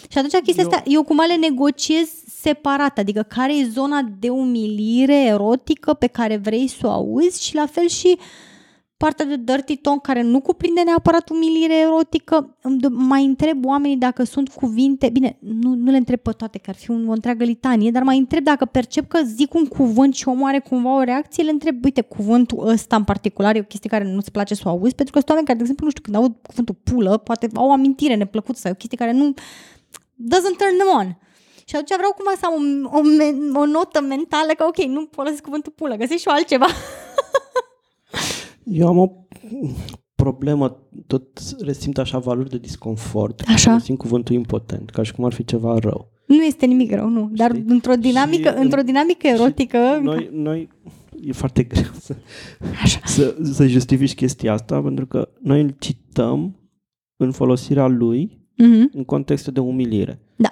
Și 0.08 0.18
atunci 0.18 0.32
chestia 0.32 0.62
eu... 0.62 0.68
asta, 0.68 0.82
eu 0.86 1.02
cum 1.02 1.16
le 1.28 1.36
negociez 1.36 2.08
separat, 2.40 2.98
adică 2.98 3.22
care 3.22 3.56
e 3.56 3.68
zona 3.72 4.08
de 4.18 4.28
umilire 4.28 5.24
erotică 5.24 5.94
pe 5.94 6.06
care 6.06 6.36
vrei 6.36 6.68
să 6.78 6.86
o 6.86 6.90
auzi 6.90 7.44
și 7.44 7.54
la 7.54 7.66
fel 7.66 7.88
și 7.88 8.18
partea 9.04 9.24
de 9.24 9.36
dirty 9.36 9.76
tone 9.76 9.98
care 10.02 10.22
nu 10.22 10.40
cuprinde 10.40 10.82
neapărat 10.84 11.28
umilire 11.28 11.78
erotică. 11.78 12.56
Mai 12.90 13.24
întreb 13.24 13.64
oamenii 13.64 13.96
dacă 13.96 14.24
sunt 14.24 14.48
cuvinte, 14.48 15.08
bine, 15.08 15.36
nu, 15.40 15.74
nu 15.74 15.90
le 15.90 15.96
întreb 15.96 16.18
pe 16.18 16.30
toate, 16.30 16.58
că 16.58 16.70
ar 16.70 16.76
fi 16.76 16.90
o 16.90 16.94
întreagă 16.94 17.44
litanie, 17.44 17.90
dar 17.90 18.02
mai 18.02 18.18
întreb 18.18 18.44
dacă 18.44 18.64
percep 18.64 19.08
că 19.08 19.20
zic 19.24 19.54
un 19.54 19.66
cuvânt 19.66 20.14
și 20.14 20.28
omul 20.28 20.48
are 20.48 20.58
cumva 20.58 20.96
o 20.96 21.02
reacție, 21.02 21.42
le 21.42 21.50
întreb, 21.50 21.84
uite, 21.84 22.00
cuvântul 22.00 22.68
ăsta 22.68 22.96
în 22.96 23.04
particular 23.04 23.56
e 23.56 23.60
o 23.60 23.62
chestie 23.62 23.90
care 23.90 24.04
nu-ți 24.04 24.30
place 24.30 24.54
să 24.54 24.62
o 24.64 24.68
auzi, 24.68 24.94
pentru 24.94 25.12
că 25.12 25.18
sunt 25.18 25.28
oameni 25.28 25.46
care, 25.46 25.58
de 25.58 25.62
exemplu, 25.62 25.84
nu 25.84 25.90
știu, 25.90 26.02
când 26.02 26.16
aud 26.16 26.34
cuvântul 26.42 26.76
pulă, 26.82 27.16
poate 27.16 27.48
au 27.54 27.68
o 27.68 27.72
amintire 27.72 28.14
neplăcută 28.14 28.58
sau 28.58 28.70
o 28.70 28.74
chestie 28.74 28.98
care 28.98 29.12
nu 29.12 29.34
doesn't 30.30 30.56
turn 30.58 30.76
them 30.78 30.98
on. 30.98 31.18
Și 31.64 31.74
atunci 31.76 31.96
vreau 31.96 32.12
cumva 32.16 32.34
să 32.40 32.46
am 32.46 32.54
o, 32.96 33.00
o, 33.58 33.60
o 33.60 33.66
notă 33.66 34.00
mentală 34.00 34.52
că, 34.56 34.64
ok, 34.64 34.84
nu 34.84 35.08
folosesc 35.10 35.42
cuvântul 35.42 35.72
pulă, 35.72 35.94
găsești 35.94 36.22
și 36.22 36.28
altceva. 36.28 36.66
Eu 38.80 38.88
am 38.88 38.98
o 38.98 39.08
problemă, 40.14 40.88
tot 41.06 41.28
resimt 41.60 41.98
așa 41.98 42.18
valori 42.18 42.50
de 42.50 42.58
disconfort. 42.58 43.42
Așa? 43.46 43.78
Simt 43.78 43.98
cuvântul 43.98 44.34
impotent, 44.34 44.90
ca 44.90 45.02
și 45.02 45.12
cum 45.12 45.24
ar 45.24 45.32
fi 45.32 45.44
ceva 45.44 45.78
rău. 45.78 46.10
Nu 46.26 46.42
este 46.42 46.66
nimic 46.66 46.92
rău, 46.92 47.08
nu. 47.08 47.30
Dar 47.32 47.50
Știi? 47.50 47.64
într-o 47.66 47.94
dinamică, 47.94 48.48
și, 48.48 48.62
într-o 48.62 48.82
dinamică 48.82 49.26
erotică... 49.26 49.78
Noi, 50.02 50.28
noi, 50.32 50.68
e 51.20 51.32
foarte 51.32 51.62
greu 51.62 51.90
să, 52.06 52.14
să, 53.04 53.36
să 53.42 53.66
justifici 53.66 54.14
chestia 54.14 54.52
asta, 54.52 54.80
pentru 54.80 55.06
că 55.06 55.28
noi 55.40 55.60
îl 55.60 55.74
cităm 55.78 56.56
în 57.16 57.32
folosirea 57.32 57.86
lui 57.86 58.40
uh-huh. 58.52 58.92
în 58.92 59.04
contexte 59.04 59.50
de 59.50 59.60
umilire. 59.60 60.20
Da. 60.36 60.48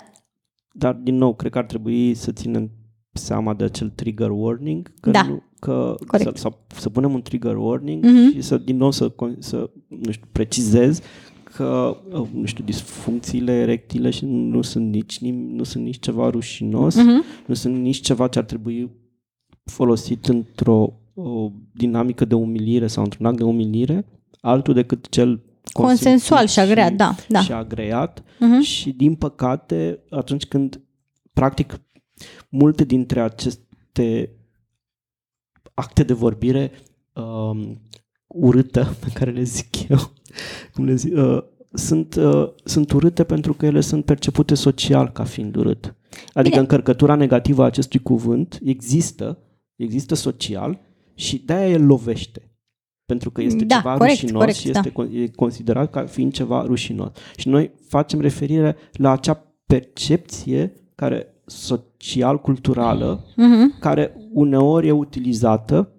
Dar, 0.72 0.94
din 0.94 1.16
nou, 1.16 1.34
cred 1.34 1.52
că 1.52 1.58
ar 1.58 1.64
trebui 1.64 2.14
să 2.14 2.32
ținem 2.32 2.70
seama 3.12 3.54
de 3.54 3.64
acel 3.64 3.92
trigger 3.94 4.30
warning, 4.30 4.92
că, 5.00 5.10
da. 5.10 5.22
nu, 5.22 5.42
că 5.58 5.96
să, 6.10 6.32
să, 6.34 6.52
să 6.66 6.88
punem 6.88 7.12
un 7.12 7.22
trigger 7.22 7.56
warning 7.56 8.04
mm-hmm. 8.04 8.34
și 8.34 8.40
să, 8.40 8.58
din 8.58 8.76
nou, 8.76 8.90
să, 8.90 9.12
să 9.38 9.70
nu 9.88 10.10
știu, 10.10 10.26
precizez 10.32 11.00
că, 11.42 11.96
uh, 12.12 12.28
nu 12.32 12.44
știu, 12.44 12.64
disfuncțiile 12.64 13.52
erectile 13.52 14.10
și 14.10 14.24
nu 14.24 14.62
sunt 14.62 14.90
nici, 14.90 15.20
nu 15.30 15.62
sunt 15.62 15.84
nici 15.84 15.98
ceva 15.98 16.30
rușinos, 16.30 16.96
mm-hmm. 16.96 17.46
nu 17.46 17.54
sunt 17.54 17.76
nici 17.76 18.00
ceva 18.00 18.28
ce 18.28 18.38
ar 18.38 18.44
trebui 18.44 18.90
folosit 19.64 20.26
într-o 20.26 20.94
o 21.14 21.50
dinamică 21.72 22.24
de 22.24 22.34
umilire 22.34 22.86
sau 22.86 23.02
într-un 23.02 23.26
act 23.26 23.36
de 23.36 23.44
umilire, 23.44 24.06
altul 24.40 24.74
decât 24.74 25.08
cel 25.08 25.42
consensual 25.72 26.46
și 26.46 26.60
agreat, 26.60 26.90
și, 26.90 26.96
da, 26.96 27.14
da. 27.28 27.40
Și 27.40 27.52
agreat 27.52 28.20
uh-huh. 28.20 28.62
și 28.62 28.92
din 28.92 29.14
păcate 29.14 29.98
atunci 30.10 30.46
când 30.46 30.80
practic 31.32 31.80
multe 32.48 32.84
dintre 32.84 33.20
aceste 33.20 34.30
acte 35.74 36.02
de 36.02 36.12
vorbire 36.12 36.70
um, 37.12 37.80
urâtă 38.26 38.84
pe 39.04 39.10
care 39.14 39.30
le 39.30 39.42
zic 39.42 39.88
eu, 39.88 39.98
cum 40.74 40.84
le 40.84 40.94
zic, 40.94 41.16
uh, 41.16 41.42
sunt, 41.72 42.14
uh, 42.14 42.52
sunt 42.64 42.92
urâte 42.92 43.24
pentru 43.24 43.54
că 43.54 43.66
ele 43.66 43.80
sunt 43.80 44.04
percepute 44.04 44.54
social 44.54 45.10
ca 45.10 45.24
fiind 45.24 45.56
urât. 45.56 45.94
Adică 46.10 46.40
Bine. 46.42 46.60
încărcătura 46.60 47.14
negativă 47.14 47.62
a 47.62 47.66
acestui 47.66 48.00
cuvânt 48.00 48.58
există, 48.62 49.38
există 49.76 50.14
social 50.14 50.80
și 51.14 51.38
de-aia 51.38 51.68
el 51.68 51.86
lovește 51.86 52.49
pentru 53.10 53.30
că 53.30 53.42
este 53.42 53.64
da, 53.64 53.76
ceva 53.76 53.96
corect, 53.96 54.20
rușinos 54.20 54.40
corect, 54.40 54.56
și 54.56 54.70
este 54.70 54.92
da. 54.94 55.02
e 55.02 55.26
considerat 55.26 55.90
ca 55.90 56.04
fiind 56.04 56.32
ceva 56.32 56.62
rușinos. 56.62 57.10
Și 57.36 57.48
noi 57.48 57.70
facem 57.86 58.20
referire 58.20 58.76
la 58.92 59.10
acea 59.10 59.46
percepție 59.66 60.72
care 60.94 61.26
social-culturală, 61.46 63.24
uh-huh. 63.24 63.80
care 63.80 64.16
uneori 64.32 64.86
e 64.86 64.90
utilizată 64.90 65.92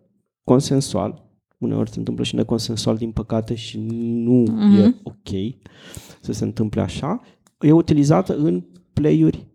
consensual, 0.43 1.25
uneori 1.57 1.89
se 1.89 1.99
întâmplă 1.99 2.23
și 2.23 2.35
neconsensual, 2.35 2.97
din 2.97 3.11
păcate, 3.11 3.55
și 3.55 3.79
nu 4.25 4.43
uh-huh. 4.43 4.85
e 4.85 4.95
ok 5.03 5.59
să 6.21 6.31
se 6.31 6.43
întâmple 6.43 6.81
așa, 6.81 7.21
e 7.59 7.71
utilizată 7.71 8.35
în 8.35 8.63
play-uri, 8.93 9.47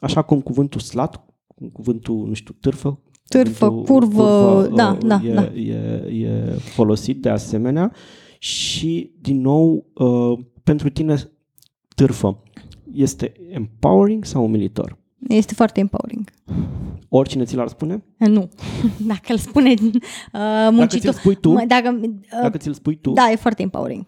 așa 0.00 0.22
cum 0.22 0.40
cuvântul 0.40 0.80
slat, 0.80 1.24
cuvântul, 1.72 2.26
nu 2.26 2.34
știu, 2.34 2.54
târfă, 2.60 3.00
târfă, 3.30 3.70
curvă, 3.70 3.86
curvă 3.86 4.70
da, 4.74 4.90
uh, 4.90 5.06
da, 5.06 5.20
e, 5.24 5.32
da. 5.32 5.42
E, 5.42 5.74
e 6.26 6.56
folosit 6.58 7.22
de 7.22 7.28
asemenea 7.28 7.92
și, 8.38 9.12
din 9.20 9.40
nou, 9.40 9.86
uh, 9.94 10.38
pentru 10.62 10.90
tine 10.90 11.30
târfă 11.94 12.42
este 12.92 13.32
empowering 13.50 14.24
sau 14.24 14.44
umilitor? 14.44 14.98
Este 15.28 15.54
foarte 15.54 15.80
empowering. 15.80 16.30
Oricine 17.08 17.44
ți 17.44 17.56
l-ar 17.56 17.68
spune? 17.68 18.04
Nu. 18.16 18.48
Dacă 19.12 19.32
îl 19.32 19.38
spune 19.38 19.70
uh, 19.70 20.68
muncitor... 20.70 20.76
Dacă 20.76 20.96
ți-l 20.96 21.12
spui 21.12 21.34
tu? 21.34 21.54
Dacă, 21.66 22.00
uh, 22.02 22.10
dacă 22.42 22.58
ți-l 22.58 22.72
spui 22.72 22.96
tu? 22.96 23.12
Da, 23.12 23.30
e 23.30 23.36
foarte 23.36 23.62
empowering. 23.62 24.04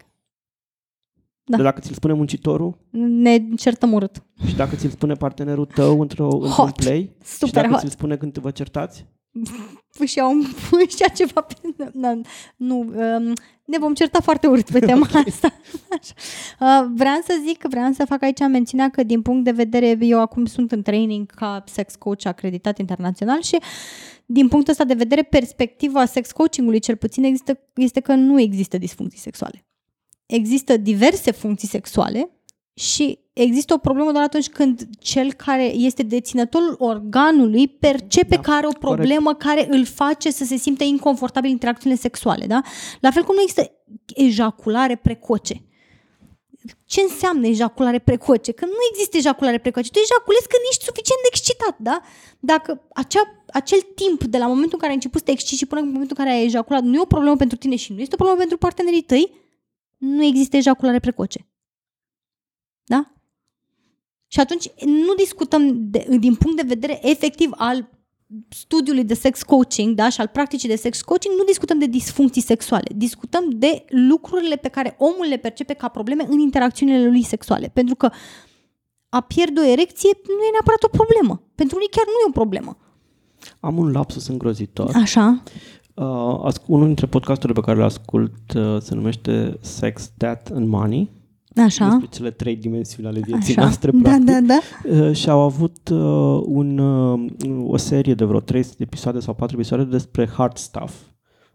Da. 1.45 1.55
Dar 1.57 1.65
dacă 1.65 1.79
ți-l 1.79 1.93
spune 1.93 2.13
muncitorul? 2.13 2.77
Ne 2.89 3.39
certăm 3.55 3.93
urât. 3.93 4.23
Și 4.45 4.55
dacă 4.55 4.75
ți-l 4.75 4.89
spune 4.89 5.13
partenerul 5.13 5.65
tău 5.65 6.01
într-o, 6.01 6.37
într-un 6.41 6.71
play? 6.75 7.15
Super 7.23 7.47
și 7.47 7.53
dacă 7.53 7.67
hot. 7.67 7.79
ți-l 7.79 7.89
spune 7.89 8.17
când 8.17 8.37
vă 8.37 8.51
certați? 8.51 9.05
și 10.05 10.17
iau 10.17 10.31
și 10.89 11.11
ceva 11.15 11.41
pe... 11.41 11.53
Nu, 11.93 12.21
nu 12.55 12.77
um, 12.77 13.33
ne 13.65 13.77
vom 13.79 13.93
certa 13.93 14.19
foarte 14.19 14.47
urât 14.47 14.71
pe 14.71 14.79
tema 14.85 15.07
okay. 15.09 15.23
asta. 15.27 15.53
Așa. 15.99 16.13
Uh, 16.59 16.91
vreau 16.95 17.19
să 17.23 17.41
zic, 17.47 17.63
vreau 17.69 17.91
să 17.91 18.05
fac 18.05 18.23
aici 18.23 18.39
mențiunea 18.39 18.89
că 18.89 19.03
din 19.03 19.21
punct 19.21 19.43
de 19.43 19.51
vedere, 19.51 19.97
eu 19.99 20.21
acum 20.21 20.45
sunt 20.45 20.71
în 20.71 20.81
training 20.81 21.31
ca 21.31 21.63
sex 21.65 21.95
coach 21.95 22.25
acreditat 22.25 22.77
internațional 22.77 23.41
și 23.41 23.57
din 24.25 24.47
punctul 24.47 24.71
ăsta 24.71 24.83
de 24.83 24.93
vedere, 24.93 25.21
perspectiva 25.21 26.05
sex 26.05 26.31
coachingului 26.31 26.79
cel 26.79 26.95
puțin 26.95 27.23
există, 27.23 27.59
este 27.75 27.99
că 27.99 28.13
nu 28.13 28.39
există 28.39 28.77
disfuncții 28.77 29.19
sexuale. 29.19 29.65
Există 30.25 30.77
diverse 30.77 31.31
funcții 31.31 31.67
sexuale 31.67 32.29
și 32.73 33.19
există 33.33 33.73
o 33.73 33.77
problemă 33.77 34.11
doar 34.11 34.23
atunci 34.23 34.49
când 34.49 34.81
cel 34.99 35.33
care 35.33 35.65
este 35.65 36.03
deținătorul 36.03 36.75
organului 36.79 37.67
percepe 37.67 38.35
da, 38.35 38.41
că 38.41 38.51
are 38.51 38.67
o 38.67 38.77
problemă 38.79 39.33
corect. 39.33 39.41
care 39.43 39.77
îl 39.77 39.85
face 39.85 40.31
să 40.31 40.43
se 40.43 40.55
simtă 40.55 40.83
inconfortabil 40.83 41.47
în 41.49 41.53
interacțiunile 41.55 42.01
sexuale. 42.01 42.45
Da? 42.45 42.61
La 42.99 43.11
fel 43.11 43.23
cum 43.23 43.35
nu 43.35 43.41
există 43.41 43.71
ejaculare 44.15 44.95
precoce. 44.95 45.63
Ce 46.85 47.01
înseamnă 47.01 47.47
ejaculare 47.47 47.99
precoce? 47.99 48.51
Că 48.51 48.65
nu 48.65 48.79
există 48.91 49.17
ejaculare 49.17 49.57
precoce. 49.57 49.89
Tu 49.89 49.99
ejaculezi 49.99 50.47
când 50.47 50.63
ești 50.69 50.83
suficient 50.83 51.21
de 51.21 51.29
excitat, 51.31 51.75
da? 51.79 52.01
Dacă 52.39 52.87
acea, 52.93 53.43
acel 53.53 53.81
timp 53.95 54.23
de 54.23 54.37
la 54.37 54.47
momentul 54.47 54.73
în 54.73 54.79
care 54.79 54.89
ai 54.89 54.95
început 54.95 55.19
să 55.19 55.25
te 55.25 55.31
exciți 55.31 55.61
și 55.61 55.65
până 55.65 55.81
în 55.81 55.91
momentul 55.91 56.15
în 56.17 56.23
care 56.23 56.37
ai 56.37 56.45
ejaculat 56.45 56.83
nu 56.83 56.95
e 56.95 57.07
o 57.07 57.15
problemă 57.15 57.35
pentru 57.35 57.57
tine 57.57 57.75
și 57.75 57.93
nu 57.93 57.99
este 57.99 58.13
o 58.13 58.17
problemă 58.17 58.39
pentru 58.39 58.57
partenerii 58.57 59.01
tăi, 59.01 59.31
nu 60.03 60.23
există 60.23 60.57
ejaculare 60.57 60.99
precoce. 60.99 61.47
Da? 62.83 63.13
Și 64.27 64.39
atunci 64.39 64.69
nu 64.85 65.13
discutăm 65.17 65.89
de, 65.89 66.05
din 66.19 66.35
punct 66.35 66.57
de 66.57 66.67
vedere 66.67 67.09
efectiv 67.09 67.51
al 67.55 67.89
studiului 68.49 69.03
de 69.03 69.13
sex 69.13 69.43
coaching 69.43 69.95
da, 69.95 70.09
și 70.09 70.21
al 70.21 70.27
practicii 70.27 70.69
de 70.69 70.75
sex 70.75 71.01
coaching, 71.01 71.37
nu 71.37 71.43
discutăm 71.43 71.79
de 71.79 71.85
disfuncții 71.85 72.41
sexuale, 72.41 72.91
discutăm 72.95 73.49
de 73.49 73.85
lucrurile 73.89 74.55
pe 74.55 74.67
care 74.67 74.95
omul 74.97 75.25
le 75.29 75.37
percepe 75.37 75.73
ca 75.73 75.87
probleme 75.87 76.25
în 76.29 76.39
interacțiunile 76.39 77.07
lui 77.07 77.23
sexuale. 77.23 77.67
Pentru 77.73 77.95
că 77.95 78.11
a 79.09 79.21
pierde 79.21 79.59
o 79.59 79.65
erecție 79.65 80.09
nu 80.23 80.43
e 80.43 80.51
neapărat 80.51 80.83
o 80.83 80.87
problemă. 80.87 81.41
Pentru 81.55 81.75
unii 81.75 81.89
chiar 81.89 82.05
nu 82.05 82.11
e 82.11 82.29
o 82.29 82.31
problemă. 82.31 82.77
Am 83.59 83.77
un 83.77 83.91
lapsus 83.91 84.27
îngrozitor. 84.27 84.95
Așa. 84.95 85.43
Uh, 85.95 86.51
unul 86.67 86.85
dintre 86.85 87.05
podcasturile 87.05 87.59
pe 87.59 87.65
care 87.65 87.77
le 87.77 87.83
ascult 87.83 88.53
uh, 88.55 88.77
se 88.79 88.95
numește 88.95 89.57
Sex, 89.61 90.11
Death 90.17 90.51
and 90.53 90.67
Money 90.67 91.09
Așa. 91.55 91.85
despre 91.87 92.07
cele 92.11 92.31
trei 92.31 92.55
dimensiuni 92.55 93.07
ale 93.09 93.19
vieții 93.25 93.51
Așa. 93.53 93.61
noastre, 93.61 93.91
Da, 93.91 93.99
practic. 94.01 94.25
da, 94.25 94.39
da. 94.39 94.59
Uh, 95.05 95.15
și 95.15 95.29
au 95.29 95.39
avut 95.39 95.89
uh, 95.91 96.41
un, 96.45 96.77
uh, 96.77 97.29
o 97.67 97.77
serie 97.77 98.13
de 98.13 98.25
vreo 98.25 98.39
3 98.39 98.65
episoade 98.77 99.19
sau 99.19 99.33
4 99.33 99.55
episoade 99.55 99.83
despre 99.83 100.27
hard 100.27 100.57
stuff, 100.57 100.93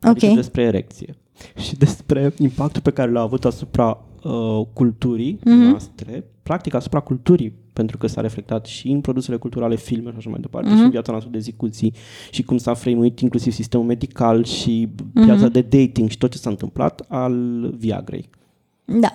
adică 0.01 0.27
Ok. 0.27 0.35
despre 0.35 0.63
erecție 0.63 1.15
și 1.65 1.77
despre 1.77 2.33
impactul 2.39 2.83
pe 2.83 2.91
care 2.91 3.11
l-a 3.11 3.21
avut 3.21 3.45
asupra 3.45 4.05
uh, 4.25 4.67
culturii 4.73 5.39
Mhm. 5.45 5.55
noastre, 5.57 6.25
practic 6.43 6.75
asupra 6.75 7.01
culturii, 7.01 7.55
pentru 7.79 7.99
că 7.99 8.07
s-a 8.07 8.21
reflectat 8.21 8.67
și 8.67 8.89
în 8.89 9.01
produsele 9.01 9.37
culturale, 9.37 9.77
filme 9.77 10.11
și 10.11 10.17
așa 10.17 10.31
mai 10.31 10.41
departe, 10.41 10.69
Mhm. 10.69 10.79
și 10.79 10.85
în 10.85 10.91
viața 10.91 11.11
noastră 11.11 11.33
de 11.33 11.39
zi 11.39 11.53
cu 11.53 11.67
zi 11.67 11.93
și 12.31 12.43
cum 12.43 12.57
s-a 12.59 12.75
frăimuit 12.75 13.21
inclusiv 13.21 13.53
sistemul 13.53 13.87
medical 13.87 14.45
și 14.45 14.89
Mhm. 15.15 15.25
piața 15.25 15.49
de 15.49 15.61
dating 15.61 16.09
și 16.11 16.19
tot 16.19 16.31
ce 16.31 16.39
s-a 16.39 16.51
întâmplat 16.51 17.01
al 17.09 17.35
Viagrei. 17.79 18.29
Da. 18.85 19.13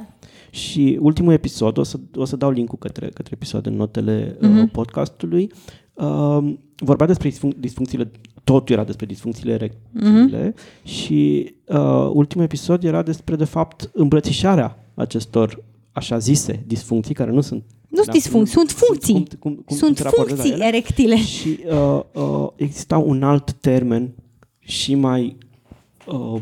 Și 0.50 0.98
ultimul 1.02 1.34
episod, 1.34 1.78
o 1.78 1.84
să, 1.84 2.00
o 2.16 2.26
să 2.26 2.36
dau 2.36 2.52
link-ul 2.52 2.78
către, 2.78 3.08
către 3.08 3.32
episod 3.34 3.66
în 3.66 3.76
notele 3.76 4.38
uh, 4.42 4.48
Mhm. 4.50 4.72
podcastului, 4.72 5.52
uh, 5.94 6.54
vorbea 6.76 7.08
despre 7.08 7.30
disfunc- 7.30 7.58
disfuncțiile, 7.60 8.12
totul 8.44 8.76
era 8.76 8.84
despre 8.84 9.06
disfuncțiile 9.06 9.52
erectile 9.54 10.54
Mhm. 10.84 10.88
și 10.88 11.54
uh, 11.68 12.10
ultimul 12.14 12.46
episod 12.46 12.84
era 12.84 13.02
despre, 13.04 13.36
de 13.36 13.44
fapt, 13.46 13.90
îmbrățișarea 13.94 14.78
acestor 14.94 15.64
așa 15.94 16.18
zise 16.18 16.64
disfuncții, 16.68 17.14
care 17.14 17.32
nu 17.32 17.42
sunt... 17.42 17.64
Nu 17.88 18.02
sunt 18.02 18.16
disfuncții, 18.16 18.56
sunt 18.56 18.72
funcții. 18.72 19.14
Cum, 19.14 19.24
cum, 19.40 19.54
cum, 19.66 19.78
Sunt 19.78 19.82
cum 19.82 19.94
te 19.94 20.04
raportezi 20.04 20.38
la 20.38 20.44
funcții 20.44 20.62
ele. 20.62 20.68
erectile. 20.68 21.18
Și 21.18 21.60
uh, 21.66 22.00
uh, 22.14 22.48
exista 22.56 22.98
un 22.98 23.24
alt 23.24 23.52
termen 23.52 24.14
și 24.60 24.96
mai 24.96 25.38
uh, 26.08 26.42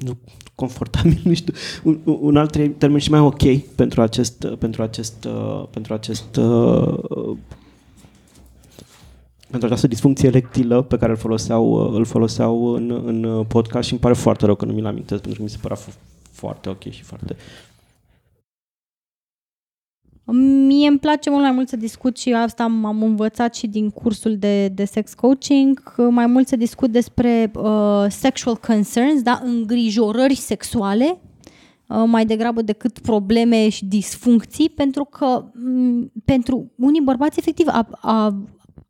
nu, 0.00 0.18
confortabil, 0.54 1.20
nu 1.24 1.34
știu, 1.34 1.52
un, 1.82 1.98
un 2.04 2.36
alt 2.36 2.52
termen 2.78 2.98
și 2.98 3.10
mai 3.10 3.20
ok 3.20 3.56
pentru 3.56 4.02
acest, 4.02 4.46
pentru 4.58 4.82
acest, 4.82 5.24
uh, 5.24 5.64
pentru 5.70 5.94
acest 5.94 6.36
uh, 6.36 7.36
pentru 9.50 9.70
această 9.70 9.86
disfuncție 9.86 10.28
erectilă 10.28 10.82
pe 10.82 10.96
care 10.96 11.10
îl 11.10 11.16
foloseau, 11.16 11.70
uh, 11.70 11.94
îl 11.94 12.04
foloseau 12.04 12.74
în, 12.74 13.02
în 13.04 13.24
uh, 13.24 13.46
podcast 13.48 13.86
și 13.86 13.92
îmi 13.92 14.00
pare 14.00 14.14
foarte 14.14 14.46
rău 14.46 14.54
că 14.54 14.64
nu 14.64 14.72
mi-l 14.72 14.86
amintesc 14.86 15.20
pentru 15.20 15.38
că 15.38 15.44
mi 15.44 15.50
se 15.50 15.58
părea 15.60 15.76
fo- 15.76 15.98
foarte 16.30 16.68
ok 16.68 16.90
și 16.90 17.02
foarte... 17.02 17.36
Mie 20.34 20.88
îmi 20.88 20.98
place 20.98 21.30
mult 21.30 21.42
mai 21.42 21.50
mult 21.50 21.68
să 21.68 21.76
discut 21.76 22.18
și 22.18 22.32
asta 22.32 22.62
am, 22.62 22.84
am 22.84 23.02
învățat 23.02 23.54
și 23.54 23.66
din 23.66 23.90
cursul 23.90 24.36
de, 24.36 24.68
de 24.68 24.84
sex 24.84 25.14
coaching, 25.14 25.82
că 25.82 26.02
mai 26.10 26.26
mult 26.26 26.48
să 26.48 26.56
discut 26.56 26.90
despre 26.90 27.50
uh, 27.54 28.04
sexual 28.08 28.56
concerns, 28.56 29.22
da, 29.22 29.40
îngrijorări 29.44 30.34
sexuale, 30.34 31.20
uh, 31.86 32.02
mai 32.06 32.26
degrabă 32.26 32.62
decât 32.62 32.98
probleme 32.98 33.68
și 33.68 33.84
disfuncții, 33.84 34.68
pentru 34.68 35.04
că 35.04 35.44
m, 35.54 36.12
pentru 36.24 36.72
unii 36.76 37.00
bărbați 37.00 37.38
efectiv 37.38 37.66
a, 37.68 37.88
a, 38.00 38.24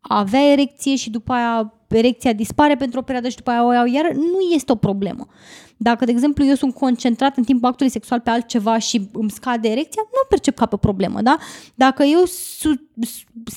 a 0.01 0.18
avea 0.18 0.51
erecție 0.51 0.97
și 0.97 1.11
după 1.11 1.32
aia 1.32 1.72
erecția 1.88 2.32
dispare 2.32 2.76
pentru 2.76 2.99
o 2.99 3.03
perioadă 3.03 3.28
și 3.28 3.36
după 3.36 3.51
aia 3.51 3.66
o 3.66 3.72
iau 3.72 3.86
iar, 3.86 4.12
nu 4.12 4.55
este 4.55 4.72
o 4.72 4.74
problemă. 4.74 5.26
Dacă, 5.83 6.05
de 6.05 6.11
exemplu, 6.11 6.45
eu 6.45 6.55
sunt 6.55 6.74
concentrat 6.74 7.37
în 7.37 7.45
timpul 7.45 7.68
actului 7.68 7.93
sexual 7.93 8.20
pe 8.20 8.30
altceva 8.30 8.78
și 8.78 9.09
îmi 9.12 9.30
scade 9.30 9.68
erecția, 9.68 10.03
nu 10.05 10.20
o 10.22 10.26
percep 10.28 10.57
ca 10.57 10.66
pe 10.66 10.74
o 10.74 10.78
problemă, 10.78 11.22
da? 11.22 11.37
Dacă 11.74 12.03
eu 12.03 12.24
su- 12.24 12.89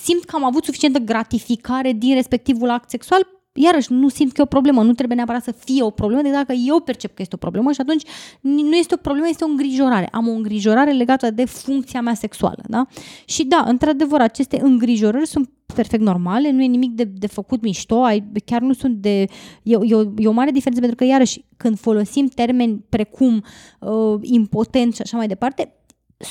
simt 0.03 0.23
că 0.23 0.35
am 0.35 0.43
avut 0.43 0.63
suficientă 0.63 0.99
gratificare 0.99 1.91
din 1.91 2.13
respectivul 2.13 2.69
act 2.69 2.89
sexual, 2.89 3.27
iarăși 3.55 3.93
nu 3.93 4.09
simt 4.09 4.31
că 4.31 4.41
e 4.41 4.43
o 4.43 4.47
problemă, 4.47 4.83
nu 4.83 4.93
trebuie 4.93 5.15
neapărat 5.15 5.43
să 5.43 5.51
fie 5.51 5.83
o 5.83 5.89
problemă, 5.89 6.21
decât 6.21 6.37
dacă 6.37 6.53
eu 6.53 6.79
percep 6.79 7.15
că 7.15 7.21
este 7.21 7.35
o 7.35 7.37
problemă 7.37 7.71
și 7.71 7.81
atunci 7.81 8.03
nu 8.41 8.75
este 8.75 8.93
o 8.93 8.97
problemă, 8.97 9.27
este 9.29 9.43
o 9.43 9.47
îngrijorare. 9.47 10.07
Am 10.11 10.27
o 10.27 10.31
îngrijorare 10.31 10.91
legată 10.91 11.31
de 11.31 11.45
funcția 11.45 12.01
mea 12.01 12.13
sexuală, 12.13 12.63
da? 12.67 12.87
Și 13.25 13.45
da, 13.45 13.63
într-adevăr, 13.67 14.21
aceste 14.21 14.59
îngrijorări 14.61 15.27
sunt 15.27 15.49
perfect 15.75 16.03
normale, 16.03 16.51
nu 16.51 16.61
e 16.61 16.65
nimic 16.65 16.91
de, 16.91 17.03
de 17.03 17.27
făcut 17.27 17.61
mișto, 17.61 18.03
ai, 18.03 18.23
chiar 18.45 18.61
nu 18.61 18.73
sunt 18.73 18.95
de... 18.95 19.19
E, 19.63 19.77
e, 19.81 19.95
o, 19.95 20.01
e 20.17 20.27
o 20.27 20.31
mare 20.31 20.51
diferență 20.51 20.79
pentru 20.79 20.97
că, 20.97 21.03
iarăși, 21.03 21.45
când 21.57 21.79
folosim 21.79 22.27
termeni 22.27 22.83
precum 22.89 23.43
uh, 23.79 24.19
impotent 24.21 24.95
și 24.95 25.01
așa 25.01 25.17
mai 25.17 25.27
departe, 25.27 25.73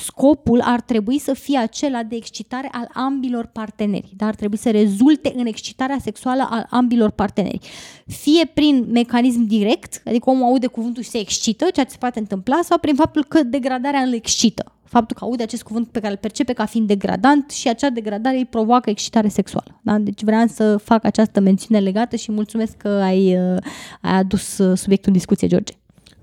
scopul 0.05 0.61
ar 0.61 0.81
trebui 0.81 1.19
să 1.19 1.33
fie 1.33 1.59
acela 1.59 2.03
de 2.03 2.17
excitare 2.17 2.69
al 2.73 2.89
ambilor 2.93 3.47
parteneri, 3.47 4.13
dar 4.17 4.29
ar 4.29 4.35
trebui 4.35 4.57
să 4.57 4.71
rezulte 4.71 5.33
în 5.37 5.47
excitarea 5.47 5.99
sexuală 6.03 6.49
al 6.51 6.67
ambilor 6.71 7.11
parteneri. 7.11 7.59
Fie 8.07 8.51
prin 8.55 8.87
mecanism 8.91 9.43
direct, 9.43 10.03
adică 10.05 10.31
omul 10.31 10.45
aude 10.45 10.67
cuvântul 10.67 11.03
și 11.03 11.09
se 11.09 11.19
excită, 11.19 11.67
ceea 11.73 11.87
ce 11.87 11.93
se 11.93 11.99
poate 11.99 12.19
întâmpla, 12.19 12.61
sau 12.63 12.79
prin 12.79 12.95
faptul 12.95 13.25
că 13.25 13.43
degradarea 13.43 14.01
îl 14.01 14.13
excită. 14.13 14.73
Faptul 14.85 15.17
că 15.17 15.25
aude 15.25 15.43
acest 15.43 15.63
cuvânt 15.63 15.89
pe 15.89 16.01
care 16.01 16.13
îl 16.13 16.19
percepe 16.19 16.53
ca 16.53 16.65
fiind 16.65 16.87
degradant 16.87 17.51
și 17.51 17.69
acea 17.69 17.91
degradare 17.91 18.37
îi 18.37 18.45
provoacă 18.45 18.91
excitare 18.91 19.29
sexuală. 19.29 19.81
Da? 19.83 19.99
Deci 19.99 20.23
vreau 20.23 20.47
să 20.47 20.77
fac 20.77 21.05
această 21.05 21.41
mențiune 21.41 21.81
legată 21.81 22.17
și 22.17 22.33
mulțumesc 22.33 22.77
că 22.77 22.89
ai, 22.89 23.37
uh, 23.37 23.57
ai 24.01 24.17
adus 24.19 24.59
uh, 24.59 24.77
subiectul 24.77 25.13
în 25.13 25.17
discuție, 25.17 25.49
George. 25.49 25.73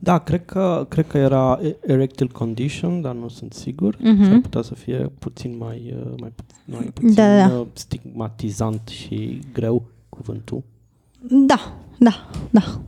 Da, 0.04 0.18
cred 0.18 0.46
că, 0.46 0.86
cred 0.90 1.08
că 1.08 1.18
era 1.18 1.60
erectile 1.86 2.30
condition, 2.30 3.02
dar 3.02 3.16
nu 3.16 3.28
sunt 3.28 3.54
sigur. 3.54 3.98
Mhm. 4.00 4.24
S-ar 4.26 4.40
putea 4.42 4.62
să 4.62 4.74
fie 4.76 5.12
puțin 5.20 5.58
mai, 5.58 5.96
uh, 6.06 6.14
mai, 6.20 6.32
pu- 6.36 6.44
mai 6.66 6.92
puțin 6.94 7.14
Da, 7.14 7.48
da. 7.48 7.54
uh, 7.60 7.66
stigmatizant 7.74 8.88
și 8.88 9.40
greu 9.54 9.84
cuvântul. 10.10 10.64
Da, 11.48 11.74
da, 12.00 12.30
da. 12.50 12.82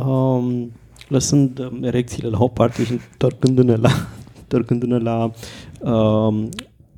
Um, 0.00 0.72
lăsând 1.08 1.58
um, 1.58 1.82
erecțiile 1.84 2.28
la 2.28 2.38
o 2.42 2.48
parte 2.48 2.84
și 2.84 2.92
întorcându-ne 2.92 3.76
la, 3.76 3.90
întorcându-ne 4.40 4.98
la 4.98 5.30
um, 5.92 6.48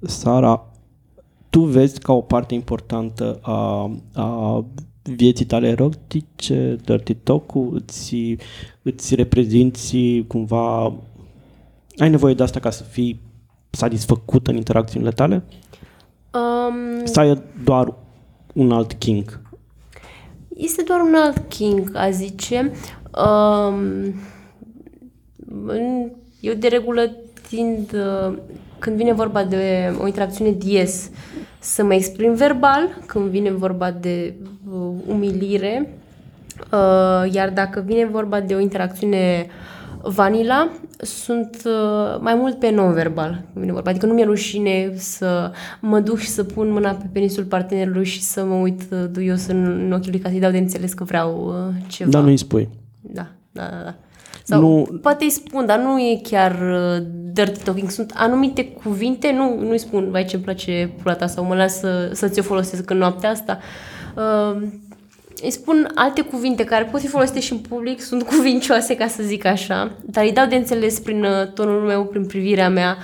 Sara, 0.01 0.67
tu 1.51 1.61
vezi 1.65 2.01
ca 2.01 2.13
o 2.13 2.21
parte 2.21 2.55
importantă 2.55 3.39
a, 3.43 3.91
a 4.15 4.65
vieții 5.03 5.45
tale 5.45 5.69
erotice, 5.69 6.77
Dirty 6.85 7.15
Talk-ul, 7.15 7.83
îți, 7.87 8.17
îți 8.83 9.15
reprezinți 9.15 9.97
cumva, 10.27 10.83
ai 11.99 12.11
nevoie 12.11 12.35
de 12.35 12.43
asta 12.43 12.61
ca 12.61 12.71
să 12.71 12.83
fii 12.83 13.21
satisfăcut 13.71 14.47
în 14.47 14.57
interacțiunile 14.57 15.11
tale? 15.11 15.43
Um, 16.35 17.05
Sau 17.07 17.27
e 17.27 17.43
doar 17.65 17.95
un 18.55 18.73
alt 18.73 18.93
king? 18.93 19.41
Este 20.57 20.83
doar 20.83 21.01
un 21.01 21.15
alt 21.15 21.49
king, 21.49 21.91
a 21.95 22.11
zice. 22.11 22.73
Um, 23.27 24.15
în- 25.67 26.11
eu 26.41 26.55
de 26.55 26.69
regulă 26.69 27.11
tind, 27.49 27.93
uh, 27.93 28.39
când 28.83 28.97
vine 28.97 29.13
vorba 29.13 29.45
de 29.45 29.95
o 30.01 30.07
interacțiune 30.07 30.51
dies, 30.51 31.11
să 31.59 31.85
mă 31.85 31.95
exprim 31.95 32.35
verbal, 32.35 32.89
când 33.07 33.25
vine 33.25 33.51
vorba 33.51 33.91
de 33.91 34.35
uh, 34.73 34.93
umilire, 35.07 35.95
uh, 36.73 37.33
iar 37.33 37.51
dacă 37.51 37.83
vine 37.87 38.07
vorba 38.07 38.41
de 38.41 38.55
o 38.55 38.59
interacțiune 38.59 39.47
vanila, 40.03 40.71
sunt 40.99 41.63
uh, 41.65 42.21
mai 42.21 42.35
mult 42.35 42.59
pe 42.59 42.71
non-verbal. 42.71 43.31
când 43.31 43.65
Vine 43.65 43.73
vorba. 43.73 43.91
Adică 43.91 44.07
nu 44.07 44.13
mi-e 44.13 44.25
rușine 44.25 44.93
să 44.97 45.51
mă 45.81 46.01
duc 46.01 46.19
și 46.19 46.29
să 46.29 46.45
pun 46.45 46.71
mâna 46.71 46.91
pe 46.91 47.07
penisul 47.13 47.45
partenerului 47.45 48.05
și 48.05 48.23
să 48.23 48.45
mă 48.45 48.55
uit 48.55 48.83
uh, 48.91 49.05
duios 49.13 49.47
în, 49.47 49.65
în 49.65 49.93
ochii 49.93 50.11
lui 50.11 50.21
ca 50.21 50.29
să-i 50.29 50.41
dau 50.41 50.51
de 50.51 50.59
înțeles 50.59 50.93
că 50.93 51.05
vreau 51.05 51.47
uh, 51.47 51.83
ceva. 51.89 52.11
Dar 52.11 52.23
nu-i 52.23 52.37
spui. 52.37 52.69
Da, 53.01 53.27
da, 53.53 53.63
da. 53.63 53.83
da. 53.85 53.95
Sau 54.45 54.61
Nu- 54.61 54.87
nu... 54.91 54.99
poate 54.99 55.25
îi 55.25 55.31
spun, 55.31 55.67
dar 55.67 55.79
nu 55.79 55.99
e 55.99 56.21
chiar 56.23 56.53
uh, 56.53 57.07
dirty 57.33 57.63
talking. 57.63 57.91
Sunt 57.91 58.13
anumite 58.15 58.65
cuvinte, 58.65 59.33
nu, 59.33 59.61
nu-i 59.61 59.79
spun, 59.79 60.11
vai 60.11 60.25
ce-mi 60.25 60.43
place 60.43 60.91
pula 61.03 61.15
ta 61.15 61.27
sau 61.27 61.45
mă 61.45 61.55
las 61.55 61.79
să, 61.79 62.11
să 62.13 62.29
ți-o 62.29 62.43
folosesc 62.43 62.91
în 62.91 62.99
noaptea 62.99 63.31
asta. 63.31 63.59
Uh, 64.17 64.63
îi 65.43 65.51
spun 65.51 65.91
alte 65.95 66.21
cuvinte 66.21 66.65
care 66.65 66.85
pot 66.85 67.01
fi 67.01 67.07
folosite 67.07 67.41
și 67.41 67.53
în 67.53 67.59
public, 67.59 68.01
sunt 68.01 68.23
cuvincioase, 68.37 68.95
ca 68.95 69.07
să 69.07 69.23
zic 69.23 69.45
așa, 69.45 69.97
dar 70.05 70.25
îi 70.25 70.33
dau 70.33 70.47
de 70.47 70.57
înțeles 70.57 71.01
prin 71.01 71.25
uh, 71.25 71.53
tonul 71.55 71.81
meu, 71.81 72.05
prin 72.05 72.27
privirea 72.27 72.69
mea, 72.69 72.97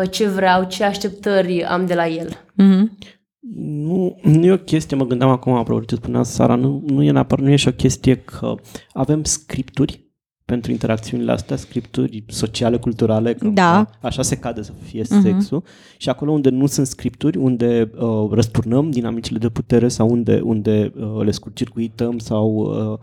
uh, 0.00 0.10
ce 0.10 0.28
vreau, 0.28 0.64
ce 0.64 0.84
așteptări 0.84 1.64
am 1.64 1.86
de 1.86 1.94
la 1.94 2.06
el. 2.06 2.28
Mm-hmm. 2.28 3.16
Nu, 3.56 4.18
nu 4.22 4.44
e 4.44 4.52
o 4.52 4.56
chestie, 4.56 4.96
mă 4.96 5.06
gândeam 5.06 5.30
acum 5.30 5.52
apropo 5.52 5.84
ce 5.84 5.94
spunea 5.94 6.22
Sara, 6.22 6.54
nu, 6.54 6.82
nu 6.86 7.02
e 7.02 7.10
neapărat, 7.10 7.44
nu 7.44 7.50
e 7.50 7.56
și 7.56 7.68
o 7.68 7.72
chestie 7.72 8.16
că 8.16 8.54
avem 8.92 9.24
scripturi 9.24 10.07
pentru 10.48 10.70
interacțiunile 10.70 11.32
astea, 11.32 11.56
scripturi 11.56 12.24
sociale, 12.26 12.78
culturale, 12.78 13.34
că 13.34 13.48
Da. 13.48 13.90
așa 14.00 14.22
se 14.22 14.36
cade 14.36 14.62
să 14.62 14.72
fie 14.82 15.02
uh-huh. 15.02 15.22
sexul 15.22 15.62
și 15.96 16.08
acolo 16.08 16.32
unde 16.32 16.48
nu 16.48 16.66
sunt 16.66 16.86
scripturi, 16.86 17.38
unde 17.38 17.90
uh, 17.98 18.30
răsturnăm 18.30 18.90
dinamicile 18.90 19.38
de 19.38 19.48
putere 19.48 19.88
sau 19.88 20.10
unde, 20.10 20.40
unde 20.40 20.92
uh, 20.96 21.24
le 21.24 21.30
scurcircuităm 21.30 22.18
sau 22.18 22.54
uh, 22.54 22.98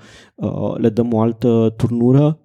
uh, 0.49 0.77
le 0.77 0.89
dăm 0.89 1.13
o 1.13 1.19
altă 1.19 1.73
turnură, 1.77 2.39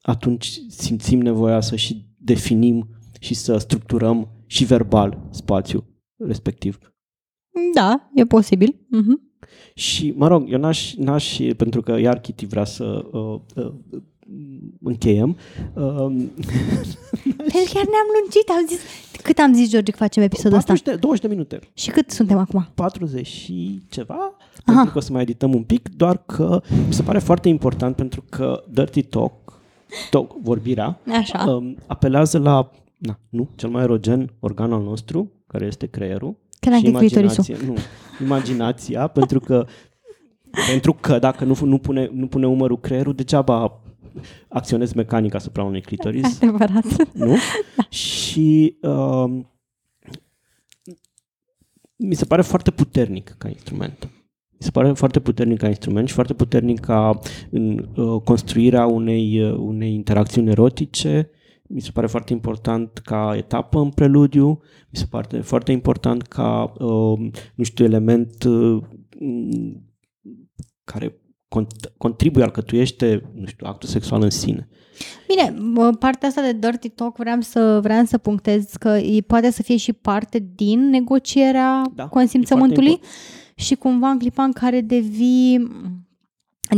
atunci 0.00 0.60
simțim 0.68 1.20
nevoia 1.20 1.60
să 1.60 1.76
și 1.76 2.06
definim 2.18 2.88
și 3.20 3.34
să 3.34 3.56
structurăm 3.56 4.28
și 4.46 4.64
verbal 4.64 5.18
spațiul 5.30 5.84
respectiv. 6.16 6.78
Da, 7.74 8.10
e 8.14 8.24
posibil. 8.24 8.74
Mm-hmm. 8.74 9.40
Și, 9.74 10.12
mă 10.16 10.26
rog, 10.28 10.52
eu 10.52 10.58
n-aș, 10.58 10.94
n-aș 10.94 11.38
pentru 11.56 11.82
că 11.82 11.98
iar 11.98 12.20
Kitty 12.20 12.46
vrea 12.46 12.64
să 12.64 13.04
uh, 13.12 13.40
uh, 13.54 13.72
încheiem. 14.82 15.36
Um, 15.74 16.30
Pentru 17.36 17.72
chiar 17.72 17.84
ne-am 17.84 18.08
lungit, 18.20 18.48
am 18.48 18.66
zis... 18.68 18.80
Cât 19.22 19.38
am 19.38 19.54
zis, 19.54 19.68
George, 19.68 19.90
că 19.90 19.96
facem 19.96 20.22
episodul 20.22 20.56
ăsta? 20.56 20.72
40 20.72 20.94
de, 20.94 21.00
20 21.00 21.22
de 21.22 21.28
minute. 21.28 21.58
Și 21.74 21.90
cât 21.90 22.10
suntem 22.10 22.38
acum? 22.38 22.68
40 22.74 23.26
și 23.26 23.82
ceva, 23.88 24.36
pentru 24.64 24.92
că 24.92 24.98
o 24.98 25.00
să 25.00 25.12
mai 25.12 25.22
edităm 25.22 25.54
un 25.54 25.62
pic, 25.62 25.88
doar 25.96 26.22
că 26.26 26.62
mi 26.86 26.92
se 26.92 27.02
pare 27.02 27.18
foarte 27.18 27.48
important 27.48 27.96
pentru 27.96 28.24
că 28.28 28.64
Dirty 28.70 29.02
Talk, 29.02 29.32
talk 30.10 30.36
vorbirea, 30.42 30.98
Așa. 31.18 31.50
um, 31.50 31.76
apelează 31.86 32.38
la, 32.38 32.70
na, 32.98 33.18
nu, 33.28 33.48
cel 33.54 33.68
mai 33.68 33.82
erogen 33.82 34.32
organ 34.40 34.72
al 34.72 34.82
nostru, 34.82 35.32
care 35.46 35.66
este 35.66 35.86
creierul. 35.86 36.36
Că 36.60 36.68
n-ai 36.68 36.78
și 36.78 36.84
de 36.84 36.98
clitorisul. 36.98 37.44
imaginația, 37.48 37.74
nu, 38.18 38.24
imaginația, 38.24 39.06
pentru 39.06 39.40
că 39.40 39.66
pentru 40.70 40.92
că 41.00 41.18
dacă 41.18 41.44
nu, 41.44 41.56
nu, 41.62 41.78
pune, 41.78 42.10
nu 42.12 42.26
pune 42.26 42.46
umărul 42.46 42.80
creierul, 42.80 43.14
degeaba 43.14 43.80
acționezi 44.48 44.96
mecanic 44.96 45.34
asupra 45.34 45.62
unui 45.62 45.80
clitoris. 45.80 46.36
Adevărat. 46.42 47.12
nu? 47.12 47.36
Și 47.88 48.76
um, 48.82 49.50
mi 51.96 52.14
se 52.14 52.24
pare 52.24 52.42
foarte 52.42 52.70
puternic 52.70 53.34
ca 53.38 53.48
instrument. 53.48 54.10
Mi 54.50 54.62
se 54.62 54.70
pare 54.70 54.92
foarte 54.92 55.20
puternic 55.20 55.58
ca 55.58 55.68
instrument 55.68 56.08
și 56.08 56.14
foarte 56.14 56.34
puternic 56.34 56.80
ca 56.80 57.18
în 57.50 57.88
uh, 57.96 58.22
construirea 58.22 58.86
unei, 58.86 59.40
uh, 59.42 59.56
unei 59.58 59.94
interacțiuni 59.94 60.50
erotice. 60.50 61.30
Mi 61.68 61.80
se 61.80 61.90
pare 61.90 62.06
foarte 62.06 62.32
important 62.32 62.98
ca 62.98 63.34
etapă 63.36 63.78
în 63.78 63.90
preludiu. 63.90 64.48
Mi 64.90 64.98
se 64.98 65.06
pare 65.10 65.40
foarte 65.40 65.72
important 65.72 66.22
ca, 66.22 66.72
uh, 66.78 67.30
nu 67.54 67.64
știu, 67.64 67.84
element 67.84 68.44
uh, 68.44 68.82
m, 69.20 69.82
care 70.84 71.08
cont- 71.08 71.25
contribuie, 71.96 72.44
alcătuiește, 72.44 73.30
nu 73.34 73.46
știu, 73.46 73.66
actul 73.66 73.88
sexual 73.88 74.22
în 74.22 74.30
sine. 74.30 74.68
Bine, 75.26 75.58
mă, 75.58 75.90
partea 75.98 76.28
asta 76.28 76.42
de 76.42 76.52
dirty 76.52 76.88
talk 76.88 77.16
vreau 77.16 77.40
să, 77.40 77.78
vreau 77.82 78.04
să 78.04 78.18
punctez 78.18 78.64
că 78.78 78.88
e, 78.88 79.20
poate 79.20 79.50
să 79.50 79.62
fie 79.62 79.76
și 79.76 79.92
parte 79.92 80.46
din 80.54 80.88
negocierea 80.88 81.82
Da, 81.94 82.02
e 82.02 82.08
consimțământului 82.10 82.98
foarte 83.00 83.08
și 83.54 83.74
cumva 83.74 84.08
în 84.08 84.18
clipa 84.18 84.42
în 84.42 84.52
care 84.52 84.80
devii 84.80 85.68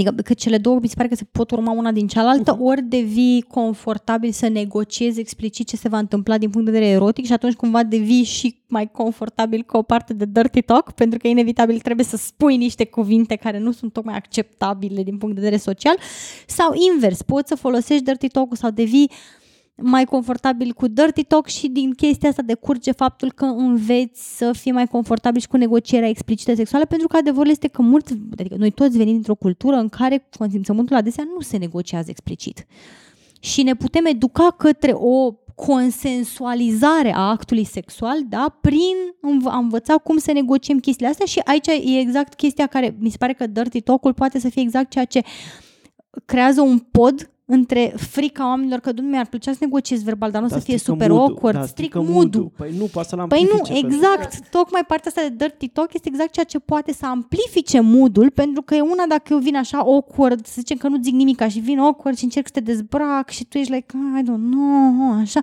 Adică 0.06 0.22
că 0.22 0.34
cele 0.34 0.58
două 0.58 0.78
mi 0.82 0.88
se 0.88 0.94
pare 0.96 1.08
că 1.08 1.14
se 1.14 1.24
pot 1.32 1.50
urma 1.50 1.70
una 1.70 1.92
din 1.92 2.06
cealaltă, 2.06 2.52
Mhm. 2.52 2.62
ori 2.64 2.82
devii 2.82 3.42
confortabil 3.48 4.30
să 4.32 4.48
negociezi 4.48 5.20
explicit 5.20 5.68
ce 5.68 5.76
se 5.76 5.88
va 5.88 5.98
întâmpla 5.98 6.38
din 6.38 6.50
punct 6.50 6.66
de 6.66 6.72
vedere 6.72 6.90
erotic 6.90 7.26
și 7.26 7.32
atunci 7.32 7.54
cumva 7.54 7.82
devii 7.82 8.24
și 8.24 8.56
mai 8.66 8.90
confortabil 8.90 9.62
cu 9.62 9.76
o 9.76 9.82
parte 9.82 10.14
de 10.14 10.24
dirty 10.32 10.62
talk, 10.62 10.90
pentru 10.92 11.18
că 11.18 11.28
inevitabil 11.28 11.78
trebuie 11.78 12.04
să 12.06 12.16
spui 12.16 12.56
niște 12.56 12.84
cuvinte 12.84 13.36
care 13.36 13.58
nu 13.58 13.72
sunt 13.72 13.92
tocmai 13.92 14.14
acceptabile 14.16 15.02
din 15.02 15.18
punct 15.18 15.34
de 15.34 15.40
vedere 15.40 15.60
social, 15.60 15.96
sau 16.46 16.72
invers, 16.94 17.22
poți 17.22 17.48
să 17.48 17.54
folosești 17.54 18.04
dirty 18.04 18.28
talk 18.28 18.56
sau 18.56 18.70
devii 18.70 19.10
mai 19.82 20.04
confortabil 20.04 20.72
cu 20.72 20.86
dirty 20.86 21.24
talk 21.24 21.46
și 21.46 21.68
din 21.68 21.92
chestia 21.92 22.28
asta 22.28 22.42
decurge 22.42 22.92
faptul 22.92 23.32
că 23.32 23.44
înveți 23.44 24.36
să 24.36 24.52
fii 24.52 24.72
mai 24.72 24.86
confortabil 24.86 25.40
și 25.40 25.48
cu 25.48 25.56
negocierea 25.56 26.08
explicită 26.08 26.54
sexuală, 26.54 26.84
pentru 26.84 27.08
că 27.08 27.16
adevărul 27.16 27.50
este 27.50 27.68
că 27.68 27.82
mulți, 27.82 28.14
adică 28.38 28.54
noi 28.58 28.70
toți 28.70 28.96
venim 28.96 29.12
dintr-o 29.12 29.34
cultură 29.34 29.76
în 29.76 29.88
care 29.88 30.28
consimțământul 30.38 30.96
adesea 30.96 31.24
nu 31.34 31.40
se 31.40 31.56
negociază 31.56 32.10
explicit. 32.10 32.66
Și 33.40 33.62
ne 33.62 33.74
putem 33.74 34.04
educa 34.04 34.50
către 34.50 34.92
o 34.94 35.32
consensualizare 35.54 37.14
a 37.14 37.28
actului 37.30 37.64
sexual, 37.64 38.18
da, 38.28 38.58
prin 38.60 38.96
înv- 39.20 39.46
a 39.46 39.56
învăța 39.56 39.94
cum 39.94 40.18
să 40.18 40.32
negociem 40.32 40.78
chestiile 40.78 41.10
astea 41.10 41.26
și 41.26 41.40
aici 41.44 41.66
e 41.66 41.98
exact 41.98 42.34
chestia 42.34 42.66
care 42.66 42.96
mi 42.98 43.10
se 43.10 43.16
pare 43.16 43.32
că 43.32 43.46
dirty 43.46 43.80
talk-ul 43.80 44.14
poate 44.14 44.38
să 44.38 44.48
fie 44.48 44.62
exact 44.62 44.90
ceea 44.90 45.04
ce 45.04 45.22
creează 46.24 46.60
un 46.60 46.78
pod 46.78 47.30
între 47.50 47.92
frica 47.96 48.46
oamenilor 48.46 48.78
că, 48.78 48.92
dumne, 48.92 49.10
mi-ar 49.10 49.26
plăcea 49.26 49.52
să 49.52 49.58
negociez 49.60 50.02
verbal, 50.02 50.30
dar 50.30 50.40
nu 50.40 50.46
o 50.46 50.50
să 50.50 50.58
fie 50.58 50.76
strică 50.76 50.92
super 50.92 51.10
mood-ul, 51.10 51.28
awkward, 51.28 51.58
da, 51.58 51.66
stric 51.66 51.90
strică 51.90 52.10
mood 52.12 52.50
Păi 52.56 52.74
nu, 52.78 52.84
poate 52.84 53.08
să-l 53.08 53.26
Păi 53.28 53.42
nu, 53.42 53.50
amplifice, 53.52 53.80
pentru- 53.80 53.96
exact. 53.96 54.48
Tocmai 54.50 54.84
partea 54.86 55.12
asta 55.14 55.28
de 55.28 55.34
dirty 55.36 55.68
talk 55.68 55.94
este 55.94 56.08
exact 56.08 56.32
ceea 56.32 56.44
ce 56.44 56.58
poate 56.58 56.92
să 56.92 57.06
amplifice 57.06 57.80
moodul, 57.80 58.30
pentru 58.30 58.62
că 58.62 58.74
e 58.74 58.80
una 58.80 59.04
dacă 59.08 59.32
eu 59.32 59.38
vin 59.38 59.56
așa 59.56 59.78
awkward, 59.78 60.46
să 60.46 60.52
zicem 60.56 60.76
că 60.76 60.88
nu 60.88 61.02
zic 61.02 61.14
nimica 61.14 61.48
și 61.48 61.58
vin 61.58 61.78
awkward 61.78 62.16
și 62.16 62.24
încerc 62.24 62.46
să 62.46 62.52
te 62.52 62.60
dezbrac 62.60 63.30
și 63.30 63.44
tu 63.44 63.58
ești 63.58 63.72
like, 63.72 63.94
I 64.18 64.22
don't 64.22 64.50
know, 64.50 65.12
așa. 65.20 65.40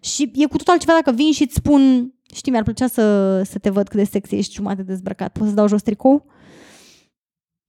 Și 0.00 0.30
e 0.34 0.44
cu 0.46 0.56
totul 0.56 0.72
altceva 0.72 0.92
dacă 0.92 1.12
vin 1.16 1.32
și 1.32 1.42
îți 1.42 1.54
spun, 1.54 2.12
știi, 2.34 2.50
mi-ar 2.50 2.64
plăcea 2.64 2.86
să, 2.86 3.40
să 3.42 3.58
te 3.58 3.70
văd 3.70 3.88
cât 3.88 3.98
de 3.98 4.04
sexy 4.04 4.34
ești 4.34 4.54
jumate 4.54 4.82
dezbrăcat, 4.82 5.32
poți 5.32 5.48
să 5.48 5.54
dau 5.54 5.68
jos 5.68 5.82
tricou? 5.82 6.26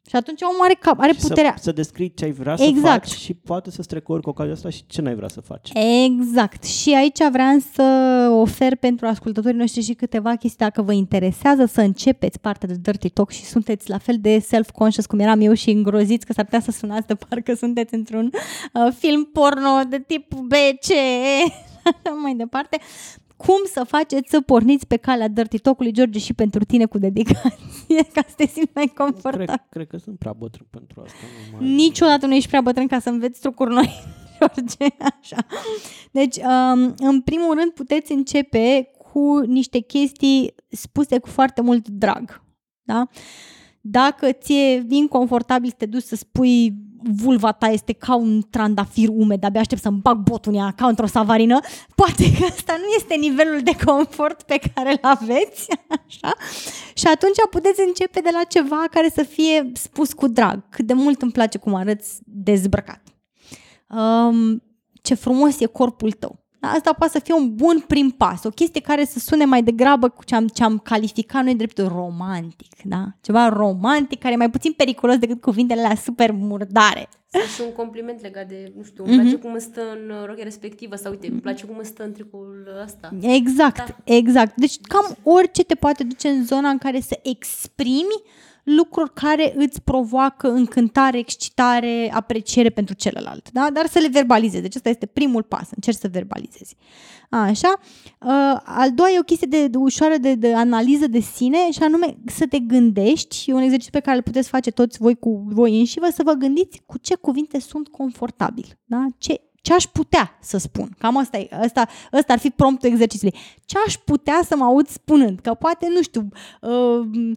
Și 0.10 0.16
atunci 0.16 0.42
omul 0.42 0.64
are, 0.64 0.74
cap, 0.74 1.00
are 1.00 1.14
Și 1.14 1.20
puterea. 1.20 1.54
Să, 1.58 1.64
să 1.64 1.72
descrii 1.72 2.14
ce 2.14 2.26
ai 2.26 2.32
vrea 2.32 2.56
Exact. 2.60 3.08
să 3.08 3.14
faci 3.14 3.20
și 3.20 3.34
poate 3.34 3.72
să 3.72 3.82
strecori 3.82 4.22
cu 4.22 4.30
ocazia 4.30 4.54
asta 4.54 4.70
și 4.70 4.84
ce 4.88 5.02
n-ai 5.02 5.16
vrea 5.16 5.28
să 5.28 5.42
faci. 5.42 5.72
Exact. 6.06 6.64
Și 6.64 6.94
aici 6.94 7.18
vreau 7.32 7.58
să 7.74 7.84
ofer 8.32 8.76
pentru 8.76 9.08
ascultătorii 9.08 9.58
noștri 9.58 9.82
și 9.82 9.94
câteva 9.94 10.36
chestii 10.36 10.66
dacă 10.66 10.82
vă 10.82 10.94
interesează 10.94 11.66
să 11.66 11.82
începeți 11.82 12.40
partea 12.40 12.68
de 12.68 12.76
Dirty 12.82 13.10
Talk 13.10 13.32
și 13.32 13.44
sunteți 13.44 13.90
la 13.90 13.98
fel 13.98 14.16
de 14.20 14.40
self-conscious 14.40 15.06
cum 15.06 15.20
eram 15.20 15.42
eu 15.42 15.54
și 15.54 15.70
îngroziți 15.70 16.26
că 16.26 16.34
s-ar 16.34 16.46
putea 16.46 16.62
să 16.62 16.72
sunați 16.72 17.08
de 17.08 17.16
parcă 17.16 17.54
sunteți 17.64 17.94
într-un 17.94 18.30
uh, 18.74 18.94
film 18.98 19.24
porno 19.24 19.80
de 19.90 20.00
tip 20.00 20.34
BC 20.34 20.92
așa 21.84 22.16
mai 22.22 22.34
departe. 22.34 22.80
Cum 23.36 23.62
să 23.66 23.84
faceți 23.88 24.30
să 24.30 24.42
porniți 24.42 24.88
pe 24.88 24.98
calea 24.98 25.28
Dirty 25.28 25.60
Talk-ului, 25.60 25.92
George, 25.92 26.20
și 26.20 26.34
pentru 26.34 26.64
tine 26.64 26.86
cu 26.86 26.98
dedicație, 26.98 28.04
ca 28.14 28.22
să 28.28 28.34
te 28.36 28.46
simți 28.46 28.72
mai 28.74 28.92
confortabil. 28.96 29.46
Cred, 29.46 29.66
cred 29.70 29.88
că 29.88 29.98
sunt 29.98 30.18
prea 30.18 30.34
bătrân 30.34 30.68
pentru 30.70 31.02
asta. 31.06 31.18
Nu 31.52 31.58
mai... 31.58 31.70
Niciodată 31.70 32.26
nu 32.26 32.34
ești 32.36 32.48
prea 32.48 32.62
bătrân 32.62 32.88
ca 32.88 33.00
să 33.00 33.10
înveți 33.10 33.40
trucuri 33.40 33.74
noi, 33.74 33.90
George. 34.40 34.96
Așa. 35.00 35.46
Deci, 36.12 36.38
um, 36.38 36.94
în 36.98 37.22
primul 37.22 37.56
rând, 37.56 37.72
puteți 37.72 38.12
începe 38.12 38.92
cu 38.98 39.40
niște 39.40 39.80
chestii 39.80 40.56
spuse 40.70 41.20
cu 41.20 41.28
foarte 41.28 41.62
mult 41.62 41.88
drag. 41.88 42.44
Da? 42.82 43.08
Dacă 43.82 44.32
ți-e 44.32 44.86
inconfortabil 44.90 45.70
să 45.70 45.76
te 45.78 45.86
duci 45.86 46.04
să 46.04 46.16
spui 46.16 46.74
vulva 47.04 47.52
ta 47.52 47.68
este 47.68 47.94
ca 47.94 48.16
un 48.16 48.42
trandafir 48.50 49.10
umed, 49.12 49.44
abia 49.44 49.60
aștept 49.60 49.82
să-mi 49.82 50.00
bag 50.02 50.18
botul 50.18 50.54
în 50.54 50.58
ea 50.58 50.74
ca 50.76 50.88
într-o 50.88 51.06
savarină, 51.06 51.60
poate 51.96 52.32
că 52.40 52.46
asta 52.46 52.76
nu 52.78 52.86
este 52.96 53.16
nivelul 53.16 53.62
de 53.62 53.76
confort 53.86 54.44
pe 54.44 54.60
care 54.74 54.92
îl 54.92 55.00
aveți, 55.02 55.68
așa? 56.06 56.34
Și 56.94 57.08
atunci 57.08 57.38
puteți 57.50 57.82
începe 57.88 58.20
de 58.20 58.30
la 58.34 58.44
ceva 58.44 58.86
care 58.92 59.10
să 59.16 59.24
fie 59.24 59.72
spus 59.74 60.14
cu 60.14 60.28
drag. 60.28 60.70
Cât 60.70 60.86
de 60.86 60.94
mult 60.94 61.22
îmi 61.22 61.32
place 61.32 61.58
cum 61.58 61.76
arăți 61.76 62.20
dezbrăcat. 62.24 63.02
Um, 63.90 64.64
ce 65.02 65.14
frumos 65.14 65.60
e 65.60 65.66
corpul 65.66 66.12
tău. 66.12 66.43
Da, 66.64 66.70
Asta 66.70 66.94
poate 66.94 67.14
să 67.14 67.20
fie 67.20 67.34
un 67.34 67.56
bun 67.56 67.84
prim 67.88 68.10
pas, 68.10 68.44
o 68.44 68.50
chestie 68.50 68.82
care 68.82 69.06
să 69.06 69.20
sune 69.20 69.46
mai 69.46 69.64
degrabă 69.64 70.10
cu 70.10 70.24
ce 70.24 70.36
am, 70.36 70.48
ce 70.48 70.64
am 70.64 70.78
calificat 70.78 71.44
noi 71.44 71.56
drept 71.56 71.78
romantic, 71.78 72.72
da? 72.84 73.06
Ceva 73.22 73.50
romantic 73.50 74.20
care 74.20 74.34
e 74.34 74.38
mai 74.38 74.50
puțin 74.50 74.72
periculos 74.72 75.18
decât 75.18 75.42
cuvintele 75.42 75.82
la 75.82 75.96
super 75.96 76.32
murdare. 76.32 77.10
Sau 77.28 77.42
și 77.42 77.62
un 77.68 77.74
compliment 77.76 78.22
legat 78.22 78.48
de, 78.48 78.74
nu 78.78 78.84
știu, 78.84 79.04
Mhm. 79.04 79.12
îmi 79.14 79.22
place 79.22 79.36
cum 79.42 79.52
îmi 79.52 79.62
stă 79.62 79.82
în 79.82 80.10
uh, 80.10 80.26
rochia 80.26 80.44
respectivă 80.44 80.96
sau 80.96 81.12
uite, 81.12 81.28
îmi 81.28 81.40
place 81.40 81.66
cum 81.66 81.76
îmi 81.76 81.86
stă 81.86 82.04
în 82.04 82.12
tricoul 82.12 82.68
ăsta. 82.84 83.14
Exact, 83.22 83.78
Da. 83.78 83.96
exact. 84.04 84.56
Deci 84.56 84.76
cam 84.82 85.18
orice 85.24 85.64
te 85.64 85.76
poate 85.76 86.04
duce 86.04 86.28
în 86.28 86.46
zona 86.46 86.70
în 86.70 86.78
care 86.78 87.00
să 87.00 87.20
exprimi 87.24 88.22
lucruri 88.64 89.14
care 89.14 89.54
îți 89.56 89.82
provoacă 89.82 90.52
încântare, 90.52 91.18
excitare, 91.18 92.12
apreciere 92.14 92.70
pentru 92.70 92.96
celălalt. 92.96 93.52
Da? 93.52 93.70
Dar 93.74 93.88
să 93.88 94.00
le 94.00 94.08
verbalizezi. 94.08 94.62
Deci 94.62 94.76
ăsta 94.76 94.90
este 94.90 95.06
primul 95.06 95.44
pas. 95.44 95.70
Încerci 95.76 95.98
să 95.98 96.08
verbalizezi. 96.12 96.76
Așa. 97.30 97.80
Uh, 98.20 98.60
al 98.64 98.92
doua 98.94 99.10
e 99.10 99.20
o 99.20 99.24
chestie 99.24 99.48
de, 99.50 99.68
de 99.68 99.78
ușoară 99.78 100.18
de, 100.18 100.36
de 100.36 100.54
analiză 100.54 101.08
de 101.08 101.20
sine 101.20 101.72
și 101.72 101.84
anume 101.84 102.18
să 102.26 102.46
te 102.48 102.60
gândești, 102.60 103.50
e 103.50 103.54
un 103.54 103.62
exercițiu 103.62 104.00
pe 104.00 104.06
care 104.06 104.18
îl 104.18 104.24
puteți 104.24 104.50
face 104.50 104.72
toți 104.72 104.98
voi 104.98 105.16
cu 105.16 105.44
voi 105.48 105.80
înși 105.80 106.00
vă, 106.00 106.12
să 106.14 106.24
vă 106.24 106.32
gândiți 106.32 106.82
cu 106.86 106.98
ce 106.98 107.16
cuvinte 107.16 107.60
sunt 107.60 107.88
confortabil. 107.88 108.66
Da? 108.86 109.08
Ce, 109.18 109.42
ce 109.64 109.74
aș 109.74 109.84
putea 109.84 110.38
să 110.42 110.58
spun? 110.58 110.96
Cam 110.98 111.18
asta, 111.18 111.38
e, 111.38 111.50
asta, 111.52 111.88
asta 112.12 112.34
ar 112.34 112.40
fi 112.40 112.50
promptul 112.50 112.90
exercițiului. 112.90 113.40
Ce 113.66 113.78
aș 113.86 113.98
putea 113.98 114.40
să 114.48 114.56
mă 114.56 114.64
aud 114.64 114.88
spunând? 114.88 115.40
Că 115.40 115.54
poate, 115.54 115.88
nu 115.90 116.02
știu, 116.02 116.28
uh, 116.62 117.32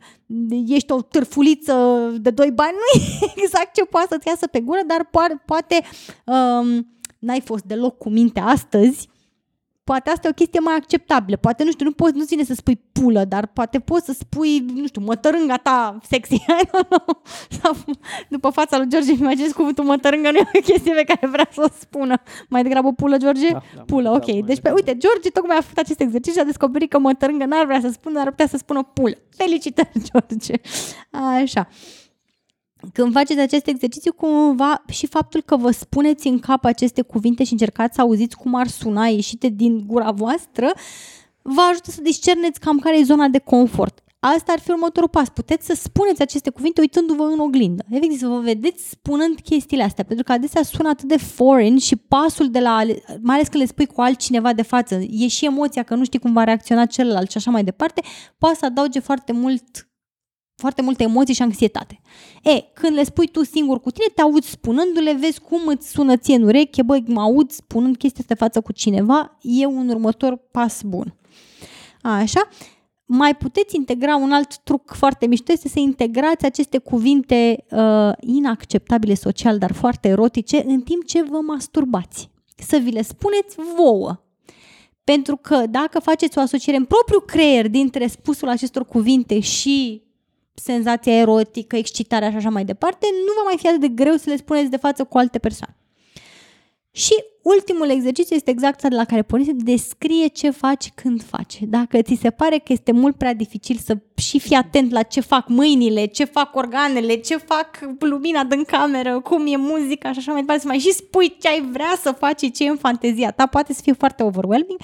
ești 0.67 0.93
o 0.93 1.03
târfuliță 1.03 1.75
de 2.21 2.31
doi 2.31 2.51
bani, 2.51 2.73
nu 2.81 3.01
e 3.01 3.33
exact 3.37 3.75
ce 3.75 3.85
poate 3.85 4.07
să-ți 4.11 4.29
iasă 4.29 4.47
pe 4.47 4.61
gură, 4.61 4.81
dar 4.87 5.07
po- 5.07 5.45
poate 5.45 5.83
um, 6.25 6.89
n-ai 7.19 7.41
fost 7.41 7.65
deloc 7.65 7.99
cu 7.99 8.09
minte 8.09 8.41
astăzi, 8.41 9.09
poate 9.89 10.11
asta 10.11 10.27
e 10.27 10.31
o 10.31 10.41
chestie 10.41 10.61
mai 10.61 10.75
acceptabilă. 10.75 11.37
Poate, 11.37 11.65
nu 11.65 11.71
știu, 11.71 11.85
nu 11.85 11.93
poți, 11.93 12.17
nu 12.17 12.25
ține 12.25 12.45
să 12.45 12.55
spui 12.55 12.81
pulă, 12.93 13.25
dar 13.25 13.47
poate 13.47 13.79
poți 13.81 14.05
să 14.05 14.13
spui, 14.19 14.59
nu 14.59 14.87
știu, 14.87 15.01
mătărânga 15.01 15.57
ta 15.57 15.99
sexy. 16.09 16.35
I 16.35 16.67
don't 16.67 16.89
know. 16.89 17.23
Sau, 17.63 17.75
după 18.29 18.51
fața 18.51 18.77
lui 18.79 18.89
George, 18.89 19.11
îmi 19.11 19.21
imaginez 19.21 19.53
cuvântul 19.53 19.85
mătărângă 19.85 20.31
nu 20.31 20.37
e 20.37 20.51
o 20.55 20.61
chestie 20.61 20.93
pe 20.95 21.05
care 21.05 21.27
vrea 21.27 21.49
să 21.53 21.63
o 21.65 21.69
spună. 21.81 22.23
Mai 22.49 22.63
degrabă 22.63 22.93
pulă, 22.93 23.17
George? 23.17 23.51
Da, 23.53 23.63
da, 23.77 23.83
pulă, 23.83 24.09
da, 24.09 24.15
ok. 24.15 24.27
mai 24.27 24.35
deci, 24.35 24.45
pe, 24.45 24.53
degrabă. 24.53 24.77
uite, 24.77 24.97
George 24.97 25.31
tocmai 25.31 25.57
a 25.57 25.61
făcut 25.61 25.79
acest 25.79 26.01
exercițiu 26.01 26.33
și 26.33 26.39
a 26.39 26.45
descoperit 26.45 26.91
că 26.91 26.99
mătărângă 26.99 27.45
n-ar 27.45 27.65
vrea 27.65 27.81
să 27.81 27.89
spună, 27.89 28.15
dar 28.15 28.25
ar 28.25 28.31
putea 28.31 28.47
să 28.47 28.57
spună 28.57 28.83
pulă. 28.83 29.17
Felicitări, 29.37 29.91
George. 30.09 30.55
Așa. 31.11 31.69
Când 32.93 33.13
faceți 33.13 33.41
acest 33.41 33.67
exercițiu, 33.67 34.13
cumva 34.13 34.85
și 34.89 35.07
faptul 35.07 35.43
că 35.43 35.57
vă 35.57 35.71
spuneți 35.71 36.27
în 36.27 36.39
cap 36.39 36.65
aceste 36.65 37.03
cuvinte 37.03 37.45
și 37.45 37.53
încercați 37.53 37.95
să 37.95 38.01
auziți 38.01 38.37
cum 38.37 38.55
ar 38.55 38.67
suna 38.67 39.07
ieșite 39.07 39.49
din 39.49 39.87
gura 39.87 40.11
voastră, 40.11 40.73
vă 41.43 41.61
ajută 41.71 41.91
să 41.91 42.01
discerneți 42.03 42.61
cam 42.61 42.79
care 42.79 42.99
e 42.99 43.03
zona 43.03 43.29
de 43.29 43.39
confort. 43.39 44.01
Asta 44.19 44.53
ar 44.53 44.59
fi 44.59 44.71
următorul 44.71 45.09
pas. 45.09 45.29
Puteți 45.29 45.67
să 45.67 45.75
spuneți 45.75 46.23
aceste 46.23 46.51
cuvinte 46.51 46.81
uitându-vă 46.81 47.23
în 47.23 47.39
oglindă. 47.39 47.85
Efectiv, 47.91 48.19
să 48.19 48.27
vă 48.27 48.39
vedeți 48.39 48.89
spunând 48.89 49.41
chestiile 49.41 49.83
astea, 49.83 50.05
pentru 50.05 50.25
că 50.25 50.33
adesea 50.33 50.63
sună 50.63 50.89
atât 50.89 51.09
de 51.09 51.17
foreign 51.17 51.79
și 51.79 51.97
pasul 51.97 52.51
de 52.51 52.61
la, 52.61 52.83
mai 53.21 53.35
ales 53.35 53.49
când 53.49 53.63
le 53.63 53.69
spui 53.69 53.87
cu 53.87 54.01
altcineva 54.01 54.53
de 54.53 54.63
față, 54.63 54.95
e 55.11 55.29
și 55.29 55.45
emoția 55.45 55.83
că 55.83 55.95
nu 55.95 56.05
știi 56.05 56.19
cum 56.19 56.33
va 56.33 56.45
reacționa 56.45 56.87
celălalt 56.87 57.31
și 57.31 57.37
așa 57.37 57.51
mai 57.51 57.65
departe, 57.65 58.03
poate 58.39 58.57
să 58.57 58.65
adauge 58.65 59.01
foarte 59.01 59.33
mult 59.33 59.89
foarte 60.57 60.83
multe 60.83 61.03
emoții 61.03 61.35
și 61.35 61.43
anxietate. 61.43 62.01
E, 62.43 62.61
când 62.61 62.97
le 62.97 63.05
spui 63.05 63.27
tu 63.27 63.45
singur 63.45 63.81
cu 63.81 63.91
tine, 63.91 64.07
te 64.15 64.21
auzi 64.21 64.51
spunându-le, 64.51 65.13
vezi 65.13 65.41
cum 65.41 65.67
îți 65.67 65.91
sună 65.91 66.17
ție 66.17 66.35
în 66.35 66.43
ureche, 66.43 66.83
băi, 66.83 67.05
mă 67.07 67.21
aud 67.21 67.51
spunând 67.51 67.97
chestia 67.97 68.25
asta 68.29 68.45
față 68.45 68.61
cu 68.61 68.73
cineva, 68.73 69.39
e 69.43 69.67
un 69.67 69.89
următor 69.89 70.37
pas 70.51 70.83
bun. 70.83 71.15
Așa, 72.03 72.49
mai 73.05 73.37
puteți 73.37 73.77
integra 73.77 74.17
un 74.17 74.33
alt 74.33 74.59
truc 74.59 74.95
foarte 74.95 75.27
mișto, 75.27 75.53
este 75.53 75.69
să 75.69 75.79
integrați 75.79 76.45
aceste 76.45 76.79
cuvinte 76.79 77.65
uh, 77.71 78.13
inacceptabile 78.21 79.15
social, 79.15 79.59
dar 79.59 79.73
foarte 79.73 80.09
erotice, 80.09 80.63
în 80.67 80.81
timp 80.81 81.05
ce 81.05 81.23
vă 81.23 81.39
masturbați. 81.47 82.31
Să 82.57 82.77
vi 82.77 82.91
le 82.91 83.03
spuneți 83.03 83.57
vouă. 83.77 84.21
Pentru 85.05 85.37
că 85.37 85.67
dacă 85.71 85.99
faceți 85.99 86.39
o 86.39 86.41
asociere 86.41 86.79
în 86.79 86.85
propriul 86.85 87.23
creier 87.23 87.69
dintre 87.69 88.07
spusul 88.07 88.49
acestor 88.49 88.85
cuvinte 88.85 89.41
și 89.41 90.06
senzația 90.59 91.17
erotică, 91.17 91.77
excitarea 91.77 92.31
și 92.31 92.37
așa 92.37 92.49
mai 92.49 92.65
departe, 92.65 93.07
nu 93.27 93.33
va 93.37 93.43
mai 93.45 93.57
fi 93.59 93.69
atât 93.69 93.81
de 93.81 93.89
greu 93.89 94.17
să 94.17 94.31
le 94.31 94.37
spuneți 94.37 94.71
de 94.71 94.77
față 94.77 95.05
cu 95.05 95.19
alte 95.19 95.39
persoane. 95.39 95.77
Și 96.97 97.25
ultimul 97.43 97.91
exercițiu 97.91 98.37
este 98.37 98.51
exact 98.51 98.83
de 98.83 98.95
la 98.95 99.05
care 99.05 99.23
porniți, 99.23 99.65
descrie 99.65 100.27
ce 100.27 100.51
faci 100.51 100.91
când 100.95 101.23
faci. 101.23 101.59
Dacă 101.63 102.03
ți 102.03 102.19
se 102.21 102.31
pare 102.31 102.59
că 102.59 102.73
este 102.73 102.93
mult 102.93 103.17
prea 103.17 103.35
dificil 103.35 103.77
să 103.77 103.99
și 104.15 104.39
fii 104.39 104.57
atent 104.57 104.93
la 104.93 105.03
ce 105.03 105.21
fac 105.21 105.49
mâinile, 105.49 106.07
ce 106.07 106.25
fac 106.25 106.55
organele, 106.55 107.15
ce 107.15 107.37
fac 107.37 107.79
lumina 107.99 108.45
din 108.45 108.63
cameră, 108.65 109.21
cum 109.21 109.47
e 109.47 109.57
muzica 109.57 110.13
și 110.13 110.19
așa 110.19 110.33
mai 110.33 110.41
departe, 110.41 110.63
să 110.63 110.69
mai 110.69 110.79
și 110.79 110.93
spui 110.93 111.37
ce 111.41 111.49
ai 111.49 111.69
vrea 111.73 111.99
să 112.03 112.13
faci, 112.19 112.53
ce 112.53 112.65
e 112.65 112.69
în 112.69 112.77
fantezia 112.77 113.31
ta, 113.31 113.47
poate 113.47 113.73
să 113.73 113.81
fie 113.83 113.93
foarte 113.93 114.23
overwhelming, 114.23 114.81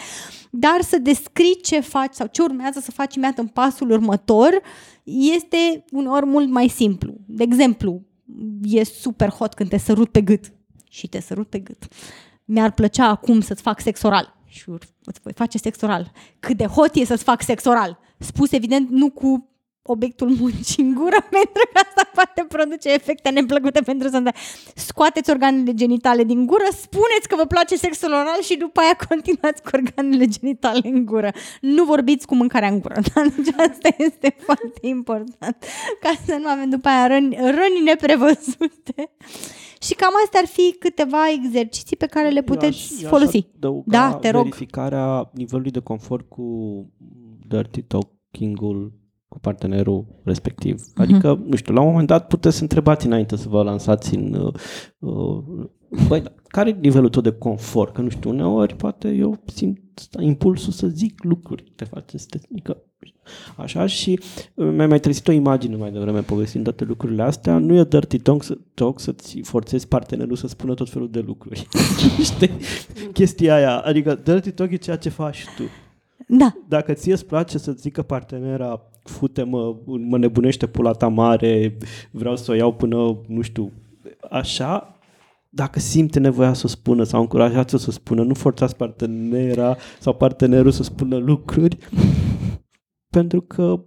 dar 0.51 0.81
să 0.81 0.99
descrii 0.99 1.61
ce 1.63 1.81
faci 1.81 2.15
sau 2.15 2.27
ce 2.27 2.43
urmează 2.43 2.81
să 2.81 2.91
faci 2.91 3.15
imediat 3.15 3.39
în 3.39 3.47
pasul 3.47 3.91
următor 3.91 4.61
este 5.37 5.85
uneori 5.91 6.27
mult 6.27 6.51
mai 6.51 6.69
simplu. 6.69 7.15
De 7.27 7.43
exemplu, 7.43 8.03
e 8.63 8.85
super 8.85 9.29
hot 9.29 9.55
când 9.55 9.69
te 9.69 9.79
sărut 9.79 10.09
pe 10.09 10.21
gât 10.21 10.53
și 10.93 11.09
te 11.09 11.20
sărut 11.20 11.49
pe 11.49 11.59
gât. 11.59 11.86
Mi-ar 12.45 12.72
plăcea 12.72 13.07
acum 13.07 13.40
să-ți 13.40 13.62
fac 13.62 13.80
sex 13.80 14.03
oral. 14.03 14.36
Și 14.47 14.64
îți 15.05 15.20
voi 15.22 15.32
face 15.32 15.59
sex 15.59 15.80
oral. 15.80 16.12
Cât 16.40 16.57
de 16.57 16.66
hot 16.66 16.95
e 16.95 17.05
să-ți 17.05 17.22
fac 17.22 17.43
sex 17.43 17.64
oral. 17.64 17.99
Spus 18.18 18.53
evident 18.53 18.90
nu 18.90 19.11
cu 19.11 19.49
obiectul 19.83 20.28
muncii 20.41 20.83
în 20.83 20.95
gură, 20.95 21.20
pentru 21.39 21.62
că 21.72 21.80
asta 21.85 22.11
poate 22.14 22.45
produce 22.49 22.93
efecte 22.93 23.30
neplăcute 23.30 23.80
pentru 23.80 24.09
să 24.09 24.33
Scoateți 24.74 25.30
organele 25.30 25.74
genitale 25.74 26.24
din 26.24 26.47
gură, 26.47 26.64
spuneți 26.70 27.28
că 27.28 27.37
vă 27.37 27.45
place 27.45 27.76
sexul 27.76 28.12
oral 28.12 28.43
și 28.43 28.57
după 28.57 28.80
aia 28.80 28.97
continuați 29.09 29.62
cu 29.62 29.70
organele 29.72 30.26
genitale 30.26 30.89
în 30.89 31.05
gură. 31.05 31.30
Nu 31.61 31.85
vorbiți 31.85 32.26
cu 32.26 32.35
mâncarea 32.35 32.68
în 32.68 32.80
gură. 32.80 32.95
Dar 33.14 33.26
deci 33.37 33.55
asta 33.57 33.95
este 33.97 34.37
foarte 34.39 34.87
important. 34.87 35.57
Ca 36.01 36.12
să 36.26 36.39
nu 36.41 36.49
avem 36.49 36.70
după 36.70 36.89
aia 36.89 37.07
răni, 37.07 37.37
răni 37.37 37.80
neprevăzute. 37.85 39.11
Și 39.80 39.95
cam 39.95 40.12
astea 40.24 40.41
ar 40.41 40.47
fi 40.47 40.76
câteva 40.78 41.30
exerciții 41.30 41.97
pe 41.97 42.07
care 42.07 42.28
le 42.28 42.43
puteți 42.43 42.93
eu 43.01 43.07
aș, 43.07 43.11
folosi. 43.11 43.47
Eu 43.62 43.83
da, 43.87 44.14
te 44.14 44.30
rog. 44.30 44.43
verificarea 44.43 45.30
nivelului 45.33 45.70
de 45.70 45.80
confort 45.80 46.28
cu 46.28 46.47
dirty 47.49 47.83
talking-ul 47.83 49.02
cu 49.33 49.39
partenerul 49.39 50.05
respectiv. 50.24 50.80
Uh-huh. 50.80 50.95
Adică, 50.95 51.43
nu 51.47 51.57
știu, 51.57 51.74
la 51.74 51.80
un 51.80 51.89
moment 51.89 52.07
dat 52.07 52.26
puteți 52.26 52.57
să 52.57 52.62
întrebați 52.62 53.07
înainte 53.07 53.37
să 53.37 53.49
vă 53.49 53.62
lansați 53.62 54.14
în... 54.14 54.35
Uh, 54.35 54.55
uh, 54.99 55.66
băi, 56.09 56.22
care 56.47 56.70
e 56.70 56.76
nivelul 56.80 57.09
tău 57.09 57.22
de 57.22 57.33
confort? 57.33 57.95
Că, 57.95 58.01
nu 58.01 58.09
știu, 58.09 58.30
uneori 58.30 58.76
poate 58.76 59.09
eu 59.09 59.43
simt 59.45 59.80
impulsul 60.18 60.72
să 60.72 60.87
zic 60.87 61.24
lucruri 61.24 61.72
de 61.76 61.85
fapt. 61.85 62.12
Este, 62.12 62.41
adică, 62.53 62.83
așa 63.57 63.87
și 63.87 64.20
uh, 64.55 64.70
mi-a 64.74 64.87
mai 64.87 65.01
trezit 65.01 65.28
o 65.28 65.33
imagine 65.33 65.76
mai 65.76 65.91
devreme 65.91 66.20
povestind 66.20 66.64
toate 66.64 66.85
lucrurile 66.85 67.22
astea. 67.22 67.59
Nu 67.59 67.74
e 67.74 67.85
dirty 67.85 68.18
talk, 68.18 68.43
să, 68.43 68.59
talk 68.74 69.01
să-ți 69.01 69.41
forțezi 69.43 69.89
partenerul 69.89 70.37
să 70.37 70.47
spună 70.47 70.74
tot 70.74 70.91
felul 70.91 71.11
de 71.11 71.20
lucruri. 71.20 71.68
Știi? 72.33 72.51
Chestia 73.12 73.55
aia. 73.55 73.78
Adică 73.78 74.20
dirty 74.24 74.51
talk 74.51 74.70
e 74.70 74.76
ceea 74.76 74.97
ce 74.97 75.09
faci 75.09 75.45
tu. 75.57 75.62
Da. 76.28 76.55
Dacă 76.68 76.93
ție 76.93 77.12
îți 77.12 77.26
place 77.26 77.59
să 77.59 77.72
zică 77.72 78.03
partenera 78.03 78.91
fute-mă, 79.03 79.77
mă 79.85 80.19
nebunește 80.19 80.67
pula 80.67 80.93
ta 80.93 81.09
mare, 81.09 81.77
vreau 82.11 82.37
să 82.37 82.51
o 82.51 82.55
iau 82.55 82.75
până, 82.75 83.19
nu 83.27 83.41
știu, 83.41 83.73
așa, 84.31 84.97
dacă 85.49 85.79
simte 85.79 86.19
nevoia 86.19 86.53
să 86.53 86.63
o 86.65 86.69
spună 86.69 87.03
sau 87.03 87.21
încurajați-o 87.21 87.79
să 87.79 87.87
o 87.89 87.93
spună, 87.93 88.23
nu 88.23 88.35
forțați 88.35 88.77
partenera 88.77 89.77
sau 90.01 90.15
partenerul 90.15 90.71
să 90.71 90.83
spună 90.83 91.17
lucruri, 91.17 91.79
pentru 93.17 93.41
că 93.41 93.81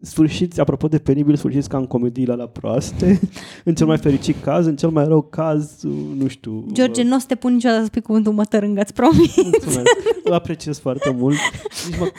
sfârșiți, 0.00 0.60
apropo 0.60 0.88
de 0.88 0.98
penibil, 0.98 1.36
sfârșiți 1.36 1.68
ca 1.68 1.76
în 1.76 1.86
comediile 1.86 2.34
la 2.34 2.46
proaste, 2.46 3.20
în 3.64 3.74
cel 3.74 3.86
mai 3.86 3.98
fericit 3.98 4.42
caz, 4.42 4.66
în 4.66 4.76
cel 4.76 4.88
mai 4.88 5.06
rău 5.06 5.22
caz, 5.22 5.82
nu 6.16 6.26
știu... 6.28 6.66
George, 6.72 7.02
nu 7.02 7.14
o 7.14 7.18
să 7.18 7.26
te 7.26 7.34
pun 7.34 7.52
niciodată 7.52 7.80
să 7.80 7.86
spui 7.86 8.00
cuvântul 8.00 8.32
mătărângă, 8.32 8.80
îți 8.80 8.92
promis. 8.92 9.36
Mulțumesc, 9.36 9.82
îl 10.24 10.32
apreciez 10.32 10.78
foarte 10.78 11.10
mult. 11.10 11.36
mă... 11.98 12.10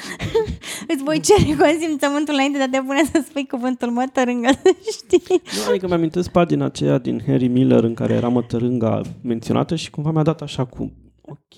Îți 0.93 1.03
voi 1.03 1.19
cere 1.19 1.55
consimțământul 1.59 2.33
înainte 2.33 2.57
de 2.57 2.63
a 2.63 2.69
te 2.69 2.85
pune 2.85 3.03
să 3.03 3.23
spui 3.27 3.47
cuvântul 3.47 3.89
mătărângă, 3.89 4.49
știi? 4.97 5.23
Nu, 5.29 5.69
adică 5.69 5.87
mi-amintesc 5.87 6.29
pagina 6.29 6.65
aceea 6.65 6.97
din 6.97 7.23
Harry 7.27 7.47
Miller 7.47 7.83
în 7.83 7.93
care 7.93 8.13
era 8.13 8.27
mătărânga 8.27 9.01
menționată 9.21 9.75
și 9.75 9.89
cumva 9.89 10.11
mi-a 10.11 10.23
dat 10.23 10.41
așa 10.41 10.65
cu... 10.65 10.91
Ok... 11.21 11.53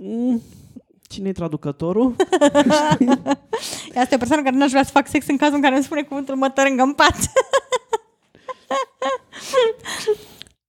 Mm 0.00 0.40
cine 1.14 1.28
e 1.28 1.32
traducătorul? 1.32 2.14
Asta 4.00 4.08
e 4.10 4.14
o 4.14 4.18
persoană 4.18 4.42
care 4.42 4.56
nu 4.56 4.62
aș 4.62 4.70
vrea 4.70 4.82
să 4.82 4.90
fac 4.90 5.08
sex 5.08 5.26
în 5.28 5.36
cazul 5.36 5.54
în 5.54 5.62
care 5.62 5.74
îmi 5.74 5.84
spune 5.84 6.02
cuvântul 6.02 6.34
mătărângă 6.34 6.82
în 6.82 6.92
pat. 6.92 7.16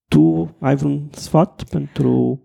tu 0.08 0.56
ai 0.60 0.76
vreun 0.76 1.10
sfat 1.12 1.64
pentru 1.70 2.40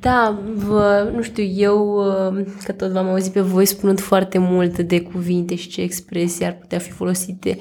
da, 0.00 0.38
vă, 0.54 1.10
nu 1.14 1.22
știu, 1.22 1.44
eu, 1.44 1.96
uh, 1.96 2.46
că 2.64 2.72
tot 2.72 2.90
v-am 2.90 3.08
auzit 3.08 3.32
pe 3.32 3.40
voi 3.40 3.66
spunând 3.66 4.00
foarte 4.00 4.38
mult 4.38 4.78
de 4.78 5.00
cuvinte 5.00 5.54
și 5.54 5.68
ce 5.68 5.80
expresii 5.80 6.44
ar 6.44 6.52
putea 6.52 6.78
fi 6.78 6.90
folosite, 6.90 7.58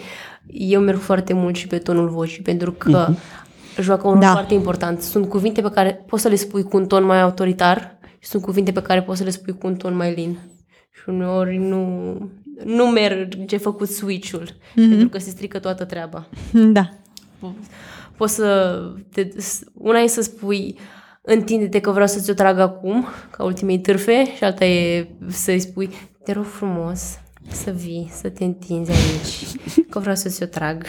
eu 0.48 0.82
merg 0.82 1.00
foarte 1.00 1.34
mult 1.34 1.56
și 1.56 1.68
pe 1.68 1.78
tonul 1.78 2.10
vocii, 2.10 2.42
pentru 2.44 2.72
că 2.72 3.08
uh-huh. 3.10 3.82
joacă 3.82 4.08
un 4.08 4.14
rol 4.14 4.22
da. 4.22 4.32
foarte 4.32 4.54
important. 4.54 5.02
Sunt 5.02 5.30
cuvinte 5.30 5.62
pe 5.62 5.70
care 5.70 6.04
poți 6.08 6.22
să 6.22 6.28
le 6.28 6.36
spui 6.36 6.64
cu 6.64 6.78
un 6.78 6.88
ton 6.88 7.04
mai 7.04 7.22
autoritar, 7.22 7.99
și 7.99 7.99
sunt 8.22 8.44
cuvinte 8.44 8.72
pe 8.72 8.82
care 8.82 9.02
poți 9.02 9.18
să 9.18 9.24
le 9.24 9.30
spui 9.30 9.58
cu 9.58 9.68
un 9.68 9.76
ton 9.76 9.96
mai 9.96 10.14
lin. 10.14 10.40
Și 10.92 11.04
uneori 11.06 11.58
nu, 11.58 12.14
nu 12.64 12.86
merge 12.86 13.58
făcut 13.58 13.90
switch-ul, 13.90 14.48
mm-hmm. 14.52 14.90
pentru 14.90 15.10
că 15.10 15.18
se 15.18 15.30
strică 15.30 15.60
toată 15.60 15.86
treaba. 15.86 16.28
Da. 16.74 16.90
Poți 18.18 18.36
să... 18.36 18.80
Te, 19.12 19.28
una 19.74 20.00
e 20.00 20.08
să 20.08 20.22
spui 20.22 20.78
întinde-te 21.22 21.80
că 21.80 21.92
vreau 21.92 22.08
să 22.08 22.20
ți-o 22.20 22.34
trag 22.34 22.60
acum, 22.60 23.06
ca 23.32 23.44
ultimei 23.44 23.80
târfe, 23.80 24.36
și 24.36 24.44
alta 24.44 24.66
e 24.66 25.08
să-i 25.28 25.60
spui 25.60 25.90
te 26.24 26.32
rog 26.32 26.46
frumos 26.46 27.20
să 27.52 27.72
vii, 27.72 28.10
să 28.14 28.30
te 28.30 28.44
întinzi 28.44 28.92
aici, 28.92 29.46
că 29.90 30.00
vreau 30.00 30.16
să 30.16 30.30
ți-o 30.30 30.46
trag. 30.46 30.86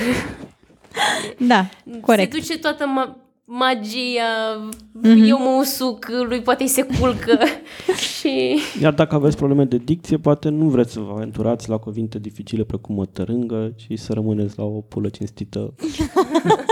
Da, 1.39 1.69
corect. 2.01 2.33
Se 2.33 2.39
duce 2.39 2.59
toată 2.59 2.85
ma- 2.85 3.30
magia, 3.53 4.71
mm-hmm. 5.03 5.29
eu 5.29 5.39
mă 5.39 5.57
usuc, 5.61 6.07
lui 6.29 6.41
poate 6.41 6.67
se 6.67 6.87
culcă 7.01 7.39
și... 8.19 8.59
Iar 8.81 8.93
dacă 8.93 9.15
aveți 9.15 9.37
probleme 9.37 9.65
de 9.65 9.77
dicție, 9.77 10.17
poate 10.17 10.49
nu 10.49 10.69
vreți 10.69 10.93
să 10.93 11.01
vă 11.01 11.13
aventurați 11.13 11.69
la 11.69 11.77
cuvinte 11.77 12.19
dificile 12.19 12.65
precum 12.65 12.99
o 12.99 13.05
tărângă 13.05 13.73
și 13.77 13.97
să 13.97 14.13
rămâneți 14.13 14.59
la 14.59 14.65
o 14.65 14.81
pulă 14.81 15.09
cinstită. 15.09 15.75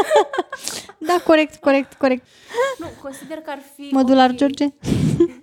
da, 1.09 1.16
corect, 1.24 1.57
corect, 1.57 1.95
corect. 1.95 2.26
Nu, 2.79 2.87
consider 3.03 3.37
că 3.37 3.51
ar 3.51 3.61
fi... 3.76 3.89
Modular, 3.91 4.31
okay. 4.31 4.37
George? 4.37 4.66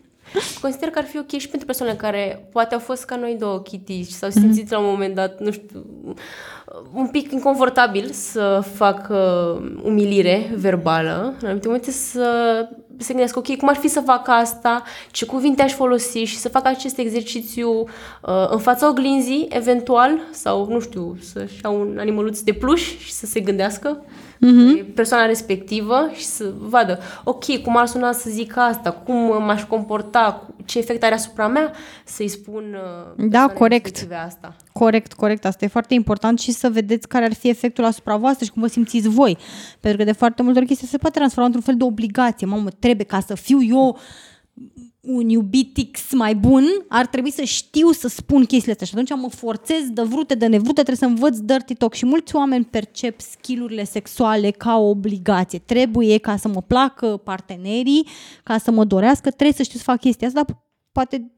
Consider 0.62 0.90
că 0.90 1.00
ar 1.00 1.06
fi 1.06 1.18
ok 1.18 1.30
și 1.30 1.48
pentru 1.48 1.66
persoanele 1.66 1.98
care 1.98 2.48
poate 2.52 2.74
au 2.74 2.80
fost 2.80 3.06
ca 3.06 3.16
noi 3.16 3.36
două 3.40 3.60
chitici 3.60 4.10
sau 4.10 4.30
simțiți 4.30 4.66
mm-hmm. 4.66 4.70
la 4.70 4.80
un 4.80 4.86
moment 4.86 5.16
dat, 5.16 5.40
nu 5.40 5.52
știu, 5.52 5.86
un 6.94 7.08
pic 7.08 7.32
inconfortabil 7.32 8.10
să 8.10 8.64
fac 8.74 9.08
uh, 9.10 9.72
umilire 9.84 10.52
verbală, 10.56 11.34
în 11.40 11.46
anumite 11.46 11.68
momente 11.68 11.92
să 11.92 12.30
se 12.98 13.08
gândească, 13.08 13.40
ok, 13.40 13.58
cum 13.58 13.68
ar 13.68 13.76
fi 13.76 13.88
să 13.88 14.00
fac 14.00 14.28
asta, 14.28 14.84
ce 15.12 15.26
cuvinte 15.26 15.62
aș 15.62 15.74
folosi 15.74 16.18
și 16.18 16.38
să 16.38 16.50
fac 16.50 16.66
acest 16.66 16.98
exercițiu 16.98 17.70
uh, 17.80 18.48
în 18.50 18.60
fața 18.60 18.90
oglinzii, 18.90 19.48
eventual, 19.50 20.12
sau, 20.32 20.68
nu 20.70 20.80
știu, 20.80 21.18
să-și 21.22 21.60
ia 21.64 21.70
un 21.70 21.98
animăluț 22.00 22.40
de 22.40 22.54
pluș 22.54 22.98
și 22.98 23.12
să 23.12 23.26
se 23.26 23.40
gândească 23.40 23.98
uh-huh. 24.02 24.94
persoana 24.96 25.26
respectivă 25.26 26.10
și 26.14 26.26
să 26.26 26.52
vadă, 26.60 27.00
ok, 27.24 27.62
cum 27.62 27.78
ar 27.78 27.86
suna 27.88 28.12
să 28.12 28.30
zic 28.30 28.58
asta, 28.58 28.92
cum 28.92 29.44
m-aș 29.44 29.64
comporta, 29.64 30.48
ce 30.66 30.78
efect 30.78 31.04
are 31.04 31.14
asupra 31.14 31.48
mea, 31.48 31.72
să-i 32.04 32.28
spun 32.28 32.78
uh, 33.18 33.26
Da, 33.30 33.48
corect. 33.48 34.08
asta. 34.26 34.56
Corect, 34.80 35.14
corect. 35.14 35.46
Asta 35.46 35.66
e 35.66 35.68
foarte 35.68 35.94
important 35.94 36.40
și 36.40 36.52
să 36.52 36.70
vedeți 36.70 37.08
care 37.08 37.26
ar 37.26 37.34
fi 37.34 37.50
efectul 37.50 37.84
asupra 37.84 38.18
voastră 38.18 38.46
și 38.46 38.52
cum 38.52 38.62
vă 38.62 38.68
simțiți 38.68 39.08
voi. 39.08 39.38
Pentru 39.80 40.00
că 40.00 40.06
de 40.06 40.12
foarte 40.12 40.42
multe 40.42 40.58
ori 40.60 40.68
chestia 40.68 40.88
se 40.88 40.98
poate 40.98 41.18
transforma 41.18 41.46
într-un 41.46 41.64
fel 41.64 41.76
de 41.76 41.84
obligație. 41.84 42.48
Mamă, 42.48 42.70
trebuie 42.70 43.06
ca 43.06 43.20
să 43.20 43.36
fiu 43.36 43.64
eu 43.64 43.98
un 45.02 45.30
iubit 45.30 45.92
X 45.92 46.14
mai 46.14 46.36
bun, 46.36 46.64
ar 46.88 47.06
trebui 47.06 47.32
să 47.32 47.44
știu 47.44 47.92
să 47.92 48.08
spun 48.08 48.46
chestiile 48.46 48.72
astea 48.72 48.88
și 48.88 48.94
atunci 48.94 49.22
mă 49.22 49.30
forțez 49.30 49.90
de 49.90 50.02
vrute, 50.02 50.36
de 50.36 50.48
nevrute, 50.48 50.84
trebuie 50.84 50.96
să 50.96 51.06
învăț 51.06 51.38
dirty 51.38 51.74
talk 51.74 51.94
și 51.94 52.06
mulți 52.06 52.36
oameni 52.36 52.66
percep 52.66 53.22
skillurile 53.22 53.84
sexuale 53.84 54.52
ca 54.52 54.78
o 54.78 54.90
obligație. 54.90 55.60
Trebuie 55.60 56.18
ca 56.18 56.38
să 56.38 56.48
mă 56.48 56.62
placă 56.62 57.22
partenerii, 57.24 58.08
ca 58.44 58.58
să 58.58 58.72
mă 58.72 58.84
dorească, 58.84 59.30
trebuie 59.30 59.56
să 59.56 59.64
știu 59.64 59.78
să 59.78 59.84
fac 59.84 60.00
chestia 60.00 60.28
asta, 60.28 60.44
dar 60.44 60.64
poate 60.92 61.35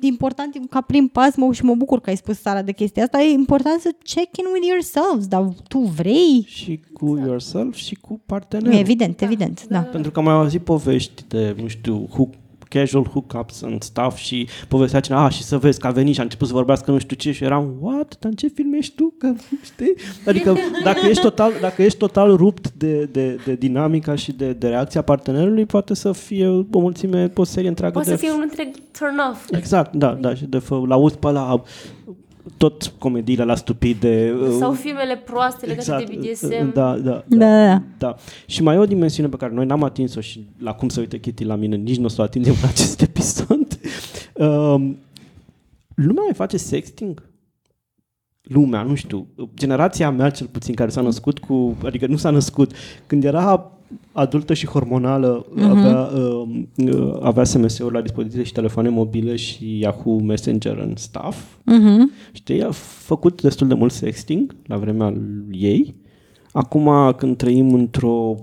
important 0.00 0.66
ca 0.70 0.80
prim 0.80 1.08
pas 1.08 1.36
mă 1.36 1.52
și 1.52 1.64
mă 1.64 1.74
bucur 1.74 2.00
că 2.00 2.10
ai 2.10 2.16
spus 2.16 2.40
Sara 2.40 2.62
de 2.62 2.72
chestia 2.72 3.02
asta, 3.02 3.22
e 3.22 3.30
important 3.30 3.80
să 3.80 3.90
check 4.02 4.36
in 4.36 4.44
with 4.52 4.66
yourselves, 4.66 5.26
dar 5.26 5.48
tu 5.68 5.78
vrei? 5.78 6.44
Și 6.46 6.80
cu 6.92 7.16
yourself 7.18 7.74
și 7.74 7.94
cu 7.94 8.20
partenerul. 8.26 8.78
Evident, 8.78 9.20
evident, 9.20 9.66
da. 9.68 9.78
Pentru 9.78 10.10
că 10.10 10.18
am 10.18 10.24
mai 10.24 10.34
auzit 10.34 10.62
povești 10.62 11.24
de, 11.28 11.56
nu 11.60 11.66
știu, 11.66 12.08
hook 12.10 12.34
casual 12.68 13.04
hookups 13.04 13.62
and 13.62 13.82
stuff 13.82 14.16
și 14.16 14.48
povestea 14.68 15.00
cineva, 15.00 15.24
ah, 15.24 15.32
și 15.32 15.42
să 15.42 15.58
vezi 15.58 15.80
că 15.80 15.86
a 15.86 15.90
venit 15.90 16.14
și 16.14 16.20
a 16.20 16.22
început 16.22 16.46
să 16.46 16.52
vorbească 16.52 16.90
nu 16.90 16.98
știu 16.98 17.16
ce 17.16 17.32
și 17.32 17.44
eram, 17.44 17.74
what? 17.80 18.16
Dar 18.20 18.30
în 18.30 18.36
ce 18.36 18.48
film 18.48 18.72
ești 18.72 18.94
tu? 18.94 19.14
Că, 19.18 19.32
știi? 19.64 19.94
Adică 20.26 20.56
dacă 20.84 21.06
ești 21.06 21.22
total, 21.22 21.52
dacă 21.60 21.82
ești 21.82 21.98
total 21.98 22.36
rupt 22.36 22.72
de, 22.72 23.04
de, 23.04 23.38
de 23.44 23.54
dinamica 23.54 24.14
și 24.14 24.32
de, 24.32 24.52
de 24.52 24.68
reacția 24.68 25.02
partenerului, 25.02 25.66
poate 25.66 25.94
să 25.94 26.12
fie 26.12 26.48
o 26.48 26.78
mulțime, 26.78 27.32
o 27.34 27.44
serie 27.44 27.68
întreagă 27.68 27.92
poate 27.92 28.10
de... 28.10 28.16
să 28.16 28.22
fie 28.22 28.32
un 28.32 28.40
întreg 28.42 28.68
turn 28.98 29.18
off. 29.30 29.48
Exact, 29.50 29.94
da, 29.94 30.12
da, 30.20 30.34
și 30.34 30.44
de 30.44 30.58
fă, 30.58 30.82
l-auzi 30.86 31.18
pe 31.18 31.30
la 31.30 31.62
tot 32.56 32.92
comediile 32.98 33.44
la 33.44 33.54
stupide. 33.54 34.34
Sau 34.58 34.72
filmele 34.72 35.16
proaste 35.16 35.66
legate 35.66 36.02
exact, 36.02 36.10
de 36.10 36.28
BDSM. 36.30 36.72
Da, 36.72 36.96
da, 36.96 37.24
da, 37.26 37.36
da, 37.36 37.82
da. 37.98 38.16
Și 38.46 38.62
mai 38.62 38.74
e 38.74 38.78
o 38.78 38.86
dimensiune 38.86 39.28
pe 39.28 39.36
care 39.36 39.52
noi 39.52 39.66
n-am 39.66 39.82
atins-o 39.82 40.20
și 40.20 40.46
la 40.58 40.74
cum 40.74 40.88
să 40.88 41.00
uite 41.00 41.18
Kitty 41.18 41.44
la 41.44 41.54
mine, 41.54 41.76
nici 41.76 41.96
nu 41.96 42.04
o 42.04 42.08
să 42.08 42.20
o 42.20 42.24
atingem 42.24 42.54
în 42.62 42.68
acest 42.68 43.00
episod. 43.08 43.78
Um, 44.32 44.96
lumea 45.94 46.22
mai 46.22 46.34
face 46.34 46.56
sexting? 46.56 47.22
Lumea, 48.42 48.82
nu 48.82 48.94
știu, 48.94 49.26
generația 49.54 50.10
mea 50.10 50.30
cel 50.30 50.46
puțin 50.46 50.74
care 50.74 50.90
s-a 50.90 51.00
născut 51.00 51.38
cu, 51.38 51.76
adică 51.84 52.06
nu 52.06 52.16
s-a 52.16 52.30
născut, 52.30 52.72
când 53.06 53.24
era 53.24 53.75
adultă 54.12 54.54
și 54.54 54.66
hormonală 54.66 55.46
uh-huh. 55.46 55.68
avea, 55.68 55.98
uh, 55.98 57.18
avea 57.20 57.44
SMS-uri 57.44 57.94
la 57.94 58.00
dispoziție 58.00 58.42
și 58.42 58.52
telefoane 58.52 58.88
mobile 58.88 59.36
și 59.36 59.78
Yahoo 59.78 60.18
Messenger 60.18 60.78
în 60.78 60.92
stuff. 60.96 61.44
Uh-huh. 61.44 62.32
Știi, 62.32 62.62
a 62.62 62.70
făcut 63.04 63.42
destul 63.42 63.68
de 63.68 63.74
mult 63.74 63.92
sexting 63.92 64.56
la 64.66 64.76
vremea 64.76 65.14
ei. 65.50 65.94
Acum, 66.52 67.12
când 67.16 67.36
trăim 67.36 67.74
într-o, 67.74 68.34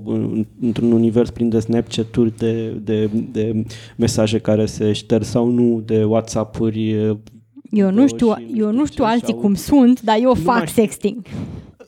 într-un 0.61 0.91
univers 0.91 1.29
plin 1.29 1.49
de 1.49 1.59
Snapchat-uri, 1.59 2.37
de, 2.37 2.69
de, 2.83 3.09
de 3.31 3.63
mesaje 3.97 4.39
care 4.39 4.65
se 4.65 4.91
șterg 4.91 5.23
sau 5.23 5.49
nu, 5.49 5.81
de 5.85 6.03
WhatsApp-uri, 6.03 7.15
eu 7.73 7.91
nu 7.91 8.07
știu, 8.07 8.35
eu 8.55 8.71
nu 8.71 8.85
știu 8.85 9.03
alții 9.03 9.33
cum 9.33 9.53
sunt, 9.53 10.01
dar 10.01 10.17
eu 10.21 10.33
fac 10.33 10.69
sexting. 10.69 11.25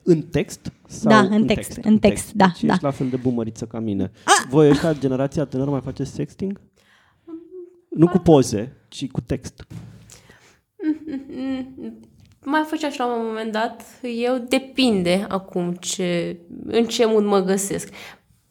În 0.07 0.21
text? 0.21 0.71
Sau 0.87 1.11
da, 1.11 1.19
în, 1.19 1.31
în 1.31 1.45
text, 1.45 1.73
text, 1.73 1.87
în 1.87 1.99
text, 1.99 2.33
da. 2.33 2.45
Deci 2.45 2.63
da. 2.63 2.73
ești 2.73 2.83
la 2.83 2.91
fel 2.91 3.09
de 3.09 3.15
bumăriță 3.15 3.65
ca 3.65 3.79
mine. 3.79 4.11
Ah! 4.23 4.47
Voi 4.49 4.69
ăștia, 4.69 4.93
generația 4.93 5.45
tânără, 5.45 5.69
mai 5.69 5.81
faceți 5.81 6.11
sexting? 6.11 6.61
Nu 7.89 8.07
cu 8.07 8.17
poze, 8.17 8.75
ci 8.87 9.07
cu 9.07 9.21
text. 9.21 9.67
Mai 12.43 12.63
făcea 12.65 12.87
așa 12.87 13.05
la 13.05 13.15
un 13.15 13.25
moment 13.25 13.51
dat. 13.51 13.83
Eu 14.01 14.37
depinde 14.37 15.25
acum 15.29 15.73
ce, 15.73 16.39
în 16.65 16.85
ce 16.85 17.05
mod 17.05 17.23
mă 17.23 17.39
găsesc. 17.39 17.93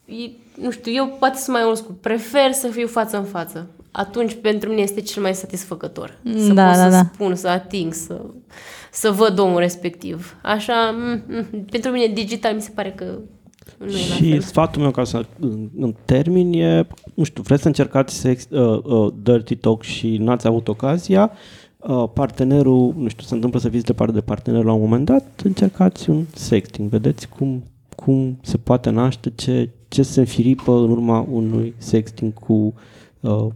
E, 0.05 0.31
nu 0.61 0.71
știu, 0.71 0.93
eu 0.93 1.17
poate 1.19 1.39
să 1.39 1.51
mai 1.51 1.65
old 1.65 1.81
Prefer 2.01 2.53
să 2.53 2.69
fiu 2.69 2.87
față 2.87 3.17
în 3.17 3.25
față. 3.25 3.71
Atunci 3.97 4.37
pentru 4.43 4.69
mine 4.69 4.81
este 4.81 5.01
cel 5.01 5.23
mai 5.23 5.35
satisfăcător. 5.35 6.19
Să 6.37 6.53
da, 6.53 6.67
pot 6.67 6.75
da, 6.75 6.83
să 6.85 6.89
da. 6.89 7.11
spun, 7.13 7.35
să 7.35 7.49
ating, 7.49 7.93
să 7.93 8.21
să 8.93 9.11
văd 9.11 9.39
omul 9.39 9.59
respectiv. 9.59 10.37
Așa, 10.43 10.95
m- 10.95 11.23
m- 11.41 11.71
pentru 11.71 11.91
mine 11.91 12.07
digital 12.07 12.55
mi 12.55 12.61
se 12.61 12.71
pare 12.75 12.91
că 12.91 13.05
nu 13.79 13.89
și 13.91 14.31
e 14.31 14.41
sfatul 14.41 14.83
meu 14.83 14.91
ca 14.91 15.05
să 15.05 15.27
în 15.77 15.95
termin 16.05 16.53
e, 16.53 16.87
nu 17.15 17.25
știu, 17.25 17.43
vreți 17.43 17.63
să 17.63 17.69
încercați 17.69 18.15
sex, 18.15 18.47
uh, 18.51 18.85
uh, 18.85 19.13
dirty 19.23 19.57
talk 19.57 19.83
și 19.83 20.17
n-ați 20.17 20.47
avut 20.47 20.69
ocazia, 20.69 21.31
uh, 21.79 22.05
partenerul, 22.15 22.95
nu 22.97 23.09
știu, 23.09 23.25
se 23.25 23.35
întâmplă 23.35 23.61
să 23.61 23.69
fiți 23.69 23.85
departe 23.85 24.15
de 24.15 24.21
partener 24.21 24.65
la 24.65 24.73
un 24.73 24.81
moment 24.81 25.05
dat, 25.05 25.41
încercați 25.45 26.11
un 26.11 26.25
sexting, 26.35 26.89
vedeți 26.89 27.29
cum, 27.29 27.63
cum 27.97 28.39
se 28.43 28.57
poate 28.57 28.91
naște, 28.91 29.33
ce, 29.35 29.71
ce 29.89 30.03
se 30.03 30.21
înfiripă 30.21 30.73
în 30.73 30.91
urma 30.91 31.27
unui 31.31 31.75
sexting 31.79 32.33
cu 32.33 32.75
uh, 33.21 33.47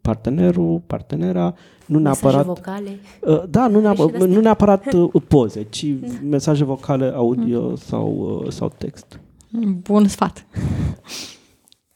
partenerul, 0.00 0.82
partenera, 0.86 1.54
nu 1.86 1.98
neapărat... 1.98 2.46
Mesaje 2.46 2.60
vocale? 2.60 2.98
Uh, 3.20 3.42
da, 3.50 3.66
nu 3.66 3.80
neapărat, 3.80 4.28
nu 4.28 4.40
neapărat 4.40 4.92
uh, 4.92 5.22
poze, 5.28 5.62
ci 5.62 5.86
mesaje 6.28 6.64
vocale, 6.64 7.12
audio 7.14 7.68
mm. 7.68 7.76
sau, 7.76 8.40
uh, 8.44 8.50
sau 8.50 8.72
text. 8.78 9.20
Bun 9.82 10.08
sfat. 10.08 10.46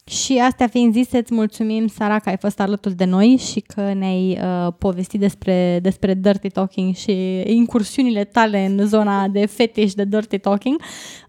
Și 0.06 0.38
astea 0.38 0.66
fiind 0.66 0.92
zise, 0.92 1.18
îți 1.18 1.34
mulțumim, 1.34 1.86
Sara, 1.86 2.18
că 2.18 2.28
ai 2.28 2.36
fost 2.36 2.60
alături 2.60 2.94
de 2.94 3.04
noi 3.04 3.36
și 3.52 3.60
că 3.60 3.92
ne-ai 3.92 4.38
uh, 4.42 4.72
povestit 4.78 5.20
despre, 5.20 5.78
despre 5.82 6.14
dirty 6.14 6.48
talking 6.48 6.94
și 6.94 7.42
incursiunile 7.44 8.24
tale 8.24 8.64
în 8.64 8.86
zona 8.86 9.28
de 9.28 9.46
fetish 9.46 9.94
de 9.94 10.04
dirty 10.04 10.38
talking. 10.38 10.80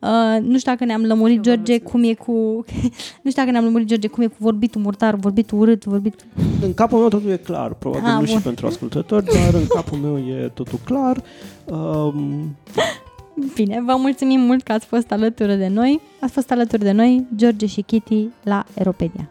Uh, 0.01 0.41
nu 0.41 0.57
știu 0.57 0.71
dacă 0.71 0.85
ne-am 0.85 1.03
lămurit, 1.03 1.39
George, 1.39 1.79
cum 1.79 2.03
e 2.03 2.13
cu... 2.13 2.31
nu 3.23 3.29
știu 3.29 3.41
dacă 3.41 3.51
ne-am 3.51 3.63
lămurit, 3.63 3.87
George, 3.87 4.07
cum 4.07 4.23
e 4.23 4.27
cu 4.27 4.35
vorbitul 4.37 4.81
murtar, 4.81 5.15
vorbitul 5.15 5.59
urât, 5.59 5.83
vorbitul... 5.83 6.27
În 6.61 6.73
capul 6.73 6.99
meu 6.99 7.07
totul 7.07 7.29
e 7.29 7.37
clar, 7.37 7.73
probabil 7.73 8.07
ah, 8.07 8.11
nu 8.11 8.17
bun. 8.17 8.27
și 8.27 8.41
pentru 8.41 8.67
ascultători, 8.67 9.25
dar 9.25 9.53
în 9.53 9.67
capul 9.67 9.97
meu 9.97 10.17
e 10.17 10.51
totul 10.53 10.79
clar. 10.83 11.23
Um, 11.65 12.55
Bine, 13.53 13.81
vă 13.85 13.95
mulțumim 13.95 14.39
mult 14.39 14.63
că 14.63 14.71
ați 14.71 14.85
fost 14.85 15.11
alături 15.11 15.57
de 15.57 15.67
noi. 15.67 16.01
Ați 16.21 16.33
fost 16.33 16.51
alături 16.51 16.83
de 16.83 16.91
noi, 16.91 17.25
George 17.35 17.65
și 17.65 17.81
Kitty, 17.81 18.27
la 18.43 18.65
Eropedia. 18.73 19.29